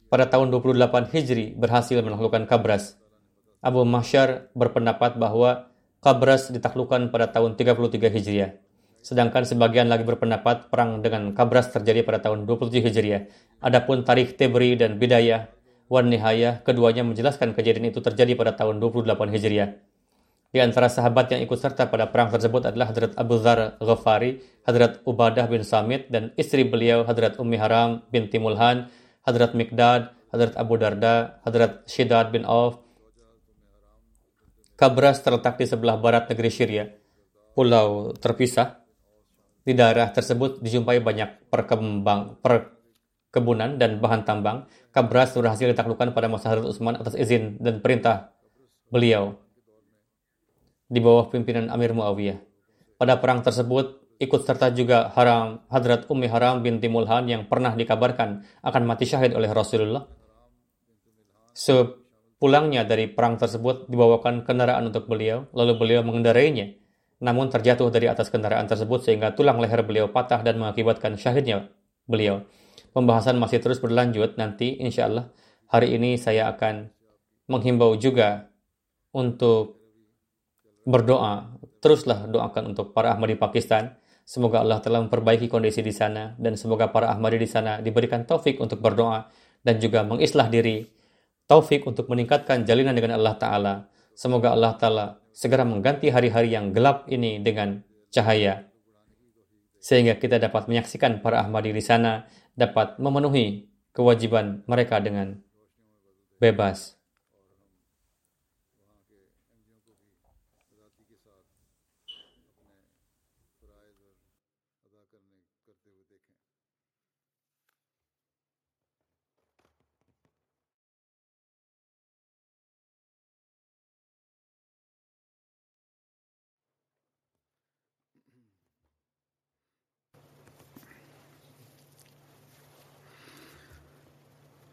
Pada 0.05 0.29
tahun 0.29 0.53
28 0.53 1.09
Hijri 1.09 1.57
berhasil 1.57 1.97
menaklukkan 1.97 2.45
Kabras. 2.45 3.01
Abu 3.65 3.89
Mahsyar 3.89 4.53
berpendapat 4.53 5.17
bahwa 5.17 5.73
Kabras 6.05 6.53
ditaklukkan 6.53 7.09
pada 7.09 7.33
tahun 7.33 7.57
33 7.57 8.13
Hijriah. 8.13 8.53
Sedangkan 9.05 9.45
sebagian 9.45 9.85
lagi 9.85 10.01
berpendapat 10.01 10.73
perang 10.73 10.97
dengan 10.97 11.29
Kabras 11.37 11.69
terjadi 11.69 12.01
pada 12.01 12.25
tahun 12.25 12.49
27 12.49 12.85
Hijriah. 12.85 13.44
Adapun 13.63 14.03
tarikh 14.03 14.35
Tebri 14.35 14.75
dan 14.75 14.99
Bidayah 14.99 15.51
wan 15.85 16.09
Nihayah 16.09 16.65
keduanya 16.65 17.05
menjelaskan 17.05 17.53
kejadian 17.53 17.93
itu 17.93 18.01
terjadi 18.01 18.33
pada 18.33 18.57
tahun 18.57 18.81
28 18.81 19.15
Hijriah. 19.31 19.69
Di 20.55 20.63
antara 20.63 20.87
sahabat 20.87 21.35
yang 21.35 21.43
ikut 21.43 21.59
serta 21.59 21.91
pada 21.91 22.07
perang 22.07 22.31
tersebut 22.31 22.63
adalah 22.63 22.87
Hadrat 22.87 23.11
Abu 23.19 23.35
Dhar 23.43 23.75
Ghafari, 23.75 24.39
Hadrat 24.63 25.03
Ubadah 25.03 25.51
bin 25.51 25.67
Samit, 25.67 26.07
dan 26.07 26.31
istri 26.39 26.63
beliau 26.63 27.03
Hadrat 27.03 27.35
Ummi 27.35 27.59
Haram 27.59 28.07
bin 28.07 28.31
Timulhan, 28.31 28.87
Hadrat 29.27 29.51
Mikdad, 29.51 30.15
Hadrat 30.31 30.55
Abu 30.55 30.79
Darda, 30.79 31.43
Hadrat 31.43 31.83
Shidad 31.91 32.31
bin 32.31 32.47
Auf. 32.47 32.79
Kabras 34.79 35.19
terletak 35.23 35.59
di 35.59 35.67
sebelah 35.67 35.99
barat 35.99 36.31
negeri 36.31 36.51
Syria, 36.51 36.87
pulau 37.51 38.15
terpisah. 38.15 38.79
Di 39.65 39.75
daerah 39.75 40.07
tersebut 40.13 40.63
dijumpai 40.63 41.03
banyak 41.03 41.51
perkembang, 41.51 42.39
perkebunan 43.35 43.75
dan 43.75 43.99
bahan 43.99 44.23
tambang. 44.23 44.63
Kabras 44.95 45.35
berhasil 45.35 45.67
ditaklukkan 45.67 46.15
pada 46.15 46.31
masa 46.31 46.55
Hadrat 46.55 46.71
Utsman 46.71 46.95
atas 46.95 47.19
izin 47.19 47.59
dan 47.59 47.83
perintah 47.83 48.31
beliau 48.87 49.35
di 50.87 51.03
bawah 51.03 51.27
pimpinan 51.27 51.67
Amir 51.67 51.91
Muawiyah. 51.91 52.39
Pada 52.95 53.19
perang 53.19 53.43
tersebut, 53.43 53.99
ikut 54.23 54.47
serta 54.47 54.71
juga 54.71 55.11
Haram 55.11 55.59
Hadrat 55.67 56.07
Ummi 56.07 56.31
Haram 56.31 56.63
binti 56.63 56.87
Mulhan 56.87 57.27
yang 57.27 57.43
pernah 57.51 57.75
dikabarkan 57.75 58.47
akan 58.63 58.83
mati 58.87 59.03
syahid 59.03 59.35
oleh 59.35 59.51
Rasulullah. 59.51 60.07
Sepulangnya 61.51 62.87
dari 62.87 63.11
perang 63.11 63.35
tersebut 63.35 63.91
dibawakan 63.91 64.47
kendaraan 64.47 64.95
untuk 64.95 65.11
beliau, 65.11 65.51
lalu 65.51 65.75
beliau 65.75 66.07
mengendarainya. 66.07 66.71
Namun 67.19 67.51
terjatuh 67.51 67.91
dari 67.91 68.07
atas 68.07 68.31
kendaraan 68.31 68.71
tersebut 68.71 69.03
sehingga 69.03 69.35
tulang 69.35 69.59
leher 69.59 69.83
beliau 69.83 70.07
patah 70.07 70.39
dan 70.39 70.55
mengakibatkan 70.55 71.19
syahidnya 71.19 71.67
beliau. 72.07 72.47
Pembahasan 72.95 73.35
masih 73.35 73.59
terus 73.59 73.83
berlanjut 73.83 74.39
nanti 74.39 74.79
insya 74.79 75.11
Allah 75.11 75.27
hari 75.67 75.99
ini 75.99 76.15
saya 76.15 76.47
akan 76.55 76.95
menghimbau 77.51 77.99
juga 77.99 78.47
untuk 79.11 79.83
berdoa, 80.87 81.59
teruslah 81.83 82.23
doakan 82.29 82.71
untuk 82.71 82.95
para 82.95 83.11
Ahmadi 83.11 83.35
Pakistan. 83.35 83.99
Semoga 84.23 84.63
Allah 84.63 84.79
telah 84.79 85.03
memperbaiki 85.03 85.51
kondisi 85.51 85.83
di 85.83 85.91
sana 85.91 86.39
dan 86.39 86.55
semoga 86.55 86.89
para 86.89 87.11
Ahmadi 87.11 87.35
di 87.35 87.49
sana 87.51 87.83
diberikan 87.83 88.23
taufik 88.23 88.63
untuk 88.63 88.79
berdoa 88.79 89.27
dan 89.61 89.75
juga 89.77 90.01
mengislah 90.07 90.49
diri, 90.49 90.87
taufik 91.51 91.83
untuk 91.85 92.07
meningkatkan 92.09 92.63
jalinan 92.63 92.95
dengan 92.95 93.19
Allah 93.19 93.35
Ta'ala. 93.35 93.73
Semoga 94.15 94.55
Allah 94.55 94.73
Ta'ala 94.79 95.05
segera 95.35 95.67
mengganti 95.67 96.09
hari-hari 96.09 96.55
yang 96.55 96.71
gelap 96.71 97.05
ini 97.11 97.43
dengan 97.43 97.83
cahaya. 98.07 98.65
Sehingga 99.77 100.17
kita 100.17 100.41
dapat 100.41 100.65
menyaksikan 100.65 101.21
para 101.21 101.45
Ahmadi 101.45 101.69
di 101.69 101.83
sana 101.83 102.25
dapat 102.55 102.97
memenuhi 102.97 103.67
kewajiban 103.91 104.63
mereka 104.67 104.99
dengan 105.03 105.39
bebas. 106.39 106.94